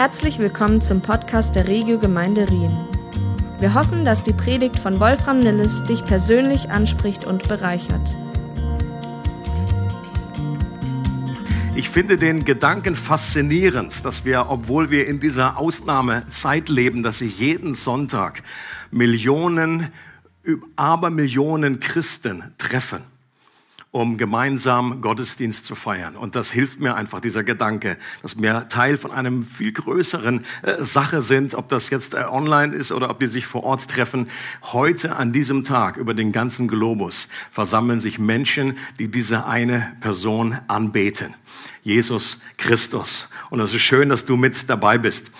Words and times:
Herzlich 0.00 0.38
willkommen 0.38 0.80
zum 0.80 1.02
Podcast 1.02 1.54
der 1.54 1.68
Regio 1.68 1.98
Gemeinde 1.98 2.48
Rien. 2.48 2.74
Wir 3.58 3.74
hoffen, 3.74 4.02
dass 4.02 4.24
die 4.24 4.32
Predigt 4.32 4.78
von 4.78 4.98
Wolfram 4.98 5.40
Nilles 5.40 5.82
dich 5.82 6.02
persönlich 6.06 6.70
anspricht 6.70 7.26
und 7.26 7.46
bereichert. 7.48 8.16
Ich 11.74 11.90
finde 11.90 12.16
den 12.16 12.46
Gedanken 12.46 12.96
faszinierend, 12.96 14.02
dass 14.06 14.24
wir, 14.24 14.46
obwohl 14.48 14.90
wir 14.90 15.06
in 15.06 15.20
dieser 15.20 15.58
Ausnahmezeit 15.58 16.70
leben, 16.70 17.02
dass 17.02 17.18
sich 17.18 17.38
jeden 17.38 17.74
Sonntag 17.74 18.42
Millionen, 18.90 19.88
Abermillionen 20.76 21.78
Christen 21.78 22.54
treffen 22.56 23.09
um 23.92 24.18
gemeinsam 24.18 25.00
Gottesdienst 25.00 25.64
zu 25.66 25.74
feiern. 25.74 26.16
Und 26.16 26.36
das 26.36 26.52
hilft 26.52 26.78
mir 26.78 26.94
einfach, 26.94 27.20
dieser 27.20 27.42
Gedanke, 27.42 27.98
dass 28.22 28.40
wir 28.40 28.68
Teil 28.68 28.96
von 28.96 29.10
einem 29.10 29.42
viel 29.42 29.72
größeren 29.72 30.44
äh, 30.62 30.84
Sache 30.84 31.22
sind, 31.22 31.54
ob 31.54 31.68
das 31.68 31.90
jetzt 31.90 32.14
äh, 32.14 32.18
online 32.18 32.74
ist 32.74 32.92
oder 32.92 33.10
ob 33.10 33.18
die 33.18 33.26
sich 33.26 33.46
vor 33.46 33.64
Ort 33.64 33.88
treffen. 33.88 34.28
Heute 34.62 35.16
an 35.16 35.32
diesem 35.32 35.64
Tag 35.64 35.96
über 35.96 36.14
den 36.14 36.30
ganzen 36.30 36.68
Globus 36.68 37.26
versammeln 37.50 37.98
sich 37.98 38.20
Menschen, 38.20 38.74
die 39.00 39.10
diese 39.10 39.46
eine 39.46 39.96
Person 40.00 40.56
anbeten. 40.68 41.34
Jesus 41.82 42.40
Christus. 42.58 43.28
Und 43.50 43.58
es 43.58 43.74
ist 43.74 43.82
schön, 43.82 44.08
dass 44.08 44.24
du 44.24 44.36
mit 44.36 44.70
dabei 44.70 44.98
bist. 44.98 45.32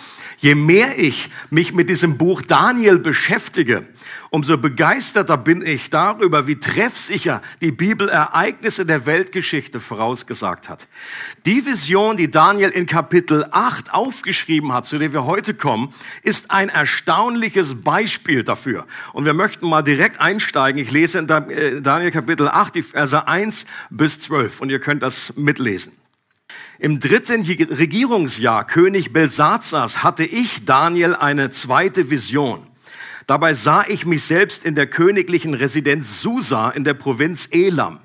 Je 0.43 0.55
mehr 0.55 0.99
ich 0.99 1.29
mich 1.51 1.75
mit 1.75 1.91
diesem 1.91 2.17
Buch 2.17 2.41
Daniel 2.41 2.99
beschäftige, 2.99 3.87
umso 4.31 4.57
begeisterter 4.57 5.37
bin 5.37 5.61
ich 5.61 5.91
darüber, 5.91 6.47
wie 6.47 6.57
treffsicher 6.57 7.43
die 7.61 7.73
Bibel 7.73 8.09
Ereignisse 8.09 8.87
der 8.87 9.05
Weltgeschichte 9.05 9.81
vorausgesagt 9.81 10.71
hat. 10.71 10.89
Die 11.45 11.67
Vision, 11.67 12.17
die 12.17 12.31
Daniel 12.31 12.71
in 12.71 12.87
Kapitel 12.87 13.45
8 13.51 13.93
aufgeschrieben 13.93 14.73
hat, 14.73 14.87
zu 14.87 14.97
der 14.97 15.13
wir 15.13 15.27
heute 15.27 15.53
kommen, 15.53 15.93
ist 16.23 16.51
ein 16.51 16.71
erstaunliches 16.71 17.83
Beispiel 17.83 18.43
dafür. 18.43 18.87
Und 19.13 19.27
wir 19.27 19.35
möchten 19.35 19.69
mal 19.69 19.83
direkt 19.83 20.23
einsteigen. 20.23 20.81
Ich 20.81 20.91
lese 20.91 21.19
in 21.19 21.27
Daniel 21.27 22.11
Kapitel 22.13 22.49
8 22.49 22.77
die 22.77 22.83
Verse 22.83 23.29
1 23.29 23.67
bis 23.91 24.21
12 24.21 24.63
und 24.63 24.71
ihr 24.71 24.81
könnt 24.81 25.03
das 25.03 25.37
mitlesen. 25.37 26.00
Im 26.79 26.99
dritten 26.99 27.43
Regierungsjahr 27.43 28.67
König 28.67 29.13
Belsazars 29.13 30.03
hatte 30.03 30.25
ich, 30.25 30.65
Daniel, 30.65 31.15
eine 31.15 31.51
zweite 31.51 32.11
Vision. 32.11 32.67
Dabei 33.27 33.55
sah 33.55 33.85
ich 33.87 34.07
mich 34.07 34.25
selbst 34.25 34.65
in 34.65 34.75
der 34.75 34.87
königlichen 34.87 35.55
Residenz 35.55 36.23
Susa 36.23 36.71
in 36.71 36.85
der 36.85 36.95
Provinz 36.95 37.49
Elam. 37.53 38.01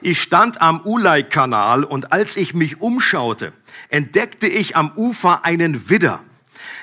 Ich 0.00 0.22
stand 0.22 0.62
am 0.62 0.80
Ulai-Kanal 0.82 1.82
und 1.82 2.12
als 2.12 2.36
ich 2.36 2.54
mich 2.54 2.80
umschaute, 2.80 3.52
entdeckte 3.88 4.46
ich 4.46 4.76
am 4.76 4.92
Ufer 4.96 5.44
einen 5.44 5.88
Widder. 5.88 6.22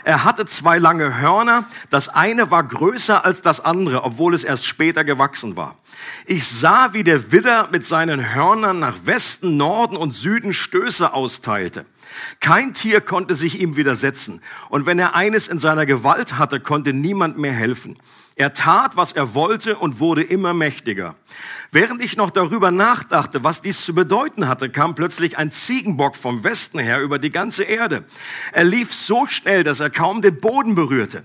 Er 0.03 0.23
hatte 0.23 0.45
zwei 0.45 0.79
lange 0.79 1.19
Hörner, 1.19 1.67
das 1.89 2.09
eine 2.09 2.51
war 2.51 2.63
größer 2.63 3.23
als 3.23 3.41
das 3.41 3.59
andere, 3.59 4.03
obwohl 4.03 4.33
es 4.33 4.43
erst 4.43 4.65
später 4.65 5.03
gewachsen 5.03 5.55
war. 5.55 5.75
Ich 6.25 6.47
sah, 6.47 6.93
wie 6.93 7.03
der 7.03 7.31
Widder 7.31 7.69
mit 7.71 7.83
seinen 7.83 8.33
Hörnern 8.33 8.79
nach 8.79 8.97
Westen, 9.05 9.57
Norden 9.57 9.95
und 9.95 10.13
Süden 10.13 10.53
Stöße 10.53 11.13
austeilte. 11.13 11.85
Kein 12.39 12.73
Tier 12.73 13.01
konnte 13.01 13.35
sich 13.35 13.59
ihm 13.59 13.75
widersetzen, 13.75 14.41
und 14.69 14.85
wenn 14.85 14.99
er 14.99 15.15
eines 15.15 15.47
in 15.47 15.59
seiner 15.59 15.85
Gewalt 15.85 16.37
hatte, 16.37 16.59
konnte 16.59 16.93
niemand 16.93 17.37
mehr 17.37 17.53
helfen. 17.53 17.97
Er 18.35 18.53
tat, 18.53 18.95
was 18.95 19.11
er 19.11 19.33
wollte 19.33 19.77
und 19.77 19.99
wurde 19.99 20.23
immer 20.23 20.53
mächtiger. 20.53 21.15
Während 21.71 22.01
ich 22.01 22.15
noch 22.15 22.31
darüber 22.31 22.71
nachdachte, 22.71 23.43
was 23.43 23.61
dies 23.61 23.83
zu 23.83 23.93
bedeuten 23.93 24.47
hatte, 24.47 24.69
kam 24.69 24.95
plötzlich 24.95 25.37
ein 25.37 25.51
Ziegenbock 25.51 26.15
vom 26.15 26.43
Westen 26.43 26.79
her 26.79 27.01
über 27.01 27.19
die 27.19 27.29
ganze 27.29 27.63
Erde. 27.63 28.05
Er 28.53 28.63
lief 28.63 28.93
so 28.93 29.27
schnell, 29.27 29.63
dass 29.63 29.79
er 29.79 29.89
kaum 29.89 30.21
den 30.21 30.39
Boden 30.39 30.75
berührte. 30.75 31.23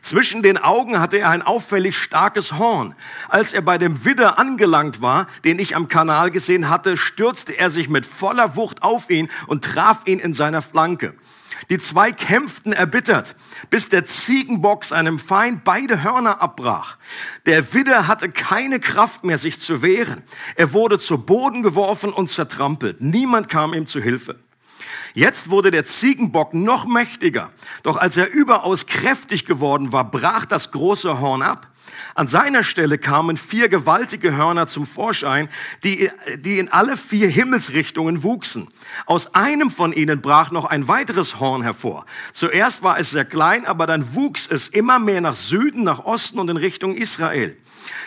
Zwischen 0.00 0.42
den 0.42 0.58
Augen 0.58 1.00
hatte 1.00 1.18
er 1.18 1.30
ein 1.30 1.42
auffällig 1.42 1.96
starkes 1.96 2.56
Horn. 2.58 2.94
Als 3.28 3.52
er 3.52 3.62
bei 3.62 3.78
dem 3.78 4.04
Widder 4.04 4.38
angelangt 4.38 5.02
war, 5.02 5.26
den 5.44 5.58
ich 5.58 5.76
am 5.76 5.88
Kanal 5.88 6.30
gesehen 6.30 6.68
hatte, 6.68 6.96
stürzte 6.96 7.58
er 7.58 7.68
sich 7.68 7.88
mit 7.88 8.06
voller 8.06 8.56
Wucht 8.56 8.82
auf 8.82 9.10
ihn 9.10 9.28
und 9.46 9.64
traf 9.64 10.02
ihn 10.06 10.18
in 10.18 10.32
seiner 10.32 10.62
Flanke. 10.62 11.14
Die 11.70 11.78
zwei 11.78 12.12
kämpften 12.12 12.72
erbittert, 12.72 13.34
bis 13.70 13.88
der 13.88 14.04
Ziegenbock 14.04 14.84
seinem 14.84 15.18
Feind 15.18 15.64
beide 15.64 16.02
Hörner 16.02 16.40
abbrach. 16.40 16.98
Der 17.46 17.74
Widder 17.74 18.06
hatte 18.06 18.30
keine 18.30 18.80
Kraft 18.80 19.24
mehr, 19.24 19.38
sich 19.38 19.58
zu 19.58 19.82
wehren. 19.82 20.22
Er 20.54 20.72
wurde 20.72 20.98
zu 20.98 21.18
Boden 21.18 21.62
geworfen 21.62 22.12
und 22.12 22.28
zertrampelt. 22.28 23.00
Niemand 23.00 23.48
kam 23.48 23.74
ihm 23.74 23.86
zu 23.86 24.00
Hilfe. 24.00 24.36
Jetzt 25.14 25.50
wurde 25.50 25.70
der 25.70 25.84
Ziegenbock 25.84 26.54
noch 26.54 26.86
mächtiger. 26.86 27.50
Doch 27.82 27.96
als 27.96 28.16
er 28.16 28.30
überaus 28.30 28.86
kräftig 28.86 29.44
geworden 29.44 29.92
war, 29.92 30.08
brach 30.08 30.44
das 30.46 30.70
große 30.70 31.20
Horn 31.20 31.42
ab. 31.42 31.68
An 32.14 32.26
seiner 32.26 32.64
Stelle 32.64 32.98
kamen 32.98 33.36
vier 33.36 33.68
gewaltige 33.68 34.36
Hörner 34.36 34.66
zum 34.66 34.86
Vorschein, 34.86 35.48
die, 35.84 36.10
die 36.36 36.58
in 36.58 36.68
alle 36.68 36.96
vier 36.96 37.28
Himmelsrichtungen 37.28 38.22
wuchsen. 38.22 38.68
Aus 39.06 39.34
einem 39.34 39.70
von 39.70 39.92
ihnen 39.92 40.20
brach 40.20 40.50
noch 40.50 40.64
ein 40.64 40.88
weiteres 40.88 41.40
Horn 41.40 41.62
hervor. 41.62 42.06
Zuerst 42.32 42.82
war 42.82 42.98
es 42.98 43.10
sehr 43.10 43.24
klein, 43.24 43.66
aber 43.66 43.86
dann 43.86 44.14
wuchs 44.14 44.46
es 44.46 44.68
immer 44.68 44.98
mehr 44.98 45.20
nach 45.20 45.36
Süden, 45.36 45.84
nach 45.84 46.04
Osten 46.04 46.38
und 46.38 46.50
in 46.50 46.56
Richtung 46.56 46.94
Israel. 46.94 47.56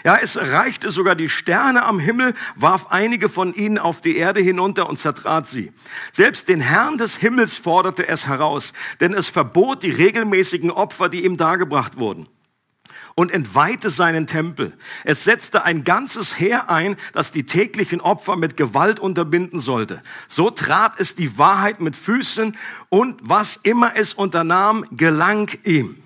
Ja, 0.04 0.18
es 0.18 0.38
reichte 0.38 0.90
sogar 0.90 1.16
die 1.16 1.30
Sterne 1.30 1.84
am 1.84 2.00
Himmel, 2.00 2.34
warf 2.56 2.88
einige 2.90 3.30
von 3.30 3.54
ihnen 3.54 3.78
auf 3.78 4.02
die 4.02 4.18
Erde 4.18 4.42
hinunter 4.42 4.90
und 4.90 4.98
zertrat 4.98 5.48
sie. 5.48 5.72
Selbst 6.12 6.50
den 6.50 6.62
Herrn 6.62 6.98
des 6.98 7.16
Himmels 7.16 7.58
forderte 7.58 8.08
es 8.08 8.28
heraus, 8.28 8.74
denn 9.00 9.14
es 9.14 9.30
verbot 9.30 9.84
die 9.84 9.92
regelmäßigen 9.92 10.72
Opfer, 10.72 11.10
die 11.10 11.26
ihm 11.26 11.38
dargebracht 11.38 12.00
wurden 12.00 12.28
und 13.16 13.32
entweihte 13.32 13.90
seinen 13.90 14.28
Tempel. 14.28 14.78
Es 15.04 15.24
setzte 15.24 15.64
ein 15.64 15.84
ganzes 15.84 16.40
Heer 16.40 16.70
ein, 16.70 16.96
das 17.14 17.32
die 17.32 17.46
täglichen 17.46 18.02
Opfer 18.02 18.36
mit 18.36 18.58
Gewalt 18.58 19.00
unterbinden 19.00 19.60
sollte. 19.60 20.02
So 20.28 20.50
trat 20.50 21.00
es 21.00 21.16
die 21.16 21.38
Wahrheit 21.38 21.80
mit 21.80 21.96
Füßen 21.96 22.58
und 22.90 23.20
was 23.24 23.60
immer 23.64 23.96
es 23.96 24.14
unternahm, 24.14 24.86
gelang 24.92 25.50
ihm. 25.64 25.98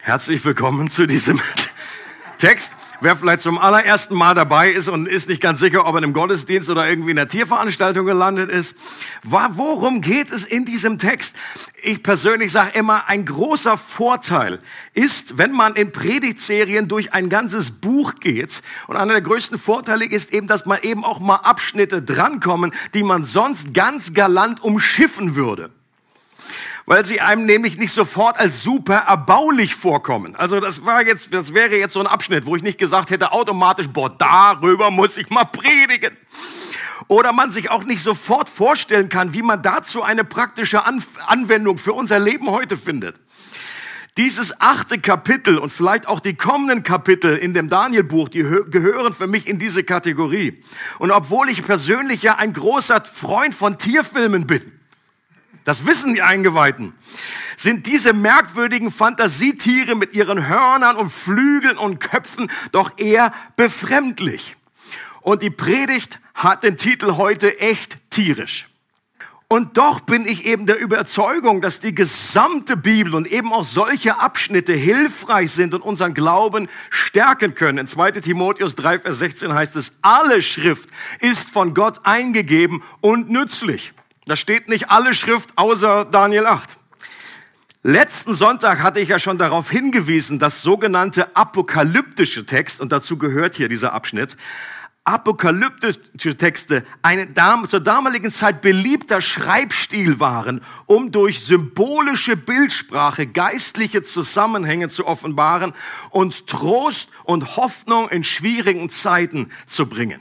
Herzlich 0.00 0.44
willkommen 0.44 0.90
zu 0.90 1.06
diesem 1.06 1.40
Text. 2.38 2.74
Wer 3.04 3.16
vielleicht 3.16 3.40
zum 3.40 3.58
allerersten 3.58 4.14
Mal 4.14 4.36
dabei 4.36 4.70
ist 4.70 4.86
und 4.86 5.08
ist 5.08 5.28
nicht 5.28 5.42
ganz 5.42 5.58
sicher, 5.58 5.86
ob 5.86 5.96
er 5.96 6.04
im 6.04 6.12
Gottesdienst 6.12 6.70
oder 6.70 6.88
irgendwie 6.88 7.10
in 7.10 7.16
der 7.16 7.26
Tierveranstaltung 7.26 8.06
gelandet 8.06 8.48
ist, 8.48 8.76
worum 9.24 10.02
geht 10.02 10.30
es 10.30 10.44
in 10.44 10.64
diesem 10.64 11.00
Text? 11.00 11.34
Ich 11.82 12.04
persönlich 12.04 12.52
sage 12.52 12.78
immer, 12.78 13.08
ein 13.08 13.24
großer 13.24 13.76
Vorteil 13.76 14.60
ist, 14.94 15.36
wenn 15.36 15.50
man 15.50 15.74
in 15.74 15.90
Predigtserien 15.90 16.86
durch 16.86 17.12
ein 17.12 17.28
ganzes 17.28 17.72
Buch 17.72 18.20
geht. 18.20 18.62
Und 18.86 18.96
einer 18.96 19.14
der 19.14 19.22
größten 19.22 19.58
Vorteile 19.58 20.04
ist 20.04 20.32
eben, 20.32 20.46
dass 20.46 20.64
man 20.64 20.78
eben 20.82 21.04
auch 21.04 21.18
mal 21.18 21.38
Abschnitte 21.38 22.02
drankommen, 22.02 22.72
die 22.94 23.02
man 23.02 23.24
sonst 23.24 23.74
ganz 23.74 24.14
galant 24.14 24.62
umschiffen 24.62 25.34
würde 25.34 25.70
weil 26.86 27.04
sie 27.04 27.20
einem 27.20 27.46
nämlich 27.46 27.78
nicht 27.78 27.92
sofort 27.92 28.38
als 28.38 28.62
super 28.62 29.04
erbaulich 29.08 29.74
vorkommen. 29.74 30.36
Also 30.36 30.60
das 30.60 30.84
war 30.84 31.06
jetzt, 31.06 31.32
das 31.32 31.54
wäre 31.54 31.76
jetzt 31.76 31.92
so 31.92 32.00
ein 32.00 32.06
Abschnitt, 32.06 32.46
wo 32.46 32.56
ich 32.56 32.62
nicht 32.62 32.78
gesagt 32.78 33.10
hätte 33.10 33.32
automatisch, 33.32 33.88
boah, 33.88 34.10
darüber 34.10 34.90
muss 34.90 35.16
ich 35.16 35.30
mal 35.30 35.44
predigen. 35.44 36.16
Oder 37.08 37.32
man 37.32 37.50
sich 37.50 37.70
auch 37.70 37.84
nicht 37.84 38.02
sofort 38.02 38.48
vorstellen 38.48 39.08
kann, 39.08 39.34
wie 39.34 39.42
man 39.42 39.62
dazu 39.62 40.02
eine 40.02 40.24
praktische 40.24 40.84
Anwendung 41.26 41.78
für 41.78 41.92
unser 41.92 42.18
Leben 42.18 42.48
heute 42.50 42.76
findet. 42.76 43.16
Dieses 44.18 44.60
achte 44.60 45.00
Kapitel 45.00 45.56
und 45.58 45.70
vielleicht 45.70 46.06
auch 46.06 46.20
die 46.20 46.34
kommenden 46.34 46.82
Kapitel 46.82 47.36
in 47.36 47.54
dem 47.54 47.70
Danielbuch, 47.70 48.28
die 48.28 48.42
gehören 48.42 49.14
für 49.14 49.26
mich 49.26 49.48
in 49.48 49.58
diese 49.58 49.84
Kategorie. 49.84 50.62
Und 50.98 51.10
obwohl 51.10 51.48
ich 51.48 51.64
persönlich 51.64 52.22
ja 52.22 52.36
ein 52.36 52.52
großer 52.52 53.02
Freund 53.04 53.54
von 53.54 53.78
Tierfilmen 53.78 54.46
bin, 54.46 54.60
das 55.64 55.86
wissen 55.86 56.14
die 56.14 56.22
Eingeweihten, 56.22 56.94
sind 57.56 57.86
diese 57.86 58.12
merkwürdigen 58.12 58.90
Fantasietiere 58.90 59.94
mit 59.94 60.14
ihren 60.14 60.48
Hörnern 60.48 60.96
und 60.96 61.10
Flügeln 61.10 61.78
und 61.78 62.00
Köpfen 62.00 62.50
doch 62.72 62.98
eher 62.98 63.32
befremdlich. 63.56 64.56
Und 65.20 65.42
die 65.42 65.50
Predigt 65.50 66.20
hat 66.34 66.64
den 66.64 66.76
Titel 66.76 67.16
heute 67.16 67.60
echt 67.60 67.98
tierisch. 68.10 68.68
Und 69.52 69.76
doch 69.76 70.00
bin 70.00 70.26
ich 70.26 70.46
eben 70.46 70.64
der 70.64 70.80
Überzeugung, 70.80 71.60
dass 71.60 71.78
die 71.78 71.94
gesamte 71.94 72.74
Bibel 72.74 73.14
und 73.14 73.30
eben 73.30 73.52
auch 73.52 73.66
solche 73.66 74.18
Abschnitte 74.18 74.72
hilfreich 74.72 75.52
sind 75.52 75.74
und 75.74 75.82
unseren 75.82 76.14
Glauben 76.14 76.70
stärken 76.88 77.54
können. 77.54 77.76
In 77.76 77.86
2 77.86 78.12
Timotheus 78.12 78.76
3, 78.76 79.00
Vers 79.00 79.18
16 79.18 79.52
heißt 79.52 79.76
es, 79.76 79.98
alle 80.00 80.42
Schrift 80.42 80.88
ist 81.20 81.50
von 81.50 81.74
Gott 81.74 82.00
eingegeben 82.04 82.82
und 83.02 83.28
nützlich. 83.28 83.92
Da 84.24 84.36
steht 84.36 84.68
nicht 84.68 84.88
alle 84.90 85.14
Schrift 85.14 85.50
außer 85.56 86.04
Daniel 86.04 86.46
8. 86.46 86.78
Letzten 87.82 88.34
Sonntag 88.34 88.80
hatte 88.80 89.00
ich 89.00 89.08
ja 89.08 89.18
schon 89.18 89.36
darauf 89.36 89.68
hingewiesen, 89.68 90.38
dass 90.38 90.62
sogenannte 90.62 91.34
apokalyptische 91.34 92.46
Text, 92.46 92.80
und 92.80 92.92
dazu 92.92 93.18
gehört 93.18 93.56
hier 93.56 93.66
dieser 93.66 93.92
Abschnitt, 93.92 94.36
apokalyptische 95.02 96.36
Texte 96.36 96.84
eine 97.02 97.34
zur 97.66 97.80
damaligen 97.80 98.30
Zeit 98.30 98.60
beliebter 98.60 99.20
Schreibstil 99.20 100.20
waren, 100.20 100.60
um 100.86 101.10
durch 101.10 101.44
symbolische 101.44 102.36
Bildsprache 102.36 103.26
geistliche 103.26 104.02
Zusammenhänge 104.02 104.88
zu 104.88 105.04
offenbaren 105.04 105.72
und 106.10 106.46
Trost 106.46 107.10
und 107.24 107.56
Hoffnung 107.56 108.08
in 108.10 108.22
schwierigen 108.22 108.88
Zeiten 108.90 109.50
zu 109.66 109.86
bringen. 109.86 110.20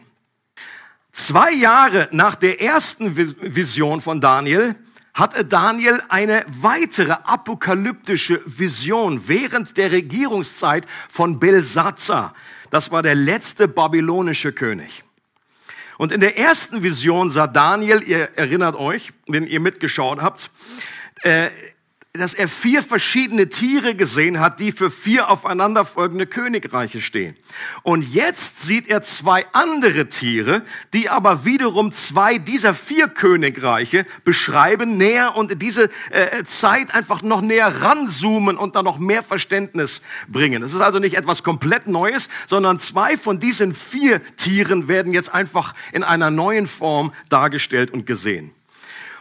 Zwei 1.12 1.52
Jahre 1.52 2.08
nach 2.12 2.36
der 2.36 2.62
ersten 2.62 3.16
Vision 3.18 4.00
von 4.00 4.22
Daniel 4.22 4.76
hatte 5.14 5.44
Daniel 5.44 6.02
eine 6.08 6.46
weitere 6.48 7.12
apokalyptische 7.12 8.42
Vision 8.46 9.28
während 9.28 9.76
der 9.76 9.92
Regierungszeit 9.92 10.88
von 11.10 11.38
Belsazar. 11.38 12.34
Das 12.70 12.92
war 12.92 13.04
der 13.04 13.16
letzte 13.16 13.68
babylonische 13.68 14.54
König. 14.54 15.04
Und 15.98 16.14
in 16.14 16.22
der 16.22 16.38
ersten 16.38 16.82
Vision 16.82 17.30
sah 17.30 17.48
Daniel, 17.48 18.02
ihr 18.02 18.30
erinnert 18.38 18.76
euch, 18.76 19.12
wenn 19.28 19.46
ihr 19.46 19.60
mitgeschaut 19.60 20.22
habt, 20.22 20.50
äh, 21.24 21.50
dass 22.14 22.34
er 22.34 22.50
vier 22.50 22.84
verschiedene 22.84 23.48
Tiere 23.48 23.96
gesehen 23.96 24.42
hat, 24.42 24.60
die 24.60 24.74
für 24.74 24.92
vier 24.92 25.30
aufeinanderfolgende 25.30 26.28
Königreiche 26.28 27.00
stehen. 27.00 27.38
Und 27.84 28.14
jetzt 28.14 28.62
sieht 28.62 28.90
er 28.90 29.02
zwei 29.02 29.46
andere 29.54 30.10
Tiere, 30.10 30.64
die 30.94 31.10
aber 31.10 31.46
wiederum 31.46 31.94
zwei 31.94 32.38
dieser 32.38 32.74
vier 32.74 33.08
Königreiche 33.08 34.06
beschreiben, 34.26 34.98
näher 34.98 35.38
und 35.38 35.62
diese 35.62 35.90
äh, 36.10 36.44
Zeit 36.44 36.94
einfach 36.94 37.22
noch 37.22 37.40
näher 37.40 37.82
ranzoomen 37.82 38.58
und 38.58 38.76
dann 38.76 38.84
noch 38.84 39.00
mehr 39.00 39.24
Verständnis 39.24 40.02
bringen. 40.28 40.64
Es 40.64 40.74
ist 40.74 40.82
also 40.82 41.00
nicht 41.00 41.16
etwas 41.16 41.44
komplett 41.44 41.88
Neues, 41.88 42.28
sondern 42.46 42.78
zwei 42.78 43.16
von 43.16 43.40
diesen 43.40 43.74
vier 43.74 44.22
Tieren 44.36 44.90
werden 44.90 45.14
jetzt 45.14 45.34
einfach 45.34 45.74
in 45.94 46.04
einer 46.04 46.30
neuen 46.30 46.68
Form 46.68 47.14
dargestellt 47.30 47.92
und 47.92 48.06
gesehen. 48.06 48.52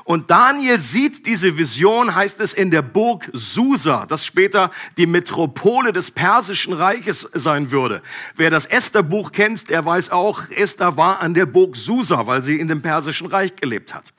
Und 0.04 0.30
Daniel 0.30 0.80
sieht 0.80 1.26
diese 1.26 1.56
Vision, 1.56 2.14
heißt 2.14 2.40
es, 2.40 2.52
in 2.52 2.70
der 2.70 2.82
Burg 2.82 3.28
Susa, 3.32 4.06
das 4.06 4.24
später 4.24 4.70
die 4.96 5.06
Metropole 5.06 5.92
des 5.92 6.10
Persischen 6.10 6.72
Reiches 6.72 7.28
sein 7.34 7.70
würde. 7.70 8.02
Wer 8.36 8.50
das 8.50 8.66
Esther-Buch 8.66 9.32
kennt, 9.32 9.70
der 9.70 9.84
weiß 9.84 10.10
auch, 10.10 10.48
Esther 10.50 10.96
war 10.96 11.20
an 11.20 11.34
der 11.34 11.46
Burg 11.46 11.76
Susa, 11.76 12.26
weil 12.26 12.42
sie 12.42 12.58
in 12.58 12.68
dem 12.68 12.82
Persischen 12.82 13.26
Reich 13.26 13.56
gelebt 13.56 13.94
hat. 13.94 14.12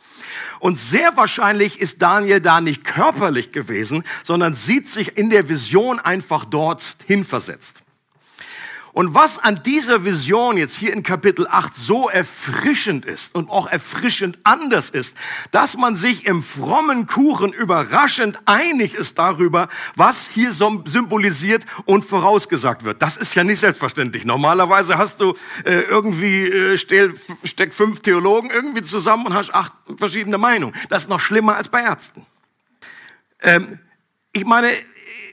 Und 0.60 0.78
sehr 0.78 1.18
wahrscheinlich 1.18 1.80
ist 1.80 2.02
Daniel 2.02 2.42
da 2.42 2.62
nicht 2.62 2.84
körperlich 2.84 3.52
gewesen, 3.52 4.04
sondern 4.24 4.54
sieht 4.54 4.88
sich 4.88 5.18
in 5.18 5.30
der 5.30 5.50
Vision 5.50 6.00
einfach 6.00 6.46
dort 6.46 6.98
hinversetzt. 7.06 7.84
Und 8.94 9.14
was 9.14 9.40
an 9.40 9.64
dieser 9.64 10.04
Vision 10.04 10.58
jetzt 10.58 10.76
hier 10.76 10.92
in 10.92 11.04
Kapitel 11.04 11.48
8 11.50 11.76
so 11.76 12.10
erfrischend 12.10 13.06
ist 13.06 13.36
und 13.36 13.50
auch 13.50 13.68
erfrischend 13.68 14.40
anders 14.44 14.90
ist, 14.90 15.16
dass 15.52 15.78
man 15.78 15.96
sich 15.96 16.26
im 16.26 16.44
frommen 16.44 17.06
Kuchen 17.06 17.54
überraschend 17.54 18.38
einig 18.46 18.96
ist 18.96 19.18
darüber, 19.18 19.70
was 19.96 20.28
hier 20.28 20.52
symbolisiert 20.52 21.66
und 21.86 22.04
vorausgesagt 22.04 22.84
wird. 22.84 23.02
Das 23.02 23.16
ist 23.16 23.34
ja 23.36 23.44
nicht 23.44 23.60
selbstverständlich. 23.60 24.26
Normalerweise 24.26 24.98
hast 24.98 25.22
du 25.22 25.36
äh, 25.64 25.82
irgendwie, 25.82 26.50
äh, 26.50 26.78
steck 26.78 27.74
fünf 27.74 28.02
Theologen 28.02 28.50
irgendwie 28.50 28.84
zusammen 28.84 29.26
und 29.28 29.34
hast 29.34 29.54
acht 29.54 29.74
verschiedene 29.98 30.38
Meinungen. 30.38 30.76
Das 30.90 31.04
ist 31.04 31.10
noch 31.10 31.22
schlimmer 31.22 31.56
als 31.56 31.70
bei 31.70 31.82
Ärzten. 31.82 32.26
Ähm, 33.42 33.80
ich 34.34 34.46
meine, 34.46 34.72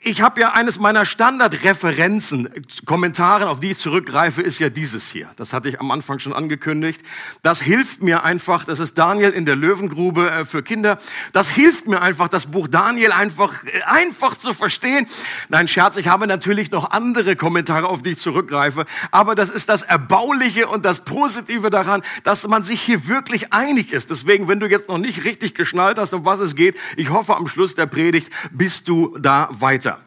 ich 0.02 0.22
habe 0.22 0.40
ja 0.40 0.52
eines 0.52 0.78
meiner 0.78 1.04
Standardreferenzen, 1.04 2.48
Kommentare, 2.84 3.48
auf 3.48 3.60
die 3.60 3.72
ich 3.72 3.78
zurückgreife, 3.78 4.42
ist 4.42 4.58
ja 4.58 4.68
dieses 4.68 5.10
hier. 5.10 5.28
Das 5.36 5.52
hatte 5.52 5.68
ich 5.68 5.80
am 5.80 5.90
Anfang 5.90 6.18
schon 6.18 6.32
angekündigt. 6.32 7.02
Das 7.42 7.60
hilft 7.60 8.02
mir 8.02 8.24
einfach, 8.24 8.64
das 8.64 8.78
ist 8.78 8.98
Daniel 8.98 9.30
in 9.30 9.46
der 9.46 9.56
Löwengrube 9.56 10.30
äh, 10.30 10.44
für 10.44 10.62
Kinder. 10.62 10.98
Das 11.32 11.48
hilft 11.48 11.86
mir 11.86 12.02
einfach, 12.02 12.28
das 12.28 12.46
Buch 12.46 12.68
Daniel 12.68 13.12
einfach, 13.12 13.64
äh, 13.64 13.82
einfach 13.86 14.36
zu 14.36 14.54
verstehen. 14.54 15.06
Nein, 15.48 15.68
Scherz, 15.68 15.96
ich 15.96 16.08
habe 16.08 16.26
natürlich 16.26 16.70
noch 16.70 16.90
andere 16.90 17.36
Kommentare, 17.36 17.88
auf 17.88 18.02
die 18.02 18.10
ich 18.10 18.18
zurückgreife. 18.18 18.86
Aber 19.10 19.34
das 19.34 19.50
ist 19.50 19.68
das 19.68 19.82
Erbauliche 19.82 20.68
und 20.68 20.84
das 20.84 21.04
Positive 21.04 21.70
daran, 21.70 22.02
dass 22.24 22.46
man 22.46 22.62
sich 22.62 22.80
hier 22.80 23.08
wirklich 23.08 23.52
einig 23.52 23.92
ist. 23.92 24.10
Deswegen, 24.10 24.48
wenn 24.48 24.60
du 24.60 24.68
jetzt 24.68 24.88
noch 24.88 24.98
nicht 24.98 25.24
richtig 25.24 25.54
geschnallt 25.54 25.98
hast, 25.98 26.14
um 26.14 26.24
was 26.24 26.40
es 26.40 26.54
geht, 26.54 26.76
ich 26.96 27.10
hoffe, 27.10 27.36
am 27.36 27.46
Schluss 27.46 27.74
der 27.74 27.86
Predigt 27.86 28.30
bist 28.50 28.88
du 28.88 29.16
da 29.18 29.48
weiter. 29.50 29.97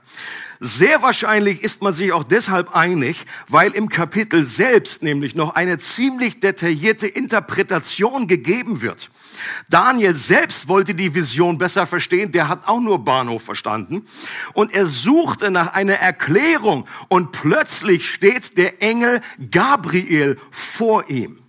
Sehr 0.64 1.02
wahrscheinlich 1.02 1.64
ist 1.64 1.82
man 1.82 1.92
sich 1.92 2.14
auch 2.14 2.24
deshalb 2.24 2.76
einig, 2.76 3.26
weil 3.48 3.72
im 3.72 3.90
Kapitel 3.90 4.46
selbst 4.46 5.02
nämlich 5.02 5.34
noch 5.34 5.56
eine 5.56 5.80
ziemlich 5.80 6.40
detaillierte 6.40 7.08
Interpretation 7.08 8.28
gegeben 8.28 8.82
wird. 8.82 9.10
Daniel 9.70 10.14
selbst 10.14 10.68
wollte 10.68 10.94
die 10.94 11.16
Vision 11.16 11.58
besser 11.58 11.88
verstehen, 11.88 12.32
der 12.32 12.48
hat 12.48 12.68
auch 12.68 12.80
nur 12.80 13.04
Bahnhof 13.04 13.44
verstanden. 13.44 14.06
Und 14.54 14.72
er 14.72 14.86
suchte 14.86 15.50
nach 15.50 15.74
einer 15.74 15.96
Erklärung 15.96 16.86
und 17.08 17.32
plötzlich 17.32 18.08
steht 18.08 18.56
der 18.56 18.84
Engel 18.84 19.22
Gabriel 19.50 20.38
vor 20.52 21.10
ihm. 21.10 21.40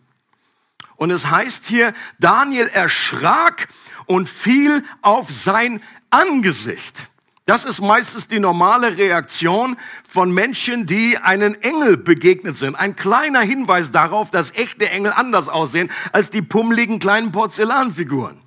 Und 0.96 1.10
es 1.10 1.30
heißt 1.30 1.66
hier, 1.66 1.92
Daniel 2.18 2.68
erschrak 2.68 3.68
und 4.06 4.26
fiel 4.26 4.84
auf 5.02 5.30
sein 5.30 5.82
Angesicht. 6.08 7.12
Das 7.44 7.64
ist 7.64 7.80
meistens 7.80 8.28
die 8.28 8.38
normale 8.38 8.96
Reaktion 8.96 9.76
von 10.08 10.32
Menschen, 10.32 10.86
die 10.86 11.18
einen 11.18 11.60
Engel 11.60 11.96
begegnet 11.96 12.56
sind. 12.56 12.76
Ein 12.76 12.94
kleiner 12.94 13.40
Hinweis 13.40 13.90
darauf, 13.90 14.30
dass 14.30 14.54
echte 14.54 14.88
Engel 14.88 15.12
anders 15.12 15.48
aussehen 15.48 15.90
als 16.12 16.30
die 16.30 16.40
pummeligen 16.40 17.00
kleinen 17.00 17.32
Porzellanfiguren. 17.32 18.38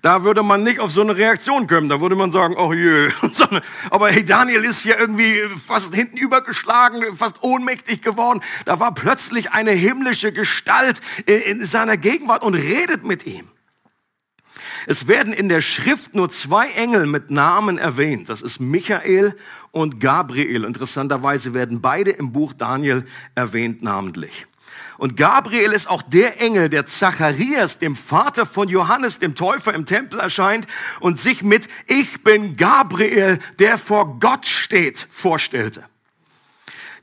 Da 0.00 0.24
würde 0.24 0.42
man 0.42 0.62
nicht 0.62 0.80
auf 0.80 0.90
so 0.90 1.02
eine 1.02 1.14
Reaktion 1.14 1.66
kommen. 1.66 1.90
Da 1.90 2.00
würde 2.00 2.16
man 2.16 2.30
sagen, 2.30 2.54
oh 2.56 2.72
je. 2.72 3.10
Aber 3.90 4.10
hey, 4.10 4.24
Daniel 4.24 4.64
ist 4.64 4.80
hier 4.80 4.98
irgendwie 4.98 5.42
fast 5.62 5.94
hinten 5.94 6.16
übergeschlagen, 6.16 7.16
fast 7.16 7.42
ohnmächtig 7.42 8.00
geworden. 8.00 8.40
Da 8.64 8.80
war 8.80 8.94
plötzlich 8.94 9.52
eine 9.52 9.72
himmlische 9.72 10.32
Gestalt 10.32 11.02
in 11.26 11.66
seiner 11.66 11.98
Gegenwart 11.98 12.42
und 12.42 12.54
redet 12.54 13.04
mit 13.04 13.26
ihm. 13.26 13.48
Es 14.86 15.08
werden 15.08 15.32
in 15.32 15.48
der 15.48 15.60
Schrift 15.60 16.14
nur 16.14 16.28
zwei 16.30 16.68
Engel 16.70 17.06
mit 17.06 17.30
Namen 17.30 17.78
erwähnt. 17.78 18.28
Das 18.28 18.42
ist 18.42 18.60
Michael 18.60 19.34
und 19.70 20.00
Gabriel. 20.00 20.64
Interessanterweise 20.64 21.54
werden 21.54 21.80
beide 21.80 22.10
im 22.10 22.32
Buch 22.32 22.52
Daniel 22.52 23.04
erwähnt 23.34 23.82
namentlich. 23.82 24.46
Und 24.98 25.16
Gabriel 25.16 25.72
ist 25.72 25.88
auch 25.88 26.02
der 26.02 26.40
Engel, 26.40 26.68
der 26.68 26.84
Zacharias, 26.84 27.78
dem 27.78 27.94
Vater 27.94 28.44
von 28.44 28.68
Johannes, 28.68 29.20
dem 29.20 29.36
Täufer 29.36 29.72
im 29.72 29.86
Tempel 29.86 30.18
erscheint 30.18 30.66
und 30.98 31.18
sich 31.18 31.42
mit 31.42 31.68
Ich 31.86 32.24
bin 32.24 32.56
Gabriel, 32.56 33.38
der 33.60 33.78
vor 33.78 34.18
Gott 34.18 34.46
steht, 34.46 35.06
vorstellte. 35.10 35.84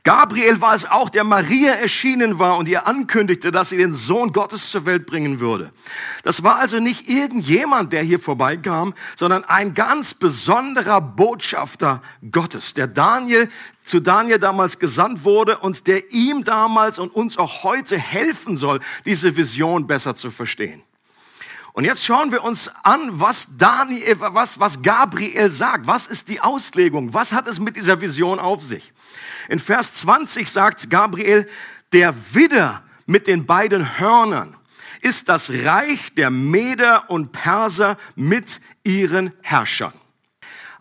Gabriel 0.06 0.60
war 0.60 0.72
es 0.72 0.84
auch, 0.84 1.10
der 1.10 1.24
Maria 1.24 1.72
erschienen 1.72 2.38
war 2.38 2.58
und 2.58 2.68
ihr 2.68 2.86
ankündigte, 2.86 3.50
dass 3.50 3.70
sie 3.70 3.76
den 3.76 3.92
Sohn 3.92 4.32
Gottes 4.32 4.70
zur 4.70 4.86
Welt 4.86 5.04
bringen 5.04 5.40
würde. 5.40 5.72
Das 6.22 6.44
war 6.44 6.60
also 6.60 6.78
nicht 6.78 7.08
irgendjemand, 7.08 7.92
der 7.92 8.04
hier 8.04 8.20
vorbeikam, 8.20 8.94
sondern 9.16 9.42
ein 9.42 9.74
ganz 9.74 10.14
besonderer 10.14 11.00
Botschafter 11.00 12.02
Gottes, 12.30 12.72
der 12.72 12.86
Daniel 12.86 13.48
zu 13.82 13.98
Daniel 13.98 14.38
damals 14.38 14.78
gesandt 14.78 15.24
wurde 15.24 15.58
und 15.58 15.88
der 15.88 16.12
ihm 16.12 16.44
damals 16.44 17.00
und 17.00 17.12
uns 17.12 17.36
auch 17.36 17.64
heute 17.64 17.98
helfen 17.98 18.56
soll, 18.56 18.78
diese 19.06 19.36
Vision 19.36 19.88
besser 19.88 20.14
zu 20.14 20.30
verstehen. 20.30 20.84
Und 21.72 21.84
jetzt 21.84 22.04
schauen 22.04 22.30
wir 22.30 22.44
uns 22.44 22.70
an, 22.84 23.18
was 23.20 23.48
Daniel, 23.58 24.18
was, 24.20 24.60
was 24.60 24.82
Gabriel 24.82 25.50
sagt. 25.50 25.88
Was 25.88 26.06
ist 26.06 26.28
die 26.28 26.40
Auslegung? 26.40 27.12
Was 27.12 27.32
hat 27.32 27.48
es 27.48 27.58
mit 27.58 27.74
dieser 27.74 28.00
Vision 28.00 28.38
auf 28.38 28.62
sich? 28.62 28.92
In 29.48 29.58
Vers 29.58 29.94
20 29.94 30.50
sagt 30.50 30.90
Gabriel, 30.90 31.48
der 31.92 32.14
Widder 32.34 32.82
mit 33.06 33.26
den 33.26 33.46
beiden 33.46 33.98
Hörnern 33.98 34.56
ist 35.00 35.28
das 35.28 35.50
Reich 35.50 36.14
der 36.14 36.30
Meder 36.30 37.10
und 37.10 37.32
Perser 37.32 37.96
mit 38.16 38.60
ihren 38.82 39.32
Herrschern. 39.42 39.92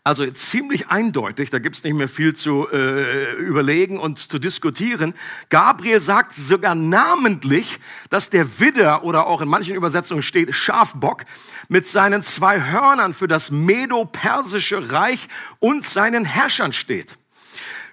Also 0.04 0.30
ziemlich 0.30 0.90
eindeutig, 0.90 1.50
da 1.50 1.58
gibt's 1.58 1.84
nicht 1.84 1.96
mehr 1.96 2.08
viel 2.08 2.36
zu 2.36 2.68
äh, 2.72 3.34
überlegen 3.38 4.00
und 4.00 4.20
zu 4.20 4.38
diskutieren. 4.38 5.16
Gabriel 5.50 6.00
sagt 6.00 6.36
sogar 6.36 6.76
namentlich, 6.76 7.80
dass 8.12 8.30
der 8.30 8.60
Widder 8.60 9.04
oder 9.04 9.26
auch 9.26 9.42
in 9.42 9.50
manchen 9.50 9.76
Übersetzungen 9.76 10.22
steht 10.22 10.54
Schafbock 10.54 11.26
mit 11.70 11.88
seinen 11.88 12.22
zwei 12.22 12.62
Hörnern 12.62 13.16
für 13.16 13.28
das 13.28 13.50
Medo-Persische 13.50 14.92
Reich 14.92 15.28
und 15.58 15.88
seinen 15.88 16.24
Herrschern 16.24 16.72
steht. 16.72 17.18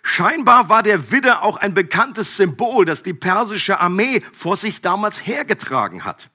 Scheinbar 0.02 0.68
war 0.68 0.82
der 0.82 1.10
Widder 1.12 1.42
auch 1.42 1.56
ein 1.56 1.74
bekanntes 1.74 2.36
Symbol, 2.36 2.84
das 2.84 3.02
die 3.02 3.14
persische 3.14 3.80
Armee 3.80 4.22
vor 4.32 4.56
sich 4.56 4.80
damals 4.80 5.26
hergetragen 5.26 6.04
hat. 6.04 6.28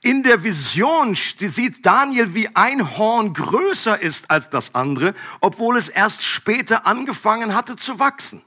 In 0.00 0.24
der 0.24 0.42
Vision 0.42 1.14
sieht 1.14 1.86
Daniel, 1.86 2.34
wie 2.34 2.48
ein 2.56 2.98
Horn 2.98 3.34
größer 3.34 4.00
ist 4.00 4.32
als 4.32 4.50
das 4.50 4.74
andere, 4.74 5.14
obwohl 5.40 5.76
es 5.76 5.88
erst 5.88 6.24
später 6.24 6.86
angefangen 6.86 7.54
hatte 7.54 7.76
zu 7.76 8.00
wachsen. 8.00 8.42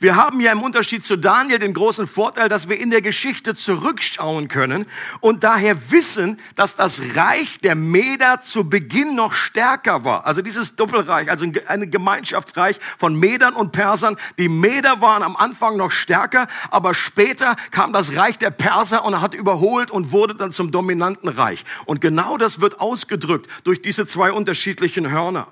Wir 0.00 0.16
haben 0.16 0.40
ja 0.40 0.52
im 0.52 0.62
Unterschied 0.62 1.04
zu 1.04 1.16
Daniel 1.16 1.58
den 1.58 1.74
großen 1.74 2.06
Vorteil, 2.06 2.48
dass 2.48 2.68
wir 2.68 2.78
in 2.78 2.90
der 2.90 3.02
Geschichte 3.02 3.54
zurückschauen 3.54 4.48
können 4.48 4.86
und 5.20 5.44
daher 5.44 5.90
wissen, 5.90 6.38
dass 6.54 6.76
das 6.76 7.00
Reich 7.14 7.60
der 7.60 7.74
Meder 7.74 8.40
zu 8.40 8.68
Beginn 8.68 9.14
noch 9.14 9.34
stärker 9.34 10.04
war. 10.04 10.26
Also 10.26 10.42
dieses 10.42 10.76
Doppelreich, 10.76 11.30
also 11.30 11.46
ein 11.66 11.90
Gemeinschaftsreich 11.90 12.78
von 12.98 13.18
Medern 13.18 13.54
und 13.54 13.72
Persern. 13.72 14.16
Die 14.38 14.48
Meder 14.48 15.00
waren 15.00 15.22
am 15.22 15.36
Anfang 15.36 15.76
noch 15.76 15.90
stärker, 15.90 16.46
aber 16.70 16.94
später 16.94 17.56
kam 17.70 17.92
das 17.92 18.16
Reich 18.16 18.38
der 18.38 18.50
Perser 18.50 19.04
und 19.04 19.20
hat 19.20 19.34
überholt 19.34 19.90
und 19.90 20.12
wurde 20.12 20.34
dann 20.34 20.50
zum 20.50 20.70
dominanten 20.70 21.28
Reich. 21.28 21.64
Und 21.86 22.00
genau 22.00 22.36
das 22.36 22.60
wird 22.60 22.80
ausgedrückt 22.80 23.48
durch 23.64 23.82
diese 23.82 24.06
zwei 24.06 24.32
unterschiedlichen 24.32 25.10
Hörner. 25.10 25.48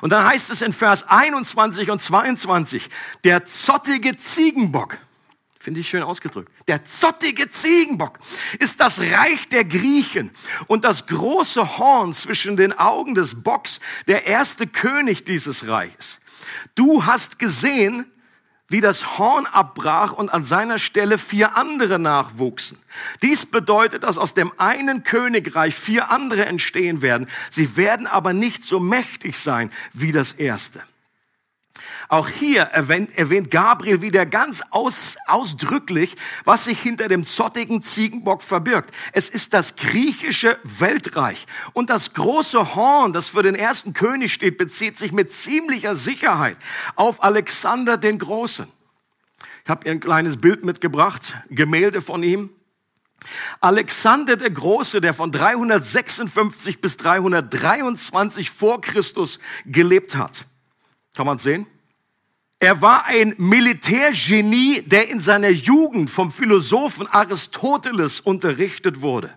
Und 0.00 0.10
dann 0.10 0.24
heißt 0.24 0.50
es 0.50 0.62
in 0.62 0.72
Vers 0.72 1.04
21 1.08 1.90
und 1.90 2.00
22, 2.00 2.88
der 3.24 3.44
zottige 3.44 4.16
Ziegenbock, 4.16 4.98
finde 5.58 5.80
ich 5.80 5.88
schön 5.88 6.02
ausgedrückt, 6.02 6.50
der 6.66 6.84
zottige 6.84 7.48
Ziegenbock 7.48 8.18
ist 8.58 8.80
das 8.80 8.98
Reich 9.00 9.48
der 9.48 9.64
Griechen 9.64 10.30
und 10.66 10.84
das 10.84 11.06
große 11.06 11.78
Horn 11.78 12.12
zwischen 12.12 12.56
den 12.56 12.72
Augen 12.78 13.14
des 13.14 13.42
Bocks, 13.42 13.80
der 14.08 14.26
erste 14.26 14.66
König 14.66 15.24
dieses 15.24 15.68
Reiches. 15.68 16.18
Du 16.74 17.06
hast 17.06 17.38
gesehen, 17.38 18.10
wie 18.72 18.80
das 18.80 19.18
Horn 19.18 19.46
abbrach 19.46 20.12
und 20.12 20.32
an 20.32 20.44
seiner 20.44 20.78
Stelle 20.78 21.18
vier 21.18 21.56
andere 21.56 21.98
nachwuchsen. 21.98 22.78
Dies 23.20 23.46
bedeutet, 23.46 24.02
dass 24.02 24.18
aus 24.18 24.34
dem 24.34 24.52
einen 24.58 25.04
Königreich 25.04 25.74
vier 25.74 26.10
andere 26.10 26.46
entstehen 26.46 27.02
werden. 27.02 27.28
Sie 27.50 27.76
werden 27.76 28.06
aber 28.06 28.32
nicht 28.32 28.64
so 28.64 28.80
mächtig 28.80 29.38
sein 29.38 29.70
wie 29.92 30.10
das 30.10 30.32
erste. 30.32 30.80
Auch 32.12 32.28
hier 32.28 32.64
erwähnt, 32.64 33.16
erwähnt 33.16 33.50
Gabriel 33.50 34.02
wieder 34.02 34.26
ganz 34.26 34.62
aus, 34.68 35.16
ausdrücklich, 35.26 36.14
was 36.44 36.64
sich 36.64 36.78
hinter 36.78 37.08
dem 37.08 37.24
zottigen 37.24 37.82
Ziegenbock 37.82 38.42
verbirgt. 38.42 38.94
Es 39.12 39.30
ist 39.30 39.54
das 39.54 39.76
griechische 39.76 40.58
Weltreich. 40.62 41.46
Und 41.72 41.88
das 41.88 42.12
große 42.12 42.74
Horn, 42.74 43.14
das 43.14 43.30
für 43.30 43.42
den 43.42 43.54
ersten 43.54 43.94
König 43.94 44.34
steht, 44.34 44.58
bezieht 44.58 44.98
sich 44.98 45.12
mit 45.12 45.32
ziemlicher 45.32 45.96
Sicherheit 45.96 46.58
auf 46.96 47.24
Alexander 47.24 47.96
den 47.96 48.18
Großen. 48.18 48.66
Ich 49.64 49.70
habe 49.70 49.86
ihr 49.86 49.92
ein 49.92 50.00
kleines 50.00 50.36
Bild 50.36 50.66
mitgebracht, 50.66 51.38
Gemälde 51.48 52.02
von 52.02 52.22
ihm. 52.22 52.50
Alexander 53.62 54.36
der 54.36 54.50
Große, 54.50 55.00
der 55.00 55.14
von 55.14 55.32
356 55.32 56.82
bis 56.82 56.98
323 56.98 58.50
vor 58.50 58.82
Christus 58.82 59.38
gelebt 59.64 60.14
hat. 60.14 60.44
Kann 61.14 61.24
man 61.24 61.38
sehen? 61.38 61.66
Er 62.62 62.80
war 62.80 63.06
ein 63.06 63.34
Militärgenie, 63.38 64.82
der 64.82 65.10
in 65.10 65.20
seiner 65.20 65.48
Jugend 65.48 66.08
vom 66.10 66.30
Philosophen 66.30 67.08
Aristoteles 67.08 68.20
unterrichtet 68.20 69.00
wurde. 69.00 69.34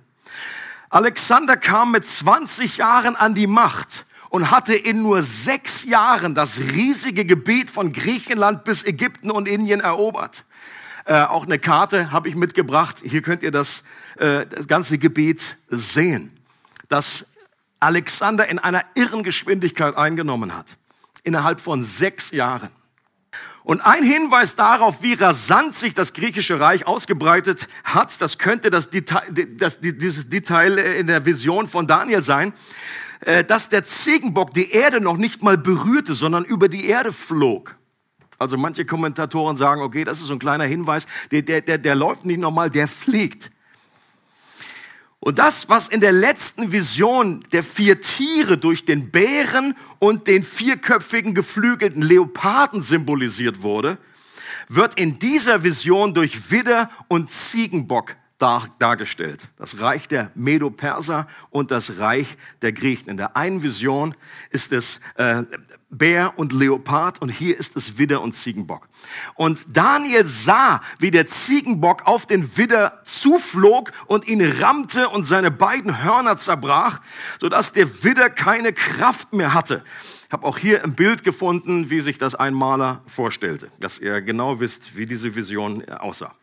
Alexander 0.91 1.57
kam 1.57 1.91
mit 1.91 2.05
20 2.07 2.77
Jahren 2.77 3.15
an 3.15 3.33
die 3.33 3.47
Macht 3.47 4.05
und 4.29 4.51
hatte 4.51 4.75
in 4.75 5.01
nur 5.01 5.23
sechs 5.23 5.85
Jahren 5.85 6.35
das 6.35 6.59
riesige 6.59 7.25
Gebiet 7.25 7.71
von 7.71 7.93
Griechenland 7.93 8.63
bis 8.63 8.83
Ägypten 8.83 9.31
und 9.31 9.47
Indien 9.47 9.79
erobert. 9.79 10.45
Äh, 11.05 11.23
auch 11.23 11.45
eine 11.45 11.57
Karte 11.57 12.11
habe 12.11 12.29
ich 12.29 12.35
mitgebracht. 12.35 13.01
Hier 13.03 13.23
könnt 13.23 13.41
ihr 13.41 13.49
das, 13.49 13.83
äh, 14.17 14.45
das 14.45 14.67
ganze 14.67 14.99
Gebiet 14.99 15.57
sehen, 15.69 16.31
das 16.89 17.25
Alexander 17.79 18.47
in 18.47 18.59
einer 18.59 18.85
irren 18.93 19.23
Geschwindigkeit 19.23 19.97
eingenommen 19.97 20.55
hat. 20.55 20.77
Innerhalb 21.23 21.59
von 21.59 21.81
sechs 21.81 22.29
Jahren. 22.29 22.69
Und 23.65 23.81
ein 23.81 24.03
Hinweis 24.03 24.55
darauf, 24.55 25.01
wie 25.01 25.15
rasant 25.15 25.73
sich 25.73 25.95
das 25.95 26.13
griechische 26.13 26.59
Reich 26.59 26.85
ausgebreitet 26.85 27.67
hat, 27.83 28.21
das 28.21 28.37
könnte 28.37 28.69
das 28.69 28.91
Detail, 28.91 29.23
das, 29.57 29.79
dieses 29.81 30.29
Detail 30.29 30.77
in 30.77 31.07
der 31.07 31.25
Vision 31.25 31.65
von 31.65 31.87
Daniel 31.87 32.21
sein, 32.21 32.53
äh, 33.21 33.43
dass 33.43 33.69
der 33.69 33.83
Ziegenbock 33.83 34.53
die 34.53 34.69
Erde 34.69 35.01
noch 35.01 35.17
nicht 35.17 35.41
mal 35.41 35.57
berührte, 35.57 36.13
sondern 36.13 36.45
über 36.45 36.69
die 36.69 36.85
Erde 36.85 37.11
flog. 37.11 37.75
Also 38.37 38.55
manche 38.55 38.85
Kommentatoren 38.85 39.55
sagen, 39.55 39.81
okay, 39.81 40.03
das 40.03 40.19
ist 40.19 40.27
so 40.27 40.33
ein 40.33 40.39
kleiner 40.39 40.65
Hinweis, 40.65 41.07
der, 41.31 41.41
der, 41.41 41.61
der, 41.61 41.79
der 41.79 41.95
läuft 41.95 42.23
nicht 42.23 42.39
nochmal, 42.39 42.69
der 42.69 42.87
fliegt. 42.87 43.49
Und 45.25 45.39
das, 45.39 45.69
was 45.69 45.87
in 45.87 46.01
der 46.01 46.11
letzten 46.11 46.71
Vision 46.71 47.43
der 47.51 47.63
vier 47.63 47.99
Tiere 47.99 48.59
durch 48.59 48.85
den 48.85 49.09
Bären 49.09 49.75
und 49.97 50.27
den 50.27 50.43
vierköpfigen 50.43 51.33
geflügelten 51.33 52.03
Leoparden 52.03 52.79
symbolisiert 52.79 53.63
wurde, 53.63 53.97
wird 54.69 54.99
in 54.99 55.17
dieser 55.17 55.63
Vision 55.63 56.13
durch 56.13 56.51
Widder 56.51 56.91
und 57.07 57.31
Ziegenbock 57.31 58.15
dar, 58.37 58.67
dargestellt. 58.79 59.47
Das 59.55 59.79
Reich 59.79 60.07
der 60.07 60.31
Medo-Perser 60.35 61.27
und 61.49 61.71
das 61.71 61.99
Reich 61.99 62.37
der 62.61 62.73
Griechen. 62.73 63.09
In 63.09 63.17
der 63.17 63.37
einen 63.37 63.63
Vision 63.63 64.15
ist 64.49 64.73
es 64.73 64.99
äh, 65.15 65.43
Bär 65.89 66.33
und 66.37 66.51
Leopard 66.51 67.21
und 67.21 67.29
hier 67.29 67.57
ist 67.57 67.77
es 67.77 67.97
Widder 67.97 68.21
und 68.21 68.33
Ziegenbock. 68.33 68.87
Und 69.35 69.65
Daniel 69.71 70.25
sah, 70.25 70.81
wie 70.99 71.11
der 71.11 71.25
Ziegenbock 71.27 72.05
auf 72.05 72.25
den 72.25 72.57
Widder 72.57 73.01
zuflog 73.05 73.91
und 74.07 74.27
ihn 74.27 74.41
rammte 74.41 75.07
und 75.09 75.23
seine 75.23 75.51
beiden 75.51 76.03
Hörner 76.03 76.35
zerbrach, 76.37 76.99
sodass 77.39 77.71
der 77.71 78.03
Widder 78.03 78.29
keine 78.29 78.73
Kraft 78.73 79.31
mehr 79.31 79.53
hatte. 79.53 79.83
Ich 80.27 80.33
habe 80.33 80.45
auch 80.45 80.57
hier 80.57 80.83
ein 80.83 80.95
Bild 80.95 81.23
gefunden, 81.23 81.89
wie 81.89 82.01
sich 82.01 82.17
das 82.17 82.35
ein 82.35 82.53
Maler 82.53 83.01
vorstellte, 83.05 83.71
dass 83.79 83.99
ihr 83.99 84.21
genau 84.21 84.59
wisst, 84.59 84.97
wie 84.97 85.05
diese 85.05 85.35
Vision 85.35 85.87
aussah. 85.87 86.33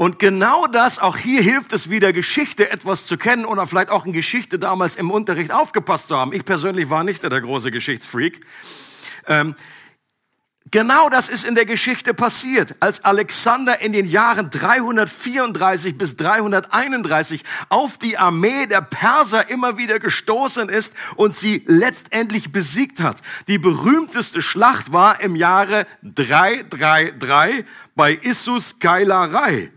Und 0.00 0.18
genau 0.18 0.66
das, 0.66 0.98
auch 0.98 1.18
hier 1.18 1.42
hilft 1.42 1.74
es 1.74 1.90
wieder, 1.90 2.14
Geschichte 2.14 2.70
etwas 2.70 3.04
zu 3.04 3.18
kennen 3.18 3.44
oder 3.44 3.66
vielleicht 3.66 3.90
auch 3.90 4.06
in 4.06 4.14
Geschichte 4.14 4.58
damals 4.58 4.96
im 4.96 5.10
Unterricht 5.10 5.52
aufgepasst 5.52 6.08
zu 6.08 6.16
haben. 6.16 6.32
Ich 6.32 6.46
persönlich 6.46 6.88
war 6.88 7.04
nicht 7.04 7.22
der 7.22 7.38
große 7.38 7.70
Geschichtsfreak. 7.70 8.40
Ähm, 9.26 9.54
genau 10.70 11.10
das 11.10 11.28
ist 11.28 11.44
in 11.44 11.54
der 11.54 11.66
Geschichte 11.66 12.14
passiert, 12.14 12.76
als 12.80 13.04
Alexander 13.04 13.82
in 13.82 13.92
den 13.92 14.06
Jahren 14.06 14.48
334 14.48 15.98
bis 15.98 16.16
331 16.16 17.44
auf 17.68 17.98
die 17.98 18.16
Armee 18.16 18.64
der 18.64 18.80
Perser 18.80 19.50
immer 19.50 19.76
wieder 19.76 19.98
gestoßen 19.98 20.70
ist 20.70 20.94
und 21.16 21.36
sie 21.36 21.62
letztendlich 21.66 22.52
besiegt 22.52 23.02
hat. 23.02 23.20
Die 23.48 23.58
berühmteste 23.58 24.40
Schlacht 24.40 24.94
war 24.94 25.20
im 25.20 25.36
Jahre 25.36 25.86
333 26.02 27.66
bei 27.94 28.14
Issus 28.14 28.78
Geilerei. 28.78 29.70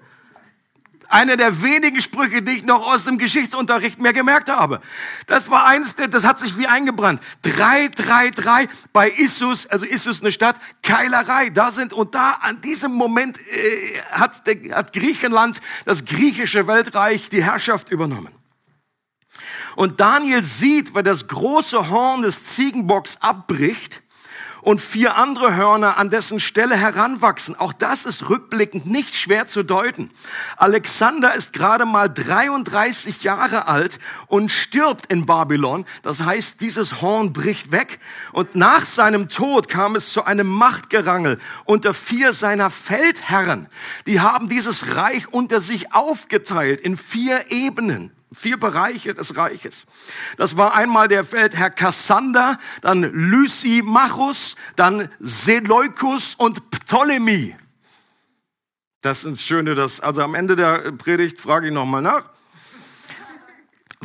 Einer 1.13 1.37
der 1.37 1.61
wenigen 1.61 2.01
Sprüche, 2.01 2.41
die 2.41 2.53
ich 2.53 2.65
noch 2.65 2.87
aus 2.87 3.05
dem 3.05 3.19
Geschichtsunterricht 3.19 3.99
mehr 3.99 4.13
gemerkt 4.13 4.49
habe. 4.49 4.81
Das 5.27 5.47
war 5.47 5.67
eins, 5.67 5.95
das 5.95 6.25
hat 6.25 6.39
sich 6.39 6.57
wie 6.57 6.65
eingebrannt. 6.65 7.21
333 7.43 8.67
bei 8.93 9.11
Issus, 9.11 9.67
also 9.67 9.85
Issus 9.85 10.21
eine 10.21 10.31
Stadt, 10.31 10.59
Keilerei. 10.81 11.51
Da 11.51 11.71
sind, 11.71 11.93
und 11.93 12.15
da 12.15 12.39
an 12.41 12.61
diesem 12.61 12.93
Moment 12.93 13.37
äh, 13.37 14.01
hat, 14.09 14.47
der, 14.47 14.75
hat 14.75 14.91
Griechenland, 14.91 15.61
das 15.85 16.03
griechische 16.03 16.65
Weltreich, 16.67 17.29
die 17.29 17.43
Herrschaft 17.43 17.89
übernommen. 17.89 18.33
Und 19.75 19.99
Daniel 19.99 20.43
sieht, 20.43 20.95
weil 20.95 21.03
das 21.03 21.27
große 21.27 21.89
Horn 21.91 22.23
des 22.23 22.45
Ziegenbocks 22.45 23.17
abbricht, 23.21 24.02
und 24.63 24.79
vier 24.79 25.17
andere 25.17 25.55
Hörner 25.55 25.97
an 25.97 26.09
dessen 26.09 26.39
Stelle 26.39 26.75
heranwachsen. 26.75 27.55
Auch 27.55 27.73
das 27.73 28.05
ist 28.05 28.29
rückblickend 28.29 28.85
nicht 28.85 29.15
schwer 29.15 29.45
zu 29.45 29.63
deuten. 29.63 30.09
Alexander 30.57 31.35
ist 31.35 31.53
gerade 31.53 31.85
mal 31.85 32.09
33 32.09 33.23
Jahre 33.23 33.67
alt 33.67 33.99
und 34.27 34.51
stirbt 34.51 35.11
in 35.11 35.25
Babylon. 35.25 35.85
Das 36.01 36.21
heißt, 36.21 36.61
dieses 36.61 37.01
Horn 37.01 37.33
bricht 37.33 37.71
weg 37.71 37.99
und 38.31 38.55
nach 38.55 38.85
seinem 38.85 39.27
Tod 39.27 39.67
kam 39.67 39.95
es 39.95 40.13
zu 40.13 40.23
einem 40.23 40.47
Machtgerangel 40.47 41.39
unter 41.65 41.93
vier 41.93 42.31
seiner 42.31 42.69
Feldherren. 42.69 43.67
Die 44.07 44.21
haben 44.21 44.47
dieses 44.47 44.95
Reich 44.95 45.27
unter 45.31 45.59
sich 45.59 45.93
aufgeteilt 45.93 46.79
in 46.79 46.95
vier 46.95 47.51
Ebenen. 47.51 48.11
Vier 48.35 48.57
Bereiche 48.57 49.13
des 49.13 49.35
Reiches. 49.37 49.85
Das 50.37 50.57
war 50.57 50.73
einmal 50.73 51.07
der 51.07 51.23
Feldherr 51.23 51.69
Kassander, 51.69 52.57
dann 52.81 53.03
Lysimachus, 53.03 54.55
dann 54.75 55.09
Seleukus 55.19 56.35
und 56.35 56.69
Ptolemy. 56.71 57.55
Das 59.01 59.23
ist 59.23 59.41
schöne, 59.41 59.75
das, 59.75 59.99
also 59.99 60.21
am 60.21 60.33
Ende 60.33 60.55
der 60.55 60.93
Predigt 60.93 61.39
frage 61.41 61.67
ich 61.67 61.73
nochmal 61.73 62.01
nach. 62.01 62.29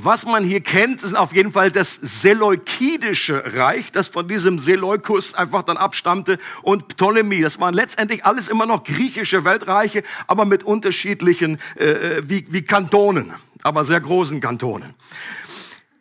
Was 0.00 0.26
man 0.26 0.44
hier 0.44 0.60
kennt, 0.60 1.02
ist 1.02 1.16
auf 1.16 1.34
jeden 1.34 1.50
Fall 1.50 1.72
das 1.72 1.94
Seleukidische 1.94 3.42
Reich, 3.56 3.90
das 3.90 4.06
von 4.06 4.28
diesem 4.28 4.60
Seleukus 4.60 5.34
einfach 5.34 5.64
dann 5.64 5.76
abstammte 5.76 6.38
und 6.62 6.86
Ptolemy. 6.86 7.40
Das 7.40 7.58
waren 7.58 7.74
letztendlich 7.74 8.24
alles 8.24 8.46
immer 8.46 8.64
noch 8.64 8.84
griechische 8.84 9.44
Weltreiche, 9.44 10.04
aber 10.28 10.44
mit 10.44 10.62
unterschiedlichen, 10.62 11.58
äh, 11.76 11.86
äh 11.86 12.22
wie, 12.28 12.44
wie 12.50 12.62
Kantonen 12.62 13.34
aber 13.62 13.84
sehr 13.84 14.00
großen 14.00 14.40
Kantonen. 14.40 14.94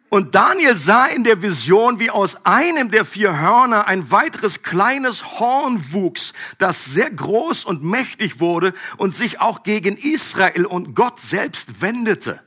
Und 0.09 0.35
Daniel 0.35 0.77
sah 0.77 1.05
in 1.05 1.25
der 1.25 1.41
Vision, 1.41 1.99
wie 1.99 2.09
aus 2.09 2.45
einem 2.45 2.91
der 2.91 3.03
vier 3.03 3.37
Hörner 3.39 3.87
ein 3.87 4.09
weiteres 4.09 4.63
kleines 4.63 5.39
Horn 5.39 5.91
wuchs, 5.91 6.31
das 6.59 6.85
sehr 6.85 7.11
groß 7.11 7.65
und 7.65 7.83
mächtig 7.83 8.39
wurde 8.39 8.73
und 8.95 9.13
sich 9.13 9.41
auch 9.41 9.63
gegen 9.63 9.97
Israel 9.97 10.65
und 10.65 10.95
Gott 10.95 11.19
selbst 11.19 11.81
wendete. 11.81 12.39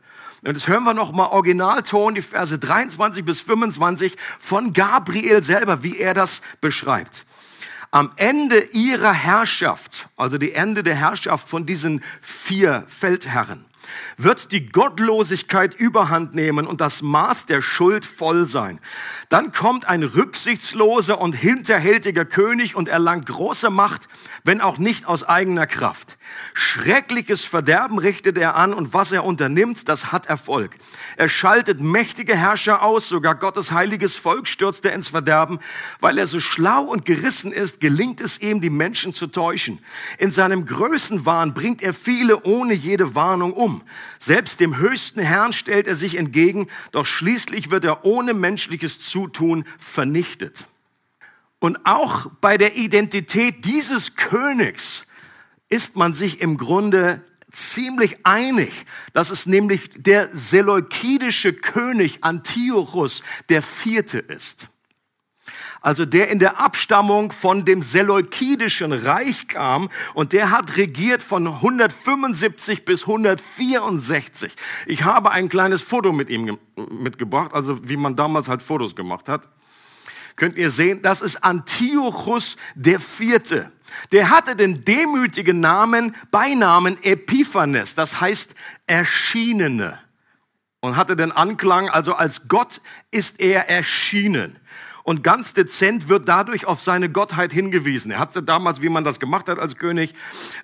Und 0.42 0.56
das 0.56 0.68
hören 0.68 0.84
wir 0.84 0.94
nochmal 0.94 1.28
Originalton, 1.28 2.14
die 2.14 2.22
Verse 2.22 2.58
23 2.58 3.26
bis 3.26 3.42
25 3.42 4.16
von 4.38 4.72
Gabriel 4.72 5.42
selber, 5.42 5.82
wie 5.82 5.98
er 5.98 6.14
das 6.14 6.40
beschreibt. 6.62 7.26
Am 7.90 8.12
Ende 8.16 8.60
ihrer 8.72 9.12
Herrschaft, 9.12 10.08
also 10.16 10.38
die 10.38 10.52
Ende 10.52 10.82
der 10.82 10.94
Herrschaft 10.94 11.46
von 11.46 11.66
diesen 11.66 12.02
vier 12.22 12.84
Feldherren, 12.86 13.66
wird 14.16 14.52
die 14.52 14.68
Gottlosigkeit 14.68 15.74
überhand 15.74 16.34
nehmen 16.34 16.66
und 16.66 16.80
das 16.80 17.02
Maß 17.02 17.46
der 17.46 17.62
Schuld 17.62 18.04
voll 18.04 18.46
sein. 18.46 18.80
Dann 19.28 19.52
kommt 19.52 19.86
ein 19.86 20.02
rücksichtsloser 20.02 21.20
und 21.20 21.34
hinterhältiger 21.34 22.24
König 22.24 22.74
und 22.74 22.88
erlangt 22.88 23.26
große 23.26 23.70
Macht, 23.70 24.08
wenn 24.44 24.60
auch 24.60 24.78
nicht 24.78 25.06
aus 25.06 25.24
eigener 25.24 25.66
Kraft. 25.66 26.18
Schreckliches 26.54 27.44
Verderben 27.44 27.98
richtet 27.98 28.38
er 28.38 28.56
an 28.56 28.74
und 28.74 28.92
was 28.94 29.12
er 29.12 29.24
unternimmt, 29.24 29.88
das 29.88 30.12
hat 30.12 30.26
Erfolg. 30.26 30.76
Er 31.16 31.28
schaltet 31.28 31.80
mächtige 31.80 32.36
Herrscher 32.36 32.82
aus, 32.82 33.08
sogar 33.08 33.34
Gottes 33.34 33.72
heiliges 33.72 34.16
Volk 34.16 34.46
stürzt 34.46 34.84
er 34.84 34.92
ins 34.92 35.08
Verderben. 35.08 35.58
Weil 36.00 36.18
er 36.18 36.26
so 36.26 36.40
schlau 36.40 36.82
und 36.82 37.04
gerissen 37.04 37.52
ist, 37.52 37.80
gelingt 37.80 38.20
es 38.20 38.40
ihm, 38.40 38.60
die 38.60 38.70
Menschen 38.70 39.12
zu 39.12 39.26
täuschen. 39.26 39.78
In 40.18 40.30
seinem 40.30 40.66
Größenwahn 40.66 41.54
bringt 41.54 41.82
er 41.82 41.94
viele 41.94 42.42
ohne 42.42 42.74
jede 42.74 43.14
Warnung 43.14 43.52
um. 43.52 43.79
Selbst 44.18 44.60
dem 44.60 44.76
höchsten 44.76 45.20
Herrn 45.20 45.52
stellt 45.52 45.86
er 45.86 45.94
sich 45.94 46.16
entgegen, 46.16 46.68
doch 46.92 47.06
schließlich 47.06 47.70
wird 47.70 47.84
er 47.84 48.04
ohne 48.04 48.34
menschliches 48.34 49.00
Zutun 49.00 49.64
vernichtet. 49.78 50.66
Und 51.58 51.84
auch 51.84 52.26
bei 52.40 52.56
der 52.56 52.76
Identität 52.76 53.64
dieses 53.64 54.16
Königs 54.16 55.06
ist 55.68 55.96
man 55.96 56.12
sich 56.12 56.40
im 56.40 56.56
Grunde 56.56 57.22
ziemlich 57.52 58.24
einig, 58.24 58.86
dass 59.12 59.30
es 59.30 59.46
nämlich 59.46 59.90
der 59.94 60.28
seleukidische 60.34 61.52
König 61.52 62.22
Antiochus 62.22 63.22
der 63.48 63.62
Vierte 63.62 64.18
ist. 64.18 64.68
Also 65.82 66.04
der 66.04 66.28
in 66.28 66.38
der 66.38 66.60
Abstammung 66.60 67.32
von 67.32 67.64
dem 67.64 67.82
seleukidischen 67.82 68.92
Reich 68.92 69.48
kam 69.48 69.88
und 70.12 70.34
der 70.34 70.50
hat 70.50 70.76
regiert 70.76 71.22
von 71.22 71.46
175 71.46 72.84
bis 72.84 73.02
164. 73.02 74.52
Ich 74.86 75.04
habe 75.04 75.30
ein 75.30 75.48
kleines 75.48 75.80
Foto 75.80 76.12
mit 76.12 76.28
ihm 76.28 76.58
mitgebracht, 76.76 77.54
also 77.54 77.88
wie 77.88 77.96
man 77.96 78.14
damals 78.14 78.48
halt 78.48 78.60
Fotos 78.60 78.94
gemacht 78.94 79.28
hat. 79.28 79.48
Könnt 80.36 80.56
ihr 80.56 80.70
sehen, 80.70 81.02
das 81.02 81.20
ist 81.22 81.42
Antiochus 81.44 82.56
der 82.74 83.00
Vierte. 83.00 83.72
Der 84.12 84.30
hatte 84.30 84.56
den 84.56 84.84
demütigen 84.84 85.60
Namen, 85.60 86.14
Beinamen 86.30 87.02
Epiphanes, 87.02 87.94
das 87.94 88.20
heißt 88.20 88.54
Erschienene. 88.86 89.98
Und 90.80 90.96
hatte 90.96 91.14
den 91.14 91.30
Anklang, 91.30 91.90
also 91.90 92.14
als 92.14 92.48
Gott 92.48 92.80
ist 93.10 93.38
er 93.38 93.68
erschienen. 93.68 94.58
Und 95.10 95.24
ganz 95.24 95.54
dezent 95.54 96.08
wird 96.08 96.28
dadurch 96.28 96.66
auf 96.66 96.80
seine 96.80 97.10
Gottheit 97.10 97.52
hingewiesen. 97.52 98.12
Er 98.12 98.20
hatte 98.20 98.44
damals, 98.44 98.80
wie 98.80 98.88
man 98.88 99.02
das 99.02 99.18
gemacht 99.18 99.48
hat 99.48 99.58
als 99.58 99.76
König, 99.76 100.14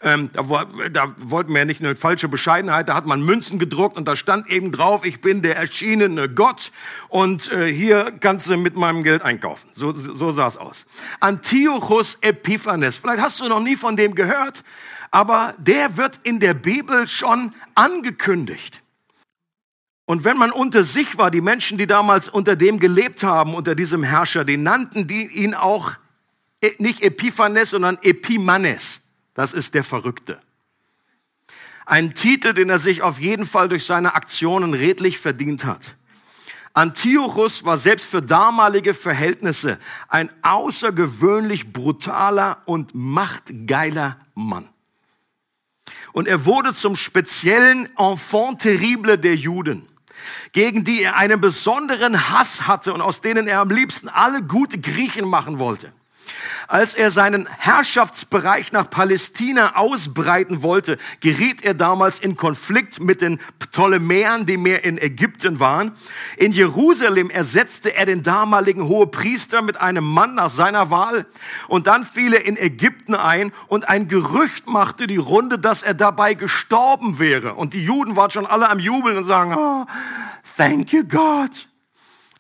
ähm, 0.03 0.31
da, 0.33 0.67
da 0.89 1.15
wollten 1.19 1.51
wir 1.53 1.59
ja 1.59 1.65
nicht 1.65 1.81
eine 1.81 1.97
falsche 1.97 2.29
Bescheidenheit, 2.29 2.89
da 2.89 2.95
hat 2.95 3.07
man 3.07 3.23
Münzen 3.23 3.59
gedruckt 3.59 3.97
und 3.97 4.07
da 4.07 4.15
stand 4.15 4.49
eben 4.49 4.71
drauf, 4.71 5.05
ich 5.05 5.21
bin 5.21 5.43
der 5.43 5.57
erschienene 5.57 6.29
Gott 6.29 6.71
und 7.09 7.51
äh, 7.51 7.67
hier 7.73 8.13
kannst 8.21 8.49
du 8.49 8.57
mit 8.57 8.77
meinem 8.77 9.03
Geld 9.03 9.23
einkaufen. 9.23 9.69
So, 9.73 9.91
so 9.91 10.31
sah 10.31 10.47
es 10.47 10.57
aus. 10.57 10.87
Antiochus 11.19 12.19
Epiphanes, 12.21 12.99
vielleicht 12.99 13.23
hast 13.23 13.41
du 13.41 13.49
noch 13.49 13.59
nie 13.59 13.75
von 13.75 13.97
dem 13.97 14.15
gehört, 14.15 14.63
aber 15.11 15.55
der 15.59 15.97
wird 15.97 16.21
in 16.23 16.39
der 16.39 16.55
Bibel 16.55 17.09
schon 17.09 17.53
angekündigt. 17.75 18.81
Und 20.07 20.25
wenn 20.25 20.39
man 20.39 20.53
unter 20.53 20.85
sich 20.85 21.19
war, 21.19 21.33
die 21.33 21.41
Menschen, 21.41 21.79
die 21.79 21.89
damals 21.89 22.29
unter 22.29 22.55
dem 22.55 22.79
gelebt 22.79 23.25
haben, 23.25 23.55
unter 23.55 23.75
diesem 23.75 24.05
Herrscher, 24.05 24.45
die 24.45 24.57
nannten 24.57 25.09
die 25.09 25.27
ihn 25.27 25.53
auch 25.53 25.93
e, 26.63 26.71
nicht 26.79 27.03
Epiphanes, 27.03 27.71
sondern 27.71 27.99
Epimanes. 28.03 29.03
Das 29.35 29.53
ist 29.53 29.75
der 29.75 29.83
Verrückte. 29.83 30.41
Ein 31.87 32.15
Titel, 32.15 32.55
den 32.55 32.71
er 32.71 32.79
sich 32.79 33.03
auf 33.03 33.19
jeden 33.19 33.47
Fall 33.47 33.69
durch 33.69 33.85
seine 33.85 34.15
Aktionen 34.15 34.75
redlich 34.75 35.19
verdient 35.19 35.65
hat. 35.65 35.97
Antiochus 36.73 37.65
war 37.65 37.77
selbst 37.77 38.07
für 38.07 38.21
damalige 38.21 38.95
Verhältnisse 38.95 39.79
ein 40.09 40.31
außergewöhnlich 40.43 41.73
brutaler 41.73 42.63
und 42.67 42.95
machtgeiler 42.95 44.21
Mann. 44.35 44.69
Und 46.13 46.29
er 46.29 46.45
wurde 46.45 46.75
zum 46.75 46.95
speziellen 46.95 47.89
Enfant 47.97 48.63
terrible 48.63 49.19
der 49.19 49.35
Juden 49.35 49.89
gegen 50.53 50.85
die 50.85 51.03
er 51.03 51.17
einen 51.17 51.41
besonderen 51.41 52.31
Hass 52.31 52.67
hatte 52.67 52.93
und 52.93 53.01
aus 53.01 53.21
denen 53.21 53.49
er 53.49 53.61
am 53.61 53.71
liebsten 53.71 54.09
alle 54.09 54.43
gute 54.43 54.79
Griechen 54.79 55.29
machen 55.29 55.59
wollte. 55.59 55.93
Als 56.69 56.95
er 56.95 57.11
seinen 57.11 57.47
Herrschaftsbereich 57.47 58.73
nach 58.73 58.91
Palästina 58.91 59.77
ausbreiten 59.77 60.63
wollte, 60.63 60.99
geriet 61.21 61.65
er 61.65 61.75
damals 61.75 62.19
in 62.19 62.37
Konflikt 62.37 63.01
mit 63.01 63.21
den 63.21 63.39
Ptolemäern, 63.59 64.47
die 64.47 64.57
mehr 64.57 64.85
in 64.85 64.99
Ägypten 64.99 65.61
waren. 65.61 65.93
In 66.37 66.53
Jerusalem 66.53 67.31
ersetzte 67.31 67.95
er 67.95 68.07
den 68.07 68.23
damaligen 68.23 68.89
Hohepriester 68.89 69.63
mit 69.63 69.81
einem 69.81 70.05
Mann 70.05 70.35
nach 70.35 70.51
seiner 70.51 70.91
Wahl. 70.91 71.27
Und 71.69 71.87
dann 71.87 72.05
fiel 72.05 72.35
er 72.35 72.45
in 72.45 72.57
Ägypten 72.57 73.15
ein 73.15 73.53
und 73.69 73.89
ein 73.89 74.09
Gerücht 74.09 74.67
machte 74.67 75.07
die 75.07 75.17
Runde, 75.17 75.59
dass 75.59 75.83
er 75.83 75.95
dabei 75.95 76.35
gestorben 76.35 77.19
wäre. 77.19 77.55
Und 77.55 77.75
die 77.75 77.85
Juden 77.85 78.17
waren 78.17 78.31
schon 78.31 78.47
alle 78.47 78.69
am 78.69 78.79
Jubeln 78.79 79.17
und 79.17 79.25
sagen, 79.25 79.55
oh, 79.57 79.87
thank 80.57 80.93
you 80.93 81.05
God 81.05 81.69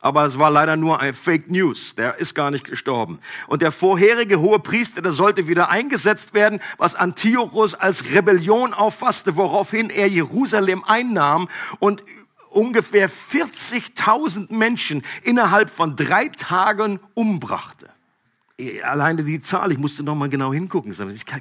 aber 0.06 0.24
es 0.24 0.38
war 0.38 0.52
leider 0.52 0.76
nur 0.76 1.00
ein 1.00 1.14
Fake 1.14 1.50
News. 1.50 1.96
Der 1.96 2.18
ist 2.18 2.36
gar 2.36 2.52
nicht 2.52 2.64
gestorben. 2.64 3.18
Und 3.48 3.60
der 3.60 3.72
vorherige 3.72 4.38
hohe 4.38 4.60
Priester, 4.60 5.02
der 5.02 5.10
sollte 5.10 5.48
wieder 5.48 5.68
eingesetzt 5.68 6.32
werden, 6.32 6.60
was 6.78 6.94
Antiochus 6.94 7.74
als 7.74 8.12
Rebellion 8.12 8.72
auffasste, 8.72 9.34
woraufhin 9.34 9.90
er 9.90 10.06
Jerusalem 10.06 10.84
einnahm 10.84 11.48
und 11.80 12.04
ungefähr 12.50 13.10
40.000 13.10 14.54
Menschen 14.54 15.02
innerhalb 15.24 15.70
von 15.70 15.96
drei 15.96 16.28
Tagen 16.28 17.00
umbrachte. 17.14 17.88
Alleine 18.84 19.24
die 19.24 19.40
Zahl, 19.40 19.72
ich 19.72 19.78
musste 19.78 20.04
noch 20.04 20.14
mal 20.14 20.28
genau 20.28 20.52
hingucken. 20.52 20.94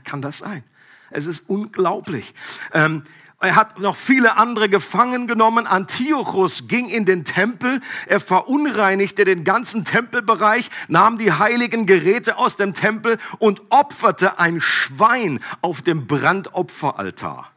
Kann 0.04 0.24
das 0.24 0.40
sein? 0.40 0.64
Es 1.12 1.28
ist 1.28 1.44
unglaublich. 1.48 2.34
Ähm, 2.74 3.04
er 3.46 3.56
hat 3.56 3.80
noch 3.80 3.96
viele 3.96 4.38
andere 4.38 4.70
gefangen 4.70 5.28
genommen. 5.28 5.68
Antiochus 5.68 6.68
ging 6.68 6.90
in 6.90 7.06
den 7.06 7.24
Tempel. 7.24 7.82
Er 8.08 8.20
verunreinigte 8.20 9.24
den 9.24 9.44
ganzen 9.44 9.84
Tempelbereich, 9.84 10.70
nahm 10.88 11.18
die 11.18 11.32
heiligen 11.32 11.86
Geräte 11.86 12.38
aus 12.38 12.58
dem 12.58 12.74
Tempel 12.74 13.18
und 13.40 13.62
opferte 13.70 14.40
ein 14.40 14.62
Schwein 14.62 15.40
auf 15.62 15.82
dem 15.82 16.08
Brandopferaltar. 16.08 17.52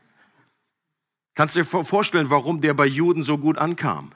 Kannst 1.34 1.54
du 1.54 1.60
dir 1.60 1.84
vorstellen, 1.84 2.30
warum 2.30 2.60
der 2.60 2.74
bei 2.74 2.86
Juden 2.86 3.22
so 3.22 3.38
gut 3.38 3.58
ankam? 3.58 4.10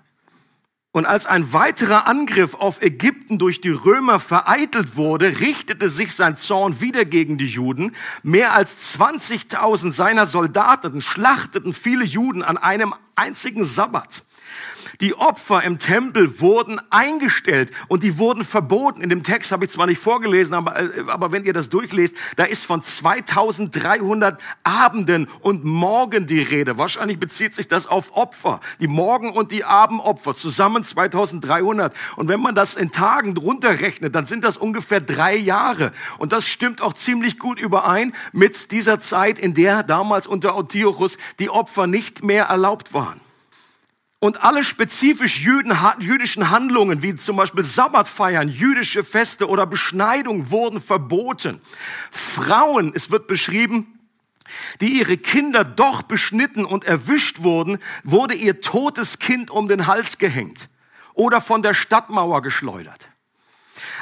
Und 0.94 1.06
als 1.06 1.24
ein 1.24 1.54
weiterer 1.54 2.06
Angriff 2.06 2.54
auf 2.54 2.82
Ägypten 2.82 3.38
durch 3.38 3.62
die 3.62 3.70
Römer 3.70 4.20
vereitelt 4.20 4.94
wurde, 4.94 5.40
richtete 5.40 5.88
sich 5.88 6.14
sein 6.14 6.36
Zorn 6.36 6.82
wieder 6.82 7.06
gegen 7.06 7.38
die 7.38 7.46
Juden. 7.46 7.92
Mehr 8.22 8.52
als 8.52 8.94
20.000 8.98 9.90
seiner 9.90 10.26
Soldaten 10.26 11.00
schlachteten 11.00 11.72
viele 11.72 12.04
Juden 12.04 12.42
an 12.42 12.58
einem 12.58 12.94
einzigen 13.16 13.64
Sabbat. 13.64 14.22
Die 15.00 15.14
Opfer 15.14 15.62
im 15.62 15.78
Tempel 15.78 16.40
wurden 16.40 16.80
eingestellt 16.90 17.70
und 17.88 18.02
die 18.02 18.18
wurden 18.18 18.44
verboten. 18.44 19.00
In 19.00 19.08
dem 19.08 19.22
Text 19.22 19.52
habe 19.52 19.64
ich 19.64 19.70
zwar 19.70 19.86
nicht 19.86 19.98
vorgelesen, 19.98 20.54
aber, 20.54 20.78
äh, 20.78 21.04
aber 21.08 21.32
wenn 21.32 21.44
ihr 21.44 21.52
das 21.52 21.68
durchlest, 21.68 22.14
da 22.36 22.44
ist 22.44 22.66
von 22.66 22.82
2300 22.82 24.40
Abenden 24.64 25.28
und 25.40 25.64
Morgen 25.64 26.26
die 26.26 26.42
Rede. 26.42 26.78
Wahrscheinlich 26.78 27.18
bezieht 27.18 27.54
sich 27.54 27.68
das 27.68 27.86
auf 27.86 28.16
Opfer. 28.16 28.60
Die 28.80 28.88
Morgen- 28.88 29.32
und 29.32 29.52
die 29.52 29.64
Abendopfer. 29.64 30.34
Zusammen 30.34 30.84
2300. 30.84 31.94
Und 32.16 32.28
wenn 32.28 32.40
man 32.40 32.54
das 32.54 32.74
in 32.74 32.92
Tagen 32.92 33.36
runterrechnet, 33.36 34.14
dann 34.14 34.26
sind 34.26 34.44
das 34.44 34.56
ungefähr 34.56 35.00
drei 35.00 35.36
Jahre. 35.36 35.92
Und 36.18 36.32
das 36.32 36.46
stimmt 36.46 36.82
auch 36.82 36.92
ziemlich 36.92 37.38
gut 37.38 37.58
überein 37.58 38.12
mit 38.32 38.70
dieser 38.70 39.00
Zeit, 39.00 39.38
in 39.38 39.54
der 39.54 39.82
damals 39.82 40.26
unter 40.26 40.54
Antiochus 40.56 41.16
die 41.38 41.50
Opfer 41.50 41.86
nicht 41.86 42.22
mehr 42.22 42.44
erlaubt 42.44 42.92
waren. 42.94 43.20
Und 44.22 44.44
alle 44.44 44.62
spezifisch 44.62 45.40
jüdischen 45.40 46.50
Handlungen, 46.50 47.02
wie 47.02 47.16
zum 47.16 47.34
Beispiel 47.34 47.64
Sabbatfeiern, 47.64 48.46
jüdische 48.46 49.02
Feste 49.02 49.48
oder 49.48 49.66
Beschneidung, 49.66 50.52
wurden 50.52 50.80
verboten. 50.80 51.60
Frauen, 52.12 52.92
es 52.94 53.10
wird 53.10 53.26
beschrieben, 53.26 53.98
die 54.80 55.00
ihre 55.00 55.16
Kinder 55.16 55.64
doch 55.64 56.02
beschnitten 56.02 56.64
und 56.64 56.84
erwischt 56.84 57.42
wurden, 57.42 57.78
wurde 58.04 58.34
ihr 58.34 58.60
totes 58.60 59.18
Kind 59.18 59.50
um 59.50 59.66
den 59.66 59.88
Hals 59.88 60.18
gehängt. 60.18 60.68
oder 61.14 61.40
von 61.40 61.62
der 61.62 61.74
Stadtmauer 61.74 62.42
geschleudert. 62.42 63.11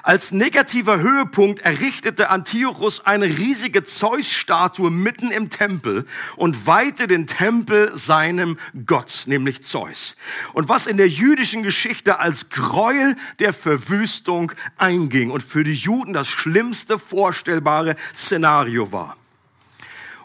Als 0.02 0.32
negativer 0.32 0.98
Höhepunkt 0.98 1.60
errichtete 1.60 2.30
Antiochus 2.30 3.06
eine 3.06 3.26
riesige 3.26 3.84
Zeus-Statue 3.84 4.90
mitten 4.90 5.30
im 5.30 5.50
Tempel 5.50 6.06
und 6.36 6.66
weihte 6.66 7.06
den 7.06 7.26
Tempel 7.26 7.96
seinem 7.96 8.58
Gott, 8.86 9.24
nämlich 9.26 9.62
Zeus. 9.62 10.16
Und 10.52 10.68
was 10.68 10.86
in 10.86 10.96
der 10.96 11.08
jüdischen 11.08 11.62
Geschichte 11.62 12.18
als 12.18 12.48
Gräuel 12.50 13.16
der 13.38 13.52
Verwüstung 13.52 14.52
einging 14.76 15.30
und 15.30 15.42
für 15.42 15.64
die 15.64 15.74
Juden 15.74 16.12
das 16.12 16.28
schlimmste 16.28 16.98
vorstellbare 16.98 17.96
Szenario 18.14 18.92
war. 18.92 19.16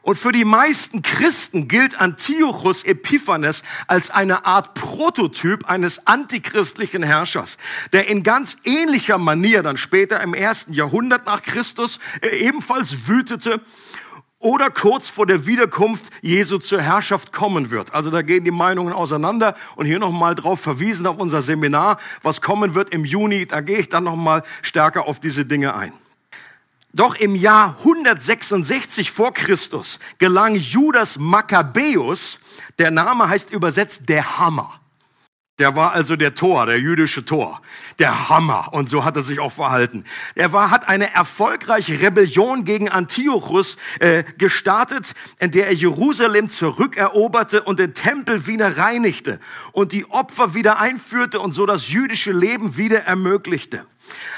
Und 0.05 0.19
für 0.19 0.31
die 0.31 0.45
meisten 0.45 1.01
Christen 1.01 1.67
gilt 1.67 1.99
Antiochus 1.99 2.83
Epiphanes 2.83 3.63
als 3.87 4.11
eine 4.11 4.45
Art 4.45 4.75
Prototyp 4.75 5.67
eines 5.67 6.05
antichristlichen 6.05 7.01
Herrschers, 7.01 7.57
der 7.91 8.07
in 8.07 8.21
ganz 8.21 8.55
ähnlicher 8.65 9.17
Manier 9.17 9.63
dann 9.63 9.77
später 9.77 10.21
im 10.21 10.35
ersten 10.35 10.73
Jahrhundert 10.73 11.25
nach 11.25 11.41
Christus 11.41 11.97
äh, 12.21 12.27
ebenfalls 12.37 13.07
wütete 13.07 13.61
oder 14.37 14.69
kurz 14.69 15.09
vor 15.09 15.25
der 15.25 15.47
Wiederkunft 15.47 16.11
Jesu 16.21 16.59
zur 16.59 16.83
Herrschaft 16.83 17.33
kommen 17.33 17.71
wird. 17.71 17.95
Also 17.95 18.11
da 18.11 18.21
gehen 18.21 18.43
die 18.43 18.51
Meinungen 18.51 18.93
auseinander 18.93 19.55
und 19.75 19.87
hier 19.87 19.97
nochmal 19.97 20.35
drauf 20.35 20.59
verwiesen 20.59 21.07
auf 21.07 21.17
unser 21.17 21.41
Seminar, 21.41 21.97
was 22.21 22.41
kommen 22.41 22.75
wird 22.75 22.91
im 22.91 23.05
Juni, 23.05 23.47
da 23.47 23.61
gehe 23.61 23.79
ich 23.79 23.89
dann 23.89 24.03
nochmal 24.03 24.43
stärker 24.61 25.07
auf 25.07 25.19
diese 25.19 25.47
Dinge 25.47 25.73
ein. 25.75 25.93
Doch 26.95 27.15
im 27.15 27.35
Jahr 27.35 27.75
166 27.79 29.11
vor 29.11 29.33
Christus 29.33 29.99
gelang 30.17 30.55
Judas 30.55 31.17
Makkabäus, 31.19 32.39
der 32.79 32.89
Name 32.89 33.27
heißt 33.27 33.51
übersetzt 33.51 34.07
der 34.07 34.39
Hammer. 34.39 34.79
Der 35.59 35.75
war 35.75 35.91
also 35.91 36.15
der 36.15 36.35
Tor, 36.35 36.65
der 36.65 36.79
jüdische 36.79 37.25
Tor, 37.25 37.61
der 37.99 38.29
Hammer. 38.29 38.69
Und 38.71 38.89
so 38.89 39.03
hat 39.03 39.17
er 39.17 39.23
sich 39.23 39.41
auch 39.41 39.51
verhalten. 39.51 40.05
Er 40.35 40.53
war, 40.53 40.71
hat 40.71 40.87
eine 40.87 41.13
erfolgreiche 41.13 41.99
Rebellion 41.99 42.63
gegen 42.63 42.87
Antiochus 42.87 43.75
äh, 43.99 44.23
gestartet, 44.37 45.15
in 45.39 45.51
der 45.51 45.67
er 45.67 45.73
Jerusalem 45.73 46.47
zurückeroberte 46.47 47.63
und 47.63 47.79
den 47.79 47.93
Tempel 47.93 48.47
wieder 48.47 48.77
reinigte 48.77 49.41
und 49.73 49.91
die 49.91 50.09
Opfer 50.09 50.53
wieder 50.53 50.79
einführte 50.79 51.41
und 51.41 51.51
so 51.51 51.65
das 51.65 51.89
jüdische 51.89 52.31
Leben 52.31 52.77
wieder 52.77 53.03
ermöglichte. 53.03 53.85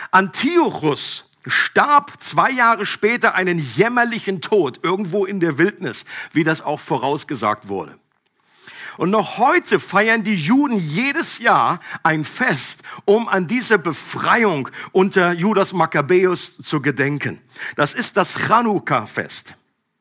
Antiochus 0.09 1.27
starb 1.49 2.13
zwei 2.19 2.51
Jahre 2.51 2.85
später 2.85 3.35
einen 3.35 3.59
jämmerlichen 3.59 4.41
Tod 4.41 4.79
irgendwo 4.83 5.25
in 5.25 5.39
der 5.39 5.57
Wildnis, 5.57 6.05
wie 6.31 6.43
das 6.43 6.61
auch 6.61 6.79
vorausgesagt 6.79 7.67
wurde. 7.67 7.97
Und 8.97 9.11
noch 9.11 9.37
heute 9.37 9.79
feiern 9.79 10.23
die 10.23 10.33
Juden 10.33 10.75
jedes 10.75 11.37
Jahr 11.37 11.79
ein 12.01 12.23
Fest, 12.23 12.81
um 13.05 13.29
an 13.29 13.47
diese 13.47 13.77
Befreiung 13.77 14.69
unter 14.91 15.33
Judas 15.33 15.73
Makkabäus 15.73 16.57
zu 16.57 16.81
gedenken. 16.81 17.39
Das 17.75 17.93
ist 17.93 18.17
das 18.17 18.35
Chanukka-Fest 18.47 19.55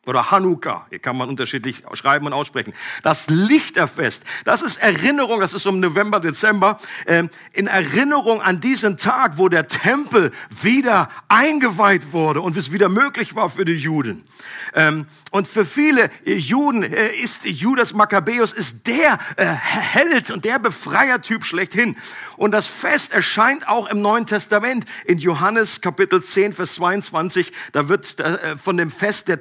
oder 0.07 0.31
Hanukkah, 0.31 0.87
hier 0.89 1.01
kann 1.01 1.17
man 1.17 1.29
unterschiedlich 1.29 1.83
schreiben 1.93 2.27
und 2.27 2.33
aussprechen. 2.33 2.73
Das 3.03 3.29
Lichterfest, 3.29 4.25
das 4.45 4.63
ist 4.63 4.77
Erinnerung, 4.77 5.41
das 5.41 5.53
ist 5.53 5.67
um 5.67 5.81
November, 5.81 6.21
Dezember, 6.21 6.79
äh, 7.07 7.25
in 7.53 7.67
Erinnerung 7.67 8.41
an 8.41 8.61
diesen 8.61 8.97
Tag, 8.97 9.39
wo 9.39 9.49
der 9.49 9.67
Tempel 9.67 10.33
wieder 10.51 11.11
eingeweiht 11.29 12.13
wurde 12.13 12.41
und 12.41 12.57
es 12.57 12.73
wieder 12.73 12.89
möglich 12.89 13.35
war 13.35 13.51
für 13.51 13.65
die 13.65 13.75
Juden. 13.75 14.27
Ähm, 14.75 15.07
und 15.33 15.47
für 15.47 15.65
viele 15.65 16.11
Juden 16.25 16.83
äh, 16.83 17.09
ist 17.09 17.45
Judas 17.45 17.93
Makkabäus 17.93 18.53
ist 18.53 18.87
der 18.87 19.19
äh, 19.37 19.45
Held 19.45 20.31
und 20.31 20.45
der 20.45 20.59
Befreiertyp 20.59 21.45
schlechthin. 21.45 21.97
Und 22.37 22.53
das 22.53 22.67
Fest 22.67 23.13
erscheint 23.13 23.69
auch 23.69 23.89
im 23.91 24.01
Neuen 24.01 24.27
Testament 24.27 24.85
in 25.05 25.19
Johannes 25.19 25.81
Kapitel 25.81 26.23
10, 26.23 26.53
Vers 26.53 26.75
22. 26.75 27.53
Da 27.73 27.89
wird 27.89 28.21
äh, 28.21 28.57
von 28.57 28.77
dem 28.77 28.91
Fest 28.91 29.29
der 29.29 29.41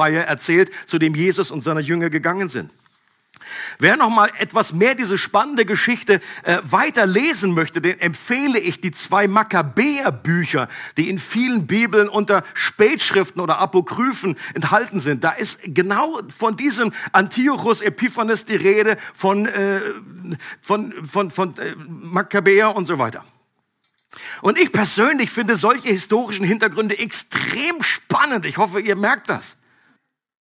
Tempelweihe 0.00 0.26
erzählt, 0.26 0.70
zu 0.86 0.98
dem 0.98 1.14
Jesus 1.14 1.50
und 1.50 1.62
seine 1.62 1.80
Jünger 1.80 2.10
gegangen 2.10 2.48
sind. 2.48 2.70
Wer 3.78 3.96
noch 3.96 4.10
mal 4.10 4.30
etwas 4.38 4.72
mehr 4.74 4.94
diese 4.94 5.16
spannende 5.16 5.64
Geschichte 5.64 6.20
äh, 6.42 6.58
weiter 6.62 7.06
möchte, 7.06 7.80
den 7.80 7.98
empfehle 7.98 8.58
ich 8.58 8.82
die 8.82 8.90
zwei 8.90 9.28
Makkabäer-Bücher, 9.28 10.68
die 10.98 11.08
in 11.08 11.18
vielen 11.18 11.66
Bibeln 11.66 12.08
unter 12.08 12.44
Spätschriften 12.52 13.40
oder 13.40 13.58
Apokryphen 13.58 14.36
enthalten 14.54 15.00
sind. 15.00 15.24
Da 15.24 15.30
ist 15.30 15.58
genau 15.64 16.20
von 16.36 16.56
diesem 16.56 16.92
Antiochus 17.12 17.80
Epiphanes 17.80 18.44
die 18.44 18.56
Rede 18.56 18.98
von, 19.14 19.46
äh, 19.46 19.80
von, 20.60 20.92
von, 21.06 21.30
von 21.30 21.56
äh, 21.56 21.74
Makkabäer 21.88 22.76
und 22.76 22.84
so 22.84 22.98
weiter. 22.98 23.24
Und 24.42 24.58
ich 24.58 24.72
persönlich 24.72 25.30
finde 25.30 25.56
solche 25.56 25.88
historischen 25.88 26.44
Hintergründe 26.44 26.98
extrem 26.98 27.82
spannend. 27.82 28.44
Ich 28.44 28.58
hoffe, 28.58 28.80
ihr 28.80 28.96
merkt 28.96 29.28
das. 29.28 29.56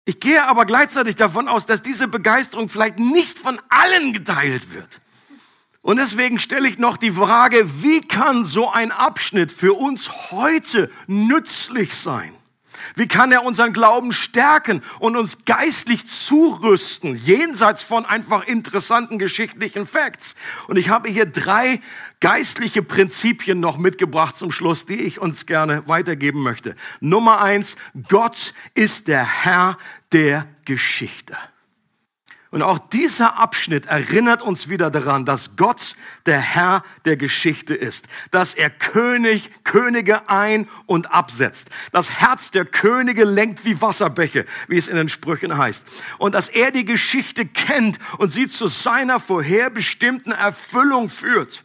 Ich 0.06 0.20
gehe 0.20 0.46
aber 0.46 0.66
gleichzeitig 0.66 1.16
davon 1.16 1.48
aus, 1.48 1.66
dass 1.66 1.82
diese 1.82 2.08
Begeisterung 2.08 2.68
vielleicht 2.68 3.00
nicht 3.00 3.38
von 3.38 3.62
allen 3.70 4.12
geteilt 4.12 4.74
wird. 4.74 5.00
Und 5.82 5.98
deswegen 5.98 6.39
stelle 6.39 6.68
ich 6.68 6.78
noch 6.78 6.98
die 6.98 7.12
Frage, 7.12 7.84
wie 7.84 8.02
kann 8.02 8.44
so 8.44 8.70
ein 8.70 8.92
Abschnitt 8.92 9.52
für 9.52 9.74
uns 9.74 10.32
heute 10.32 10.89
nützlich 11.08 11.96
sein? 11.96 12.34
Wie 12.96 13.08
kann 13.08 13.32
er 13.32 13.43
unseren 13.43 13.74
Glauben 13.74 14.13
stärken 14.13 14.82
und 15.00 15.15
uns 15.15 15.46
geistlich 15.46 16.08
zurüsten, 16.08 17.15
jenseits 17.15 17.84
von 17.84 18.06
einfach 18.06 18.46
interessanten 18.46 19.19
geschichtlichen 19.19 19.86
Facts? 19.86 20.36
Und 20.67 20.78
ich 20.78 20.89
habe 20.89 21.10
hier 21.10 21.26
drei 21.26 21.82
geistliche 22.19 22.84
Prinzipien 22.84 23.60
noch 23.60 23.78
mitgebracht 23.78 24.38
zum 24.38 24.52
Schluss, 24.52 24.86
die 24.86 25.02
ich 25.02 25.19
uns 25.19 25.46
gerne 25.46 25.84
weitergeben 25.88 26.41
möchte. 26.41 26.76
Nummer 27.00 27.41
eins, 27.41 27.76
Gott 28.08 28.54
ist 28.74 29.08
der 29.08 29.26
Herr 29.43 29.78
der 30.12 30.48
Geschichte. 30.65 31.36
Und 32.54 32.62
auch 32.62 32.78
dieser 32.78 33.39
Abschnitt 33.39 33.88
erinnert 33.88 34.43
uns 34.43 34.69
wieder 34.69 34.91
daran, 34.91 35.26
dass 35.26 35.56
Gott 35.56 35.96
der 36.26 36.40
Herr 36.40 36.84
der 37.06 37.18
Geschichte 37.18 37.76
ist, 37.76 38.08
dass 38.32 38.54
er 38.54 38.70
König, 38.70 39.50
Könige 39.64 40.30
ein- 40.30 40.70
und 40.86 41.14
absetzt. 41.14 41.70
Das 41.92 42.12
Herz 42.22 42.52
der 42.52 42.66
Könige 42.66 43.26
lenkt 43.26 43.66
wie 43.66 43.82
Wasserbäche, 43.82 44.46
wie 44.68 44.78
es 44.78 44.88
in 44.88 44.96
den 44.96 45.10
Sprüchen 45.10 45.58
heißt. 45.58 45.86
Und 46.18 46.36
dass 46.36 46.50
er 46.50 46.72
die 46.72 46.86
Geschichte 46.86 47.46
kennt 47.46 48.00
und 48.18 48.30
sie 48.30 48.48
zu 48.48 48.68
seiner 48.68 49.20
vorherbestimmten 49.20 50.32
Erfüllung 50.32 51.10
führt. 51.10 51.64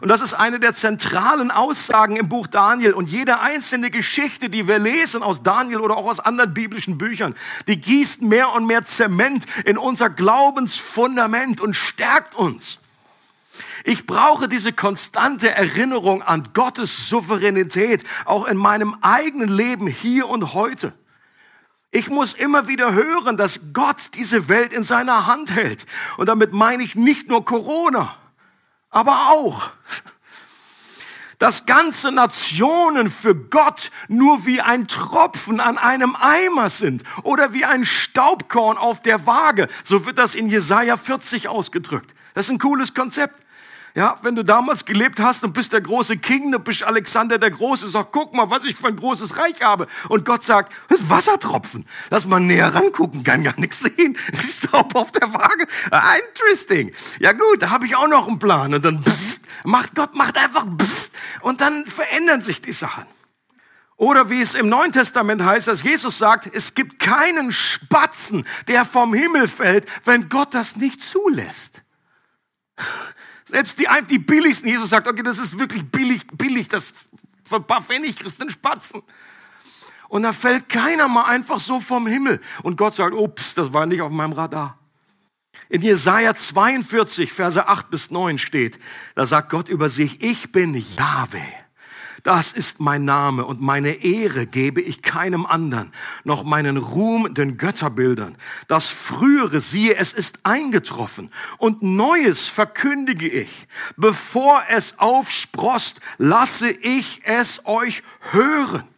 Und 0.00 0.08
das 0.08 0.20
ist 0.20 0.34
eine 0.34 0.58
der 0.58 0.74
zentralen 0.74 1.52
Aussagen 1.52 2.16
im 2.16 2.28
Buch 2.28 2.48
Daniel. 2.48 2.94
Und 2.94 3.08
jede 3.08 3.40
einzelne 3.40 3.90
Geschichte, 3.90 4.50
die 4.50 4.66
wir 4.66 4.80
lesen 4.80 5.22
aus 5.22 5.42
Daniel 5.42 5.78
oder 5.78 5.96
auch 5.96 6.06
aus 6.06 6.18
anderen 6.18 6.54
biblischen 6.54 6.98
Büchern, 6.98 7.36
die 7.68 7.80
gießt 7.80 8.22
mehr 8.22 8.52
und 8.52 8.66
mehr 8.66 8.84
Zement 8.84 9.46
in 9.64 9.78
unser 9.78 10.10
Glaubensfundament 10.10 11.60
und 11.60 11.74
stärkt 11.74 12.34
uns. 12.34 12.81
Ich 13.84 14.06
brauche 14.06 14.48
diese 14.48 14.72
konstante 14.72 15.50
Erinnerung 15.50 16.22
an 16.22 16.48
Gottes 16.54 17.08
Souveränität, 17.08 18.04
auch 18.24 18.46
in 18.46 18.56
meinem 18.56 18.96
eigenen 19.00 19.48
Leben 19.48 19.86
hier 19.86 20.28
und 20.28 20.54
heute. 20.54 20.92
Ich 21.90 22.08
muss 22.08 22.32
immer 22.32 22.68
wieder 22.68 22.94
hören, 22.94 23.36
dass 23.36 23.60
Gott 23.72 24.10
diese 24.14 24.48
Welt 24.48 24.72
in 24.72 24.82
seiner 24.82 25.26
Hand 25.26 25.54
hält. 25.54 25.86
Und 26.16 26.26
damit 26.26 26.52
meine 26.52 26.82
ich 26.82 26.94
nicht 26.94 27.28
nur 27.28 27.44
Corona 27.44 28.16
aber 28.92 29.30
auch, 29.30 29.70
dass 31.38 31.66
ganze 31.66 32.12
Nationen 32.12 33.10
für 33.10 33.34
Gott 33.34 33.90
nur 34.06 34.46
wie 34.46 34.60
ein 34.60 34.86
Tropfen 34.86 35.58
an 35.58 35.76
einem 35.76 36.14
Eimer 36.14 36.70
sind 36.70 37.02
oder 37.24 37.52
wie 37.52 37.64
ein 37.64 37.84
Staubkorn 37.84 38.78
auf 38.78 39.02
der 39.02 39.26
Waage. 39.26 39.66
So 39.82 40.06
wird 40.06 40.18
das 40.18 40.36
in 40.36 40.48
Jesaja 40.48 40.96
40 40.96 41.48
ausgedrückt. 41.48 42.14
Das 42.34 42.44
ist 42.44 42.50
ein 42.50 42.58
cooles 42.58 42.94
Konzept. 42.94 43.41
Ja, 43.94 44.16
wenn 44.22 44.34
du 44.34 44.42
damals 44.42 44.86
gelebt 44.86 45.20
hast 45.20 45.44
und 45.44 45.52
bist 45.52 45.74
der 45.74 45.82
große 45.82 46.16
King, 46.16 46.50
du 46.50 46.58
bist 46.58 46.82
Alexander 46.82 47.38
der 47.38 47.50
Große, 47.50 47.88
sag, 47.88 48.10
guck 48.10 48.32
mal, 48.32 48.48
was 48.48 48.64
ich 48.64 48.74
für 48.74 48.88
ein 48.88 48.96
großes 48.96 49.36
Reich 49.36 49.60
habe. 49.62 49.86
Und 50.08 50.24
Gott 50.24 50.44
sagt, 50.44 50.72
das 50.88 51.00
ist 51.00 51.10
Wassertropfen. 51.10 51.84
Lass 52.08 52.24
mal 52.24 52.40
näher 52.40 52.74
rangucken, 52.74 53.22
kann 53.22 53.44
gar 53.44 53.58
nichts 53.60 53.80
sehen. 53.80 54.16
Es 54.32 54.44
ist 54.44 54.66
Staub 54.68 54.94
auf 54.94 55.12
der 55.12 55.32
Waage. 55.34 55.66
Ah, 55.90 56.14
interesting. 56.30 56.92
Ja 57.20 57.32
gut, 57.32 57.60
da 57.60 57.68
habe 57.68 57.84
ich 57.84 57.94
auch 57.94 58.08
noch 58.08 58.28
einen 58.28 58.38
Plan. 58.38 58.72
Und 58.72 58.82
dann 58.82 59.02
pssst, 59.04 59.42
macht 59.64 59.94
Gott, 59.94 60.14
macht 60.14 60.38
einfach 60.38 60.66
pssst, 60.78 61.12
und 61.42 61.60
dann 61.60 61.84
verändern 61.84 62.40
sich 62.40 62.62
die 62.62 62.72
Sachen. 62.72 63.04
Oder 63.96 64.30
wie 64.30 64.40
es 64.40 64.54
im 64.54 64.70
Neuen 64.70 64.92
Testament 64.92 65.44
heißt, 65.44 65.68
dass 65.68 65.82
Jesus 65.82 66.16
sagt, 66.16 66.52
es 66.52 66.74
gibt 66.74 66.98
keinen 66.98 67.52
Spatzen, 67.52 68.46
der 68.68 68.86
vom 68.86 69.12
Himmel 69.12 69.48
fällt, 69.48 69.86
wenn 70.06 70.30
Gott 70.30 70.54
das 70.54 70.76
nicht 70.76 71.02
zulässt. 71.02 71.82
Selbst 73.52 73.78
die, 73.78 73.86
die 74.08 74.18
billigsten, 74.18 74.66
Jesus 74.70 74.88
sagt, 74.88 75.06
okay, 75.06 75.22
das 75.22 75.38
ist 75.38 75.58
wirklich 75.58 75.84
billig, 75.84 76.26
billig, 76.32 76.68
das 76.68 76.94
für 77.44 77.56
ein 77.56 77.66
paar 77.66 77.82
Pfennig 77.82 78.16
kriegst 78.16 78.38
du 78.38 78.44
einen 78.44 78.50
Spatzen. 78.50 79.02
Und 80.08 80.22
da 80.22 80.32
fällt 80.32 80.70
keiner 80.70 81.06
mal 81.06 81.24
einfach 81.24 81.60
so 81.60 81.78
vom 81.78 82.06
Himmel. 82.06 82.40
Und 82.62 82.78
Gott 82.78 82.94
sagt, 82.94 83.14
ups, 83.14 83.54
das 83.54 83.74
war 83.74 83.84
nicht 83.84 84.00
auf 84.00 84.10
meinem 84.10 84.32
Radar. 84.32 84.78
In 85.68 85.82
Jesaja 85.82 86.34
42, 86.34 87.30
Verse 87.30 87.68
8 87.68 87.90
bis 87.90 88.10
9 88.10 88.38
steht, 88.38 88.78
da 89.14 89.26
sagt 89.26 89.50
Gott 89.50 89.68
über 89.68 89.90
sich, 89.90 90.22
ich 90.22 90.50
bin 90.50 90.72
Yahweh. 90.74 91.61
Das 92.22 92.52
ist 92.52 92.78
mein 92.78 93.04
Name 93.04 93.44
und 93.44 93.60
meine 93.60 94.04
Ehre 94.04 94.46
gebe 94.46 94.80
ich 94.80 95.02
keinem 95.02 95.44
anderen, 95.44 95.92
noch 96.22 96.44
meinen 96.44 96.76
Ruhm 96.76 97.34
den 97.34 97.56
Götterbildern. 97.56 98.36
Das 98.68 98.88
Frühere, 98.88 99.60
siehe, 99.60 99.96
es 99.96 100.12
ist 100.12 100.38
eingetroffen 100.44 101.30
und 101.58 101.82
Neues 101.82 102.46
verkündige 102.46 103.28
ich. 103.28 103.66
Bevor 103.96 104.62
es 104.68 105.00
aufsprost, 105.00 106.00
lasse 106.18 106.70
ich 106.70 107.22
es 107.24 107.66
euch 107.66 108.04
hören. 108.30 108.91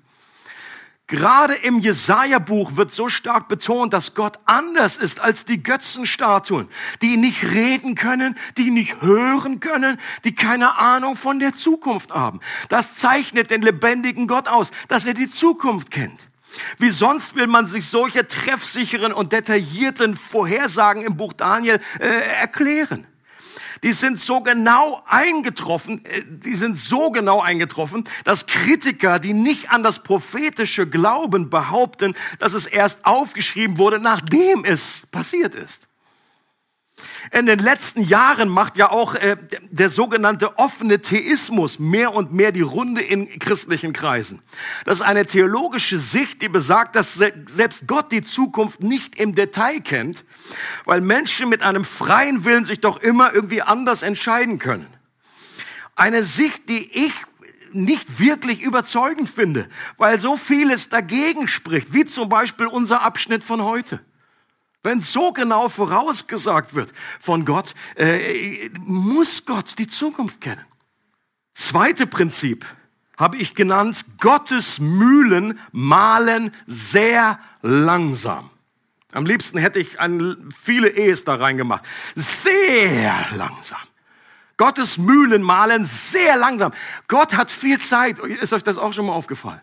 Gerade 1.07 1.55
im 1.55 1.81
Jesaja-Buch 1.81 2.77
wird 2.77 2.91
so 2.91 3.11
stark 3.11 3.47
betont, 3.47 3.93
dass 3.93 4.15
Gott 4.15 4.39
anders 4.47 4.97
ist 4.97 5.21
als 5.21 5.45
die 5.45 5.63
Götzenstatuen, 5.63 6.67
die 7.03 7.19
nicht 7.19 7.45
reden 7.45 7.95
können, 7.95 8.39
die 8.57 8.71
nicht 8.71 9.03
hören 9.03 9.61
können, 9.61 9.99
die 10.25 10.35
keine 10.35 10.79
Ahnung 10.79 11.15
von 11.17 11.41
der 11.41 11.55
Zukunft 11.55 12.11
haben. 12.13 12.41
Das 12.71 12.95
zeichnet 12.95 13.51
den 13.51 13.61
lebendigen 13.61 14.27
Gott 14.27 14.49
aus, 14.49 14.71
dass 14.89 15.05
er 15.05 15.13
die 15.13 15.29
Zukunft 15.29 15.91
kennt. 15.91 16.27
Wie 16.79 16.91
sonst 16.91 17.35
will 17.35 17.49
man 17.49 17.67
sich 17.67 17.89
solche 17.89 18.27
treffsicheren 18.27 19.13
und 19.13 19.33
detaillierten 19.33 20.17
Vorhersagen 20.17 21.03
im 21.03 21.19
Buch 21.19 21.35
Daniel 21.35 21.81
äh, 21.99 22.07
erklären? 22.07 23.07
Die 23.85 23.93
sind 23.93 24.19
so 24.19 24.41
genau 24.41 25.05
eingetroffen, 25.07 26.05
äh, 26.07 26.23
die 26.27 26.55
sind 26.55 26.77
so 26.77 27.11
genau 27.11 27.41
eingetroffen, 27.43 28.05
dass 28.25 28.47
Kritiker, 28.47 29.19
die 29.19 29.35
nicht 29.35 29.71
an 29.71 29.83
das 29.83 30.03
prophetische 30.03 30.89
glauben, 30.89 31.51
behaupten, 31.51 32.15
dass 32.39 32.55
es 32.55 32.67
erst 32.67 33.05
aufgeschrieben 33.05 33.79
wurde, 33.79 34.01
nachdem 34.01 34.65
es 34.65 35.07
passiert 35.13 35.55
ist. 35.55 35.87
In 37.31 37.47
den 37.47 37.59
letzten 37.59 38.03
Jahren 38.03 38.49
macht 38.49 38.77
ja 38.77 38.91
auch 38.91 39.17
äh, 39.17 39.37
der 39.71 39.91
sogenannte 39.91 40.59
offene 40.59 41.01
Theismus 41.01 41.79
mehr 41.79 42.15
und 42.15 42.33
mehr 42.33 42.53
die 42.53 42.63
Runde 42.63 43.03
in 43.03 43.39
christlichen 43.39 43.93
Kreisen. 43.93 44.41
Das 44.87 45.01
ist 45.01 45.07
eine 45.07 45.27
theologische 45.27 45.99
Sicht, 45.99 46.41
die 46.41 46.49
besagt, 46.49 46.97
dass 46.97 47.15
selbst 47.15 47.87
Gott 47.87 48.13
die 48.13 48.23
Zukunft 48.23 48.83
nicht 48.83 49.17
im 49.17 49.35
Detail 49.35 49.81
kennt, 49.81 50.25
weil 50.85 51.01
Menschen 51.01 51.49
mit 51.49 51.63
einem 51.63 51.85
freien 51.85 52.45
Willen 52.45 52.65
sich 52.65 52.81
doch 52.81 52.99
immer 52.99 53.33
irgendwie 53.33 53.63
anders 53.63 54.03
entscheiden 54.03 54.59
können. 54.59 54.87
Eine 55.97 56.23
Sicht, 56.23 56.69
die 56.69 57.07
ich 57.07 57.13
nicht 57.73 58.21
wirklich 58.21 58.63
überzeugend 58.63 59.29
finde, 59.29 59.69
weil 59.97 60.19
so 60.19 60.37
vieles 60.37 60.89
dagegen 60.89 61.49
spricht, 61.49 61.93
wie 61.93 62.05
zum 62.05 62.29
Beispiel 62.29 62.67
unser 62.67 63.03
Abschnitt 63.03 63.43
von 63.45 63.63
heute. 63.63 64.01
Wenn 64.83 65.01
so 65.01 65.33
genau 65.33 65.69
vorausgesagt 65.69 66.75
wird 66.75 66.93
von 67.19 67.45
Gott, 67.45 67.75
äh, 67.97 68.69
muss 68.81 69.47
Gott 69.47 69.79
die 69.79 69.87
Zukunft 69.87 70.41
kennen. 70.41 70.65
Zweite 71.55 72.07
Prinzip 72.07 72.67
habe 73.17 73.37
ich 73.39 73.55
genannt, 73.55 74.05
Gottes 74.21 74.81
Mühlen 74.81 75.59
malen 75.73 76.53
sehr 76.67 77.39
langsam. 77.63 78.51
Am 79.15 79.27
liebsten 79.27 79.59
hätte 79.59 79.79
ich 79.79 80.01
ein, 80.01 80.49
viele 80.57 80.89
Ehes 80.89 81.25
da 81.25 81.37
reingemacht. 81.37 81.85
Sehr 82.15 83.15
langsam. 83.37 83.79
Gottes 84.57 84.99
Mühlen 84.99 85.43
malen 85.43 85.85
sehr 85.85 86.37
langsam. 86.37 86.73
Gott 87.09 87.35
hat 87.35 87.51
viel 87.51 87.81
Zeit. 87.81 88.19
Ist 88.19 88.53
euch 88.53 88.63
das 88.63 88.79
auch 88.79 88.93
schon 88.93 89.07
mal 89.07 89.13
aufgefallen? 89.13 89.61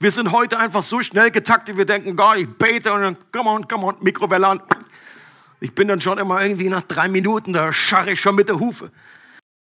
Wir 0.00 0.12
sind 0.12 0.30
heute 0.30 0.58
einfach 0.58 0.84
so 0.84 1.02
schnell 1.02 1.32
getaktet, 1.32 1.76
wir 1.76 1.84
denken, 1.84 2.14
Gott, 2.14 2.36
ich 2.36 2.48
bete 2.48 2.92
und 2.92 3.02
dann, 3.02 3.16
come 3.32 3.50
on, 3.50 3.66
come 3.66 3.84
on, 3.84 3.96
Mikrowelle 4.00 4.46
an. 4.46 4.62
Ich 5.58 5.74
bin 5.74 5.88
dann 5.88 6.00
schon 6.00 6.18
immer 6.18 6.40
irgendwie 6.40 6.68
nach 6.68 6.82
drei 6.82 7.08
Minuten, 7.08 7.52
da 7.52 7.72
scharre 7.72 8.12
ich 8.12 8.20
schon 8.20 8.36
mit 8.36 8.48
der 8.48 8.60
Hufe. 8.60 8.92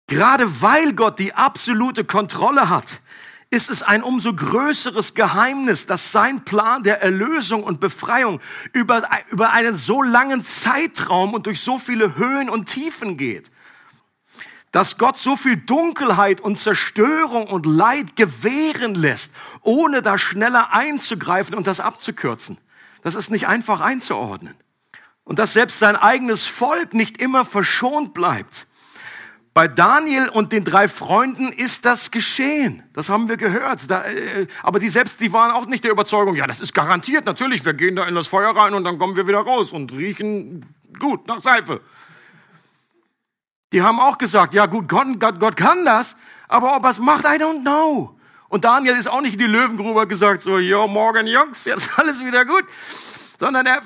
Gerade 0.08 0.60
weil 0.60 0.92
Gott 0.92 1.20
die 1.20 1.34
absolute 1.34 2.04
Kontrolle 2.04 2.68
hat, 2.68 3.00
ist 3.54 3.70
es 3.70 3.82
ein 3.82 4.02
umso 4.02 4.34
größeres 4.34 5.14
Geheimnis, 5.14 5.86
dass 5.86 6.10
sein 6.12 6.44
Plan 6.44 6.82
der 6.82 7.00
Erlösung 7.00 7.62
und 7.62 7.78
Befreiung 7.78 8.40
über, 8.72 9.08
über 9.30 9.52
einen 9.52 9.74
so 9.74 10.02
langen 10.02 10.42
Zeitraum 10.42 11.32
und 11.32 11.46
durch 11.46 11.60
so 11.60 11.78
viele 11.78 12.16
Höhen 12.16 12.50
und 12.50 12.66
Tiefen 12.66 13.16
geht 13.16 13.50
dass 14.72 14.98
Gott 14.98 15.16
so 15.18 15.36
viel 15.36 15.56
Dunkelheit 15.56 16.40
und 16.40 16.58
Zerstörung 16.58 17.46
und 17.46 17.64
Leid 17.64 18.16
gewähren 18.16 18.96
lässt, 18.96 19.32
ohne 19.62 20.02
da 20.02 20.18
schneller 20.18 20.72
einzugreifen 20.72 21.54
und 21.54 21.68
das 21.68 21.78
abzukürzen. 21.78 22.58
Das 23.04 23.14
ist 23.14 23.30
nicht 23.30 23.46
einfach 23.46 23.80
einzuordnen. 23.80 24.56
Und 25.22 25.38
dass 25.38 25.52
selbst 25.52 25.78
sein 25.78 25.94
eigenes 25.94 26.48
Volk 26.48 26.92
nicht 26.92 27.22
immer 27.22 27.44
verschont 27.44 28.14
bleibt. 28.14 28.66
Bei 29.54 29.68
Daniel 29.68 30.28
und 30.30 30.50
den 30.50 30.64
drei 30.64 30.88
Freunden 30.88 31.52
ist 31.52 31.84
das 31.84 32.10
geschehen. 32.10 32.82
Das 32.92 33.08
haben 33.08 33.28
wir 33.28 33.36
gehört. 33.36 33.88
Da, 33.88 34.02
äh, 34.02 34.48
aber 34.64 34.80
die 34.80 34.88
selbst, 34.88 35.20
die 35.20 35.32
waren 35.32 35.52
auch 35.52 35.66
nicht 35.66 35.84
der 35.84 35.92
Überzeugung, 35.92 36.34
ja, 36.34 36.48
das 36.48 36.60
ist 36.60 36.74
garantiert, 36.74 37.24
natürlich, 37.24 37.64
wir 37.64 37.72
gehen 37.72 37.94
da 37.94 38.04
in 38.04 38.16
das 38.16 38.26
Feuer 38.26 38.54
rein 38.54 38.74
und 38.74 38.82
dann 38.82 38.98
kommen 38.98 39.14
wir 39.14 39.28
wieder 39.28 39.38
raus 39.38 39.72
und 39.72 39.92
riechen 39.92 40.66
gut 40.98 41.28
nach 41.28 41.40
Seife. 41.40 41.80
Die 43.72 43.80
haben 43.80 44.00
auch 44.00 44.18
gesagt, 44.18 44.54
ja 44.54 44.66
gut, 44.66 44.88
Gott, 44.88 45.20
Gott, 45.20 45.38
Gott 45.38 45.56
kann 45.56 45.84
das, 45.84 46.16
aber 46.48 46.76
ob 46.76 46.82
er 46.82 46.90
es 46.90 46.98
macht, 46.98 47.24
I 47.24 47.40
don't 47.40 47.62
know. 47.62 48.18
Und 48.48 48.64
Daniel 48.64 48.96
ist 48.96 49.06
auch 49.06 49.20
nicht 49.20 49.34
in 49.34 49.38
die 49.38 49.46
Löwengrube 49.46 50.08
gesagt, 50.08 50.40
so, 50.40 50.58
jo, 50.58 50.88
morgen 50.88 51.28
Jungs, 51.28 51.64
jetzt 51.64 51.90
alles 51.98 52.24
wieder 52.24 52.44
gut. 52.44 52.64
Sondern 53.38 53.66
er, 53.66 53.82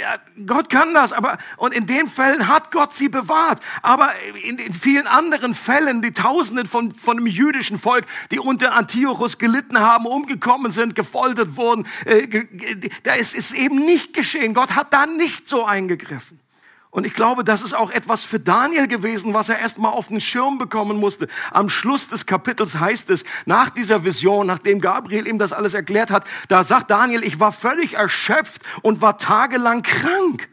ja, 0.00 0.44
Gott 0.46 0.70
kann 0.70 0.94
das, 0.94 1.12
aber, 1.12 1.38
und 1.56 1.74
in 1.74 1.86
den 1.86 2.08
Fällen 2.08 2.48
hat 2.48 2.70
Gott 2.70 2.94
sie 2.94 3.08
bewahrt. 3.08 3.60
Aber 3.82 4.12
in, 4.44 4.58
in 4.58 4.72
vielen 4.72 5.06
anderen 5.06 5.54
Fällen, 5.54 6.02
die 6.02 6.12
Tausenden 6.12 6.66
von, 6.66 6.94
von 6.94 7.16
dem 7.16 7.26
jüdischen 7.26 7.78
Volk, 7.78 8.06
die 8.30 8.38
unter 8.38 8.74
Antiochus 8.74 9.38
gelitten 9.38 9.78
haben, 9.78 10.06
umgekommen 10.06 10.72
sind, 10.72 10.94
gefoltert 10.94 11.56
wurden, 11.56 11.86
äh, 12.04 12.28
da 13.02 13.14
ist 13.14 13.34
es 13.34 13.52
eben 13.52 13.84
nicht 13.84 14.12
geschehen. 14.12 14.54
Gott 14.54 14.74
hat 14.74 14.92
da 14.92 15.06
nicht 15.06 15.48
so 15.48 15.64
eingegriffen. 15.64 16.41
Und 16.94 17.06
ich 17.06 17.14
glaube, 17.14 17.42
das 17.42 17.62
ist 17.62 17.72
auch 17.72 17.90
etwas 17.90 18.22
für 18.22 18.38
Daniel 18.38 18.86
gewesen, 18.86 19.32
was 19.32 19.48
er 19.48 19.58
erst 19.58 19.78
mal 19.78 19.88
auf 19.88 20.08
den 20.08 20.20
Schirm 20.20 20.58
bekommen 20.58 20.98
musste. 20.98 21.26
Am 21.50 21.70
Schluss 21.70 22.06
des 22.08 22.26
Kapitels 22.26 22.78
heißt 22.78 23.08
es, 23.08 23.24
nach 23.46 23.70
dieser 23.70 24.04
Vision, 24.04 24.46
nachdem 24.46 24.78
Gabriel 24.78 25.26
ihm 25.26 25.38
das 25.38 25.54
alles 25.54 25.72
erklärt 25.72 26.10
hat, 26.10 26.26
da 26.48 26.64
sagt 26.64 26.90
Daniel, 26.90 27.24
ich 27.24 27.40
war 27.40 27.50
völlig 27.50 27.94
erschöpft 27.94 28.60
und 28.82 29.00
war 29.00 29.16
tagelang 29.16 29.80
krank. 29.80 30.50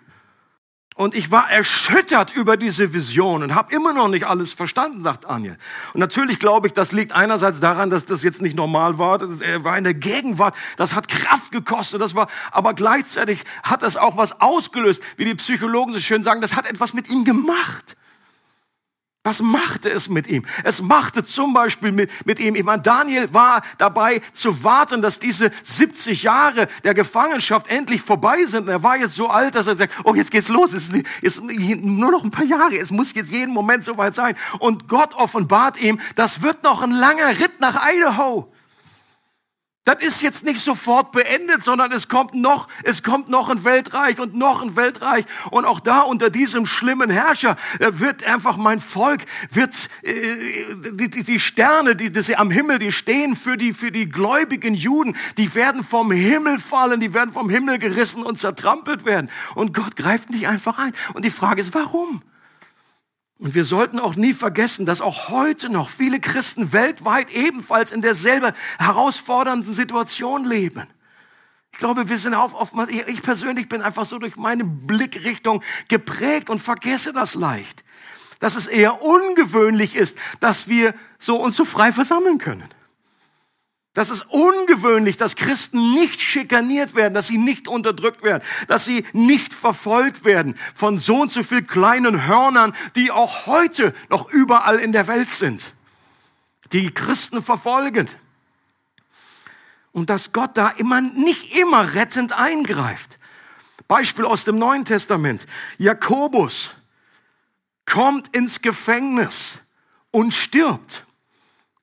Und 1.00 1.16
ich 1.16 1.32
war 1.32 1.50
erschüttert 1.50 2.36
über 2.36 2.58
diese 2.58 2.94
Vision 2.94 3.42
und 3.42 3.56
habe 3.56 3.74
immer 3.74 3.94
noch 3.94 4.10
nicht 4.10 4.26
alles 4.26 4.52
verstanden, 4.52 5.00
sagt 5.02 5.24
Daniel. 5.24 5.58
Und 5.94 6.02
natürlich 6.02 6.40
glaube 6.40 6.68
ich, 6.68 6.74
das 6.74 6.92
liegt 6.92 7.14
einerseits 7.14 7.62
daran, 7.62 7.90
dass 7.90 8.06
das 8.06 8.22
jetzt 8.22 8.42
nicht 8.42 8.54
normal 8.54 9.00
war, 9.00 9.18
dass 9.18 9.40
er 9.40 9.64
war 9.64 9.78
in 9.78 9.86
der 9.86 9.94
Gegenwart, 9.94 10.58
das 10.76 10.96
hat 10.96 11.08
Kraft 11.08 11.54
gekostet, 11.54 12.02
das 12.02 12.16
war, 12.16 12.28
aber 12.52 12.74
gleichzeitig 12.74 13.46
hat 13.64 13.82
das 13.82 13.96
auch 13.96 14.18
was 14.18 14.42
ausgelöst, 14.42 15.02
wie 15.16 15.24
die 15.24 15.36
Psychologen 15.36 15.94
so 15.94 16.02
schön 16.02 16.22
sagen, 16.22 16.42
das 16.42 16.58
hat 16.58 16.70
etwas 16.70 16.94
mit 16.94 17.10
ihm 17.10 17.24
gemacht. 17.24 17.96
Was 19.30 19.44
machte 19.44 19.92
es 19.92 20.10
mit 20.10 20.26
ihm? 20.26 20.44
Es 20.64 20.82
machte 20.82 21.24
zum 21.24 21.54
Beispiel 21.54 21.92
mit, 21.92 22.10
mit 22.26 22.40
ihm, 22.40 22.56
ich 22.56 22.64
meine, 22.64 22.82
Daniel 22.82 23.32
war 23.32 23.62
dabei 23.78 24.22
zu 24.34 24.64
warten, 24.64 25.04
dass 25.04 25.20
diese 25.20 25.52
70 25.62 26.24
Jahre 26.24 26.68
der 26.84 26.96
Gefangenschaft 26.96 27.68
endlich 27.68 28.02
vorbei 28.02 28.44
sind. 28.46 28.64
Und 28.64 28.70
er 28.70 28.82
war 28.82 28.98
jetzt 28.98 29.14
so 29.14 29.28
alt, 29.28 29.54
dass 29.54 29.68
er 29.68 29.76
sagt, 29.76 29.94
oh, 30.04 30.16
jetzt 30.16 30.32
geht's 30.32 30.48
los, 30.48 30.74
es 30.74 30.90
ist, 31.22 31.44
nur 31.44 32.10
noch 32.12 32.24
ein 32.24 32.32
paar 32.32 32.44
Jahre, 32.44 32.76
es 32.76 32.90
muss 32.90 33.14
jetzt 33.14 33.30
jeden 33.30 33.54
Moment 33.54 33.84
soweit 33.84 34.16
sein. 34.16 34.36
Und 34.58 34.88
Gott 34.88 35.14
offenbart 35.14 35.80
ihm, 35.80 36.00
das 36.16 36.42
wird 36.42 36.64
noch 36.64 36.82
ein 36.82 36.90
langer 36.90 37.40
Ritt 37.40 37.60
nach 37.60 37.88
Idaho. 37.88 38.52
Das 39.90 40.04
ist 40.04 40.22
jetzt 40.22 40.46
nicht 40.46 40.62
sofort 40.62 41.12
beendet, 41.12 41.64
sondern 41.64 41.92
es 41.92 42.08
kommt 42.08 42.36
noch, 42.36 42.68
es 42.84 43.02
kommt 43.02 43.28
noch 43.28 43.50
ein 43.50 43.64
Weltreich 43.64 44.20
und 44.20 44.36
noch 44.36 44.62
ein 44.62 44.76
Weltreich. 44.76 45.26
Und 45.50 45.66
auch 45.66 45.80
da 45.80 46.02
unter 46.02 46.30
diesem 46.30 46.68
schlimmen 46.68 47.10
Herrscher 47.10 47.56
äh, 47.80 47.88
wird 47.94 48.24
einfach 48.24 48.56
mein 48.58 48.82
Volk, 48.82 49.26
wird 49.50 49.90
äh, 50.04 50.14
die, 50.92 51.24
die 51.24 51.40
Sterne, 51.40 51.96
die, 51.96 52.12
die 52.12 52.38
am 52.38 52.52
Himmel, 52.52 52.78
die 52.78 52.92
stehen 52.92 53.36
für 53.36 53.58
die, 53.58 53.74
für 53.74 53.92
die 53.92 54.08
gläubigen 54.08 54.76
Juden, 54.76 55.18
die 55.38 55.56
werden 55.56 55.84
vom 55.84 56.12
Himmel 56.12 56.60
fallen, 56.60 57.00
die 57.00 57.16
werden 57.16 57.32
vom 57.32 57.50
Himmel 57.50 57.80
gerissen 57.80 58.22
und 58.22 58.38
zertrampelt 58.38 59.06
werden. 59.06 59.32
Und 59.56 59.74
Gott 59.74 59.96
greift 59.96 60.30
nicht 60.30 60.48
einfach 60.48 60.78
ein. 60.78 60.94
Und 61.16 61.26
die 61.26 61.32
Frage 61.32 61.62
ist, 61.62 61.74
warum? 61.74 62.22
Und 63.40 63.56
wir 63.56 63.64
sollten 63.64 64.00
auch 64.00 64.16
nie 64.16 64.34
vergessen, 64.34 64.86
dass 64.86 65.00
auch 65.00 65.30
heute 65.30 65.70
noch 65.70 65.90
viele 65.90 66.20
Christen 66.20 66.74
weltweit 66.74 67.34
ebenfalls 67.34 67.90
in 67.90 68.02
derselben 68.02 68.52
herausfordernden 68.78 69.74
Situation 69.74 70.44
leben. 70.44 70.88
Ich 71.72 71.80
glaube, 71.80 72.10
wir 72.10 72.18
sind 72.18 72.34
auf, 72.34 72.54
oftmals, 72.54 72.90
ich 72.90 73.22
persönlich 73.22 73.70
bin 73.70 73.82
einfach 73.82 74.04
so 74.04 74.20
durch 74.20 74.36
meine 74.36 74.66
Blickrichtung 74.66 75.64
geprägt 75.88 76.50
und 76.50 76.60
vergesse 76.60 77.14
das 77.14 77.34
leicht. 77.36 77.86
Dass 78.40 78.58
es 78.58 78.68
eher 78.68 79.02
ungewöhnlich 79.02 79.96
ist, 79.96 80.18
dass 80.42 80.68
wir 80.68 80.94
so 81.18 81.38
uns 81.38 81.56
so 81.56 81.64
frei 81.64 81.94
versammeln 81.94 82.40
können 82.40 82.68
Das 84.00 84.12
ist 84.12 84.22
ungewöhnlich, 84.30 85.18
dass 85.18 85.36
Christen 85.36 85.94
nicht 85.94 86.22
schikaniert 86.22 86.96
werden, 86.96 87.14
dass 87.14 87.28
sie 87.28 87.38
nicht 87.38 87.68
unterdrückt 87.68 88.24
werden, 88.24 88.42
dass 88.70 88.86
sie 88.86 89.04
nicht 89.12 89.54
verfolgt 89.54 90.24
werden 90.24 90.56
von 90.74 90.98
so 90.98 91.24
und 91.24 91.34
so 91.34 91.44
viel 91.44 91.64
kleinen 91.64 92.26
Hörnern, 92.26 92.74
die 92.96 93.12
auch 93.12 93.46
heute 93.46 93.94
noch 94.10 94.32
überall 94.32 94.80
in 94.80 94.94
der 94.94 95.10
Welt 95.10 95.32
sind, 95.32 95.74
die 96.72 96.94
Christen 96.94 97.42
verfolgen. 97.42 98.08
Und 99.92 100.10
dass 100.10 100.32
Gott 100.32 100.52
da 100.54 100.70
immer, 100.70 101.02
nicht 101.02 101.58
immer 101.58 101.94
rettend 101.94 102.32
eingreift. 102.32 103.20
Beispiel 103.90 104.24
aus 104.24 104.46
dem 104.46 104.58
Neuen 104.58 104.86
Testament. 104.86 105.46
Jakobus 105.78 106.74
kommt 107.86 108.34
ins 108.34 108.62
Gefängnis 108.62 109.60
und 110.12 110.34
stirbt. 110.34 111.04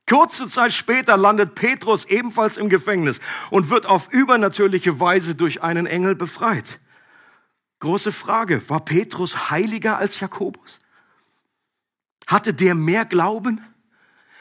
Kurze 0.09 0.47
Zeit 0.47 0.73
später 0.73 1.17
landet 1.17 1.57
Petrus 1.57 2.05
ebenfalls 2.05 2.57
im 2.57 2.69
Gefängnis 2.69 3.21
und 3.51 3.71
wird 3.71 3.87
auf 3.87 4.13
übernatürliche 4.13 5.01
Weise 5.01 5.35
durch 5.35 5.63
einen 5.63 5.87
Engel 5.87 6.15
befreit. 6.15 6.79
Große 7.81 8.13
Frage, 8.13 8.69
war 8.71 8.85
Petrus 8.85 9.51
heiliger 9.51 9.99
als 9.99 10.21
Jakobus? 10.21 10.79
Hatte 12.27 12.55
der 12.55 12.75
mehr 12.75 13.05
Glauben? 13.05 13.61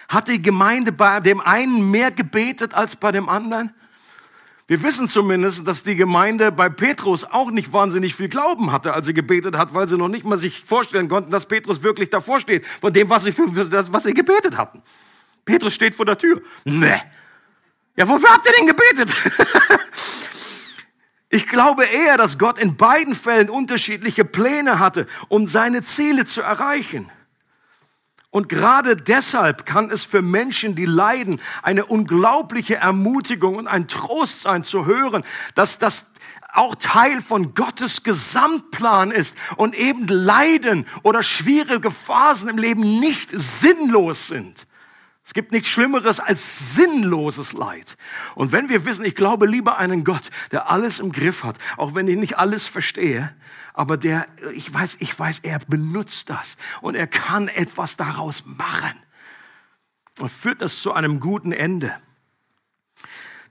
Hat 0.07 0.27
die 0.27 0.41
Gemeinde 0.41 0.91
bei 0.91 1.19
dem 1.19 1.41
einen 1.41 1.89
mehr 1.89 2.11
gebetet 2.11 2.75
als 2.75 2.95
bei 2.95 3.11
dem 3.11 3.27
anderen? 3.27 3.73
Wir 4.67 4.81
wissen 4.81 5.07
zumindest, 5.07 5.67
dass 5.67 5.83
die 5.83 5.95
Gemeinde 5.95 6.51
bei 6.51 6.69
Petrus 6.69 7.23
auch 7.23 7.51
nicht 7.51 7.73
wahnsinnig 7.73 8.15
viel 8.15 8.29
Glauben 8.29 8.71
hatte, 8.71 8.93
als 8.93 9.05
sie 9.05 9.13
gebetet 9.13 9.57
hat, 9.57 9.73
weil 9.73 9.87
sie 9.87 9.97
noch 9.97 10.07
nicht 10.07 10.25
mal 10.25 10.37
sich 10.37 10.63
vorstellen 10.63 11.07
konnten, 11.07 11.29
dass 11.29 11.47
Petrus 11.47 11.83
wirklich 11.83 12.09
davor 12.09 12.39
steht, 12.39 12.65
von 12.65 12.93
dem, 12.93 13.09
was 13.09 13.23
sie, 13.23 13.31
für 13.31 13.45
was 13.91 14.03
sie 14.03 14.13
gebetet 14.13 14.57
hatten. 14.57 14.81
Petrus 15.45 15.73
steht 15.73 15.95
vor 15.95 16.05
der 16.05 16.17
Tür. 16.17 16.41
Ne. 16.65 17.01
Ja, 17.95 18.07
wofür 18.09 18.29
habt 18.29 18.45
ihr 18.45 18.53
denn 18.53 18.67
gebetet? 18.67 19.15
ich 21.29 21.47
glaube 21.47 21.85
eher, 21.85 22.17
dass 22.17 22.37
Gott 22.37 22.59
in 22.59 22.75
beiden 22.75 23.15
Fällen 23.15 23.49
unterschiedliche 23.49 24.25
Pläne 24.25 24.79
hatte, 24.79 25.07
um 25.29 25.47
seine 25.47 25.81
Ziele 25.83 26.25
zu 26.25 26.41
erreichen. 26.41 27.11
Und 28.31 28.49
gerade 28.49 28.97
deshalb 28.97 29.65
kann 29.65 29.89
es 29.89 30.03
für 30.03 30.21
Menschen, 30.21 30.75
die 30.75 30.83
leiden, 30.83 31.39
eine 31.63 31.85
unglaubliche 31.85 32.75
Ermutigung 32.75 33.55
und 33.55 33.67
ein 33.67 33.87
Trost 33.87 34.41
sein 34.41 34.65
zu 34.65 34.85
hören, 34.85 35.23
dass 35.53 35.79
das 35.79 36.07
auch 36.51 36.75
Teil 36.75 37.21
von 37.21 37.53
Gottes 37.53 38.03
Gesamtplan 38.03 39.11
ist 39.11 39.37
und 39.55 39.73
eben 39.73 40.07
Leiden 40.07 40.85
oder 41.03 41.23
schwierige 41.23 41.91
Phasen 41.91 42.49
im 42.49 42.57
Leben 42.57 42.99
nicht 42.99 43.29
sinnlos 43.31 44.27
sind. 44.27 44.67
Es 45.25 45.33
gibt 45.33 45.51
nichts 45.51 45.69
Schlimmeres 45.69 46.19
als 46.19 46.75
sinnloses 46.75 47.51
Leid. 47.53 47.97
Und 48.35 48.51
wenn 48.51 48.69
wir 48.69 48.85
wissen, 48.85 49.03
ich 49.03 49.15
glaube 49.15 49.47
lieber 49.47 49.77
einen 49.77 50.03
Gott, 50.03 50.29
der 50.51 50.69
alles 50.69 50.99
im 50.99 51.11
Griff 51.11 51.43
hat, 51.43 51.57
auch 51.77 51.95
wenn 51.95 52.07
ich 52.07 52.15
nicht 52.15 52.37
alles 52.37 52.67
verstehe, 52.67 53.35
aber 53.73 53.97
der, 53.97 54.27
ich 54.53 54.71
weiß, 54.71 54.97
ich 54.99 55.17
weiß, 55.17 55.39
er 55.39 55.57
benutzt 55.67 56.29
das 56.29 56.57
und 56.81 56.93
er 56.93 57.07
kann 57.07 57.47
etwas 57.47 57.97
daraus 57.97 58.43
machen 58.45 58.93
und 60.19 60.31
führt 60.31 60.61
es 60.61 60.81
zu 60.81 60.93
einem 60.93 61.19
guten 61.19 61.51
Ende. 61.51 61.97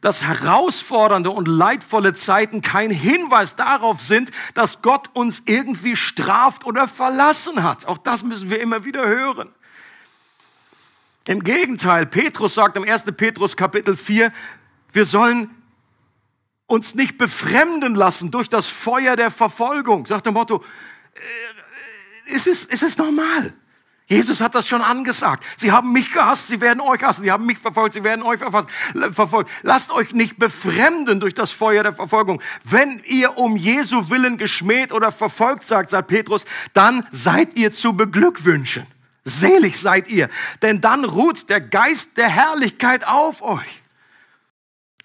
Dass 0.00 0.22
herausfordernde 0.22 1.30
und 1.30 1.48
leidvolle 1.48 2.14
Zeiten 2.14 2.60
kein 2.60 2.90
Hinweis 2.90 3.56
darauf 3.56 4.00
sind, 4.00 4.30
dass 4.54 4.80
Gott 4.80 5.10
uns 5.14 5.42
irgendwie 5.46 5.96
straft 5.96 6.64
oder 6.66 6.86
verlassen 6.86 7.64
hat. 7.64 7.86
Auch 7.86 7.98
das 7.98 8.22
müssen 8.22 8.48
wir 8.48 8.60
immer 8.60 8.84
wieder 8.84 9.08
hören. 9.08 9.52
Im 11.26 11.42
Gegenteil, 11.42 12.06
Petrus 12.06 12.54
sagt 12.54 12.76
im 12.76 12.84
1. 12.84 13.04
Petrus 13.16 13.56
Kapitel 13.56 13.96
4, 13.96 14.30
wir 14.92 15.04
sollen 15.06 15.50
uns 16.66 16.94
nicht 16.94 17.18
befremden 17.18 17.94
lassen 17.94 18.30
durch 18.30 18.48
das 18.48 18.68
Feuer 18.68 19.16
der 19.16 19.30
Verfolgung. 19.30 20.06
Sagt 20.06 20.26
der 20.26 20.32
Motto, 20.32 20.62
äh, 21.14 22.34
ist 22.34 22.46
es, 22.46 22.64
ist 22.64 22.82
es 22.82 22.98
normal? 22.98 23.54
Jesus 24.06 24.42
hat 24.42 24.54
das 24.54 24.68
schon 24.68 24.82
angesagt. 24.82 25.44
Sie 25.56 25.72
haben 25.72 25.92
mich 25.92 26.12
gehasst, 26.12 26.48
sie 26.48 26.60
werden 26.60 26.80
euch 26.80 27.02
hassen. 27.02 27.22
Sie 27.22 27.32
haben 27.32 27.46
mich 27.46 27.58
verfolgt, 27.58 27.94
sie 27.94 28.04
werden 28.04 28.22
euch 28.22 28.38
verfolgt. 28.38 29.50
Lasst 29.62 29.90
euch 29.92 30.12
nicht 30.12 30.38
befremden 30.38 31.20
durch 31.20 31.32
das 31.32 31.52
Feuer 31.52 31.82
der 31.82 31.94
Verfolgung. 31.94 32.42
Wenn 32.64 33.00
ihr 33.06 33.38
um 33.38 33.56
Jesu 33.56 34.10
Willen 34.10 34.36
geschmäht 34.36 34.92
oder 34.92 35.10
verfolgt 35.10 35.64
sagt, 35.64 35.88
sagt 35.88 36.08
Petrus, 36.08 36.44
dann 36.74 37.06
seid 37.12 37.56
ihr 37.56 37.72
zu 37.72 37.94
beglückwünschen. 37.94 38.86
Selig 39.24 39.80
seid 39.80 40.08
ihr, 40.08 40.28
denn 40.60 40.80
dann 40.80 41.04
ruht 41.04 41.48
der 41.48 41.60
Geist 41.60 42.18
der 42.18 42.28
Herrlichkeit 42.28 43.06
auf 43.06 43.40
euch. 43.40 43.82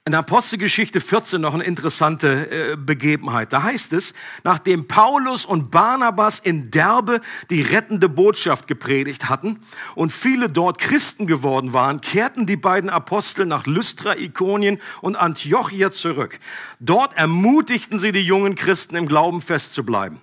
In 0.06 0.12
der 0.12 0.22
Apostelgeschichte 0.22 1.02
14 1.02 1.40
noch 1.40 1.54
eine 1.54 1.66
interessante 1.66 2.50
äh, 2.50 2.76
Begebenheit. 2.76 3.54
Da 3.54 3.62
heißt 3.62 3.94
es, 3.94 4.16
nachdem 4.44 4.88
Paulus 4.88 5.46
und 5.46 5.70
Barnabas 5.70 6.40
in 6.40 6.72
Derbe 6.72 7.22
die 7.52 7.62
rettende 7.62 8.10
Botschaft 8.10 8.68
gepredigt 8.68 9.30
hatten 9.30 9.60
und 9.94 10.12
viele 10.12 10.50
dort 10.50 10.80
Christen 10.80 11.28
geworden 11.28 11.74
waren, 11.74 12.02
kehrten 12.02 12.48
die 12.48 12.58
beiden 12.58 12.90
Apostel 12.90 13.46
nach 13.46 13.68
Lystra, 13.68 14.16
Ikonien 14.16 14.80
und 15.02 15.16
Antiochia 15.16 15.92
zurück. 15.92 16.40
Dort 16.80 17.16
ermutigten 17.16 18.00
sie 18.00 18.12
die 18.12 18.24
jungen 18.24 18.56
Christen 18.56 18.96
im 18.96 19.08
Glauben 19.08 19.42
festzubleiben 19.42 20.22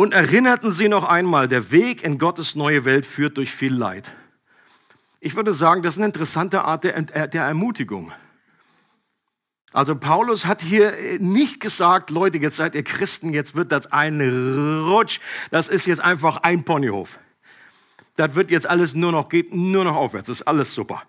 und 0.00 0.14
erinnerten 0.14 0.70
sie 0.70 0.88
noch 0.88 1.04
einmal, 1.04 1.46
der 1.46 1.72
Weg 1.72 2.02
in 2.02 2.16
Gottes 2.16 2.56
neue 2.56 2.86
Welt 2.86 3.04
führt 3.04 3.36
durch 3.36 3.52
viel 3.52 3.74
Leid. 3.74 4.14
Ich 5.20 5.36
würde 5.36 5.52
sagen, 5.52 5.82
das 5.82 5.96
ist 5.96 5.98
eine 5.98 6.06
interessante 6.06 6.64
Art 6.64 6.84
der, 6.84 7.26
der 7.26 7.44
Ermutigung. 7.44 8.10
Also 9.74 9.94
Paulus 9.94 10.46
hat 10.46 10.62
hier 10.62 10.94
nicht 11.18 11.60
gesagt, 11.60 12.08
Leute, 12.08 12.38
jetzt 12.38 12.56
seid 12.56 12.74
ihr 12.74 12.82
Christen, 12.82 13.34
jetzt 13.34 13.54
wird 13.54 13.72
das 13.72 13.92
ein 13.92 14.22
Rutsch, 14.86 15.20
das 15.50 15.68
ist 15.68 15.84
jetzt 15.84 16.00
einfach 16.00 16.38
ein 16.38 16.64
Ponyhof. 16.64 17.20
Das 18.16 18.34
wird 18.34 18.50
jetzt 18.50 18.66
alles 18.66 18.94
nur 18.94 19.12
noch, 19.12 19.28
geht 19.28 19.54
nur 19.54 19.84
noch 19.84 19.96
aufwärts, 19.96 20.28
das 20.28 20.40
ist 20.40 20.46
alles 20.46 20.74
super. 20.74 21.02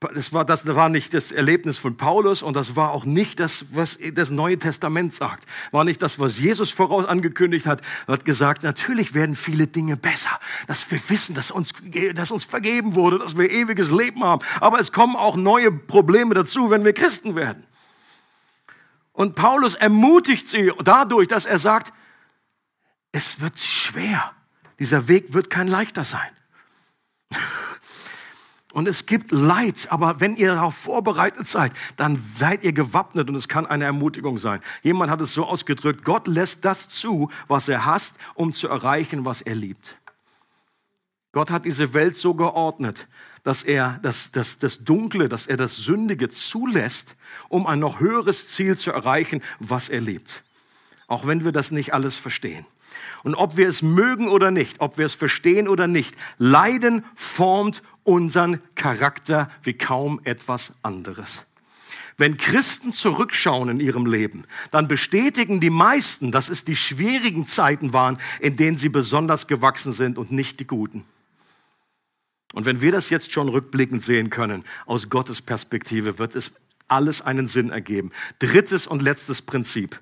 Das 0.00 0.34
war, 0.34 0.44
das 0.44 0.66
war 0.66 0.90
nicht 0.90 1.14
das 1.14 1.32
Erlebnis 1.32 1.78
von 1.78 1.96
Paulus 1.96 2.42
und 2.42 2.54
das 2.54 2.76
war 2.76 2.90
auch 2.90 3.06
nicht 3.06 3.40
das, 3.40 3.64
was 3.70 3.98
das 4.12 4.30
Neue 4.30 4.58
Testament 4.58 5.14
sagt. 5.14 5.46
War 5.70 5.84
nicht 5.84 6.02
das, 6.02 6.18
was 6.18 6.38
Jesus 6.38 6.70
voraus 6.70 7.06
angekündigt 7.06 7.64
hat. 7.64 7.80
Er 8.06 8.12
hat 8.12 8.26
gesagt, 8.26 8.62
natürlich 8.62 9.14
werden 9.14 9.34
viele 9.34 9.66
Dinge 9.66 9.96
besser, 9.96 10.38
dass 10.66 10.90
wir 10.90 11.00
wissen, 11.08 11.34
dass 11.34 11.50
uns, 11.50 11.72
dass 12.14 12.30
uns 12.30 12.44
vergeben 12.44 12.94
wurde, 12.94 13.18
dass 13.18 13.38
wir 13.38 13.50
ewiges 13.50 13.90
Leben 13.90 14.22
haben. 14.22 14.44
Aber 14.60 14.78
es 14.80 14.92
kommen 14.92 15.16
auch 15.16 15.34
neue 15.34 15.72
Probleme 15.72 16.34
dazu, 16.34 16.68
wenn 16.68 16.84
wir 16.84 16.92
Christen 16.92 17.34
werden. 17.34 17.64
Und 19.14 19.34
Paulus 19.34 19.76
ermutigt 19.76 20.46
sie 20.46 20.72
dadurch, 20.84 21.26
dass 21.26 21.46
er 21.46 21.58
sagt, 21.58 21.94
es 23.12 23.40
wird 23.40 23.58
schwer. 23.58 24.34
Dieser 24.78 25.08
Weg 25.08 25.32
wird 25.32 25.48
kein 25.48 25.68
leichter 25.68 26.04
sein. 26.04 26.28
Und 28.76 28.86
es 28.86 29.06
gibt 29.06 29.32
Leid, 29.32 29.86
aber 29.88 30.20
wenn 30.20 30.36
ihr 30.36 30.48
darauf 30.48 30.76
vorbereitet 30.76 31.46
seid, 31.46 31.72
dann 31.96 32.22
seid 32.36 32.62
ihr 32.62 32.74
gewappnet 32.74 33.30
und 33.30 33.34
es 33.34 33.48
kann 33.48 33.64
eine 33.64 33.86
Ermutigung 33.86 34.36
sein. 34.36 34.60
Jemand 34.82 35.10
hat 35.10 35.22
es 35.22 35.32
so 35.32 35.46
ausgedrückt, 35.46 36.04
Gott 36.04 36.26
lässt 36.26 36.66
das 36.66 36.90
zu, 36.90 37.30
was 37.48 37.68
er 37.68 37.86
hasst, 37.86 38.16
um 38.34 38.52
zu 38.52 38.68
erreichen, 38.68 39.24
was 39.24 39.40
er 39.40 39.54
liebt. 39.54 39.96
Gott 41.32 41.50
hat 41.50 41.64
diese 41.64 41.94
Welt 41.94 42.16
so 42.16 42.34
geordnet, 42.34 43.08
dass 43.44 43.62
er 43.62 43.98
das, 44.02 44.30
das, 44.30 44.58
das 44.58 44.84
Dunkle, 44.84 45.30
dass 45.30 45.46
er 45.46 45.56
das 45.56 45.76
Sündige 45.76 46.28
zulässt, 46.28 47.16
um 47.48 47.66
ein 47.66 47.78
noch 47.78 47.98
höheres 47.98 48.48
Ziel 48.48 48.76
zu 48.76 48.92
erreichen, 48.92 49.40
was 49.58 49.88
er 49.88 50.02
liebt. 50.02 50.44
Auch 51.06 51.26
wenn 51.26 51.46
wir 51.46 51.52
das 51.52 51.70
nicht 51.70 51.94
alles 51.94 52.16
verstehen. 52.16 52.66
Und 53.22 53.36
ob 53.36 53.56
wir 53.56 53.68
es 53.68 53.80
mögen 53.80 54.28
oder 54.28 54.50
nicht, 54.50 54.82
ob 54.82 54.98
wir 54.98 55.06
es 55.06 55.14
verstehen 55.14 55.66
oder 55.66 55.86
nicht, 55.86 56.14
Leiden 56.36 57.06
formt 57.14 57.82
unseren 58.06 58.60
Charakter 58.74 59.50
wie 59.62 59.74
kaum 59.74 60.20
etwas 60.24 60.72
anderes. 60.82 61.46
Wenn 62.18 62.38
Christen 62.38 62.92
zurückschauen 62.92 63.68
in 63.68 63.80
ihrem 63.80 64.06
Leben, 64.06 64.44
dann 64.70 64.88
bestätigen 64.88 65.60
die 65.60 65.70
meisten, 65.70 66.32
dass 66.32 66.48
es 66.48 66.64
die 66.64 66.76
schwierigen 66.76 67.44
Zeiten 67.44 67.92
waren, 67.92 68.18
in 68.40 68.56
denen 68.56 68.78
sie 68.78 68.88
besonders 68.88 69.46
gewachsen 69.46 69.92
sind 69.92 70.16
und 70.16 70.32
nicht 70.32 70.58
die 70.60 70.66
guten. 70.66 71.04
Und 72.54 72.64
wenn 72.64 72.80
wir 72.80 72.92
das 72.92 73.10
jetzt 73.10 73.32
schon 73.32 73.48
rückblickend 73.48 74.02
sehen 74.02 74.30
können, 74.30 74.64
aus 74.86 75.10
Gottes 75.10 75.42
Perspektive, 75.42 76.18
wird 76.18 76.34
es 76.34 76.52
alles 76.88 77.20
einen 77.20 77.46
Sinn 77.46 77.70
ergeben. 77.70 78.12
Drittes 78.38 78.86
und 78.86 79.02
letztes 79.02 79.42
Prinzip 79.42 80.00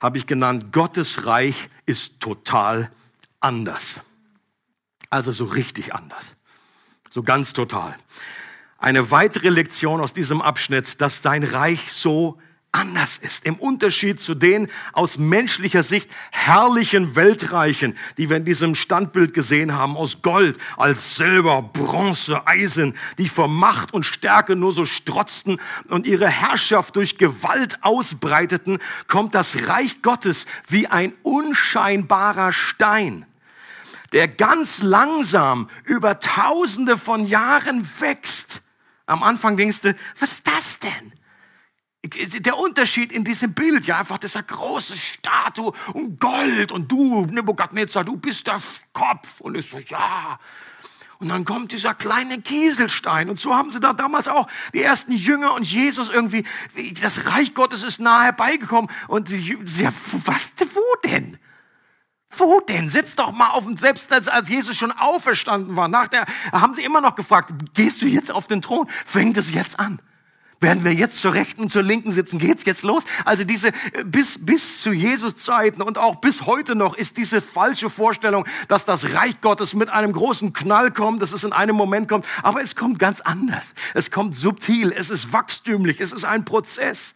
habe 0.00 0.18
ich 0.18 0.26
genannt, 0.26 0.72
Gottes 0.72 1.26
Reich 1.26 1.68
ist 1.84 2.20
total 2.20 2.90
anders. 3.40 4.00
Also 5.10 5.30
so 5.32 5.44
richtig 5.44 5.94
anders. 5.94 6.35
So 7.16 7.22
ganz 7.22 7.54
total. 7.54 7.96
Eine 8.76 9.10
weitere 9.10 9.48
Lektion 9.48 10.02
aus 10.02 10.12
diesem 10.12 10.42
Abschnitt, 10.42 11.00
dass 11.00 11.22
sein 11.22 11.44
Reich 11.44 11.90
so 11.90 12.36
anders 12.72 13.16
ist. 13.16 13.46
Im 13.46 13.54
Unterschied 13.54 14.20
zu 14.20 14.34
den 14.34 14.68
aus 14.92 15.16
menschlicher 15.16 15.82
Sicht 15.82 16.10
herrlichen 16.30 17.16
Weltreichen, 17.16 17.96
die 18.18 18.28
wir 18.28 18.36
in 18.36 18.44
diesem 18.44 18.74
Standbild 18.74 19.32
gesehen 19.32 19.72
haben, 19.72 19.96
aus 19.96 20.20
Gold, 20.20 20.58
als 20.76 21.16
Silber, 21.16 21.62
Bronze, 21.62 22.46
Eisen, 22.46 22.92
die 23.16 23.30
vor 23.30 23.48
Macht 23.48 23.94
und 23.94 24.04
Stärke 24.04 24.54
nur 24.54 24.74
so 24.74 24.84
strotzten 24.84 25.58
und 25.88 26.06
ihre 26.06 26.28
Herrschaft 26.28 26.96
durch 26.96 27.16
Gewalt 27.16 27.82
ausbreiteten, 27.82 28.78
kommt 29.08 29.34
das 29.34 29.68
Reich 29.68 30.02
Gottes 30.02 30.44
wie 30.68 30.86
ein 30.86 31.14
unscheinbarer 31.22 32.52
Stein 32.52 33.24
der 34.16 34.28
ganz 34.28 34.82
langsam 34.82 35.68
über 35.84 36.18
tausende 36.18 36.96
von 36.96 37.26
Jahren 37.26 37.86
wächst. 38.00 38.62
Am 39.04 39.22
Anfang 39.22 39.58
denkst 39.58 39.82
du, 39.82 39.94
was 40.18 40.32
ist 40.32 40.48
das 40.48 40.78
denn? 40.78 41.12
Der 42.40 42.56
Unterschied 42.56 43.12
in 43.12 43.24
diesem 43.24 43.52
Bild, 43.52 43.84
ja, 43.84 43.98
einfach 43.98 44.16
dieser 44.16 44.42
große 44.42 44.96
Statue 44.96 45.74
und 45.92 46.18
Gold 46.18 46.72
und 46.72 46.90
du, 46.90 47.26
Nebukadnezar, 47.26 48.04
du 48.04 48.16
bist 48.16 48.46
der 48.46 48.62
Kopf. 48.94 49.42
Und 49.42 49.54
ich 49.54 49.68
so, 49.68 49.78
ja. 49.80 50.40
Und 51.18 51.28
dann 51.28 51.44
kommt 51.44 51.72
dieser 51.72 51.92
kleine 51.92 52.40
Kieselstein. 52.40 53.28
Und 53.28 53.38
so 53.38 53.54
haben 53.54 53.68
sie 53.68 53.80
da 53.80 53.92
damals 53.92 54.28
auch 54.28 54.48
die 54.72 54.82
ersten 54.82 55.12
Jünger 55.12 55.52
und 55.52 55.70
Jesus 55.70 56.08
irgendwie, 56.08 56.44
das 57.02 57.26
Reich 57.26 57.52
Gottes 57.52 57.82
ist 57.82 58.00
nahe 58.00 58.24
herbeigekommen. 58.24 58.90
Und 59.08 59.28
sie, 59.28 59.58
sie 59.66 59.88
was, 60.24 60.54
wo 60.72 61.08
denn? 61.10 61.38
Wo 62.38 62.60
denn? 62.60 62.88
Sitz 62.88 63.16
doch 63.16 63.32
mal 63.32 63.50
auf 63.50 63.64
dem, 63.64 63.76
selbst 63.76 64.12
als, 64.12 64.48
Jesus 64.48 64.76
schon 64.76 64.92
auferstanden 64.92 65.76
war, 65.76 65.88
nach 65.88 66.08
der, 66.08 66.26
haben 66.52 66.74
sie 66.74 66.84
immer 66.84 67.00
noch 67.00 67.14
gefragt, 67.14 67.52
gehst 67.74 68.02
du 68.02 68.06
jetzt 68.06 68.30
auf 68.30 68.46
den 68.46 68.62
Thron? 68.62 68.86
Fängt 69.04 69.36
es 69.36 69.52
jetzt 69.52 69.78
an? 69.78 70.00
Werden 70.58 70.84
wir 70.84 70.94
jetzt 70.94 71.20
zur 71.20 71.34
Rechten 71.34 71.62
und 71.62 71.68
zur 71.68 71.82
Linken 71.82 72.12
sitzen? 72.12 72.38
Geht's 72.38 72.64
jetzt 72.64 72.82
los? 72.82 73.04
Also 73.26 73.44
diese, 73.44 73.72
bis, 74.06 74.46
bis 74.46 74.80
zu 74.80 74.90
Jesus 74.90 75.36
Zeiten 75.36 75.82
und 75.82 75.98
auch 75.98 76.16
bis 76.16 76.46
heute 76.46 76.74
noch 76.74 76.96
ist 76.96 77.18
diese 77.18 77.42
falsche 77.42 77.90
Vorstellung, 77.90 78.46
dass 78.68 78.86
das 78.86 79.12
Reich 79.12 79.42
Gottes 79.42 79.74
mit 79.74 79.90
einem 79.90 80.12
großen 80.12 80.54
Knall 80.54 80.92
kommt, 80.92 81.20
dass 81.20 81.32
es 81.32 81.44
in 81.44 81.52
einem 81.52 81.76
Moment 81.76 82.08
kommt. 82.08 82.24
Aber 82.42 82.62
es 82.62 82.74
kommt 82.74 82.98
ganz 82.98 83.20
anders. 83.20 83.74
Es 83.92 84.10
kommt 84.10 84.34
subtil. 84.34 84.92
Es 84.92 85.10
ist 85.10 85.30
wachstümlich. 85.30 86.00
Es 86.00 86.12
ist 86.12 86.24
ein 86.24 86.46
Prozess. 86.46 87.14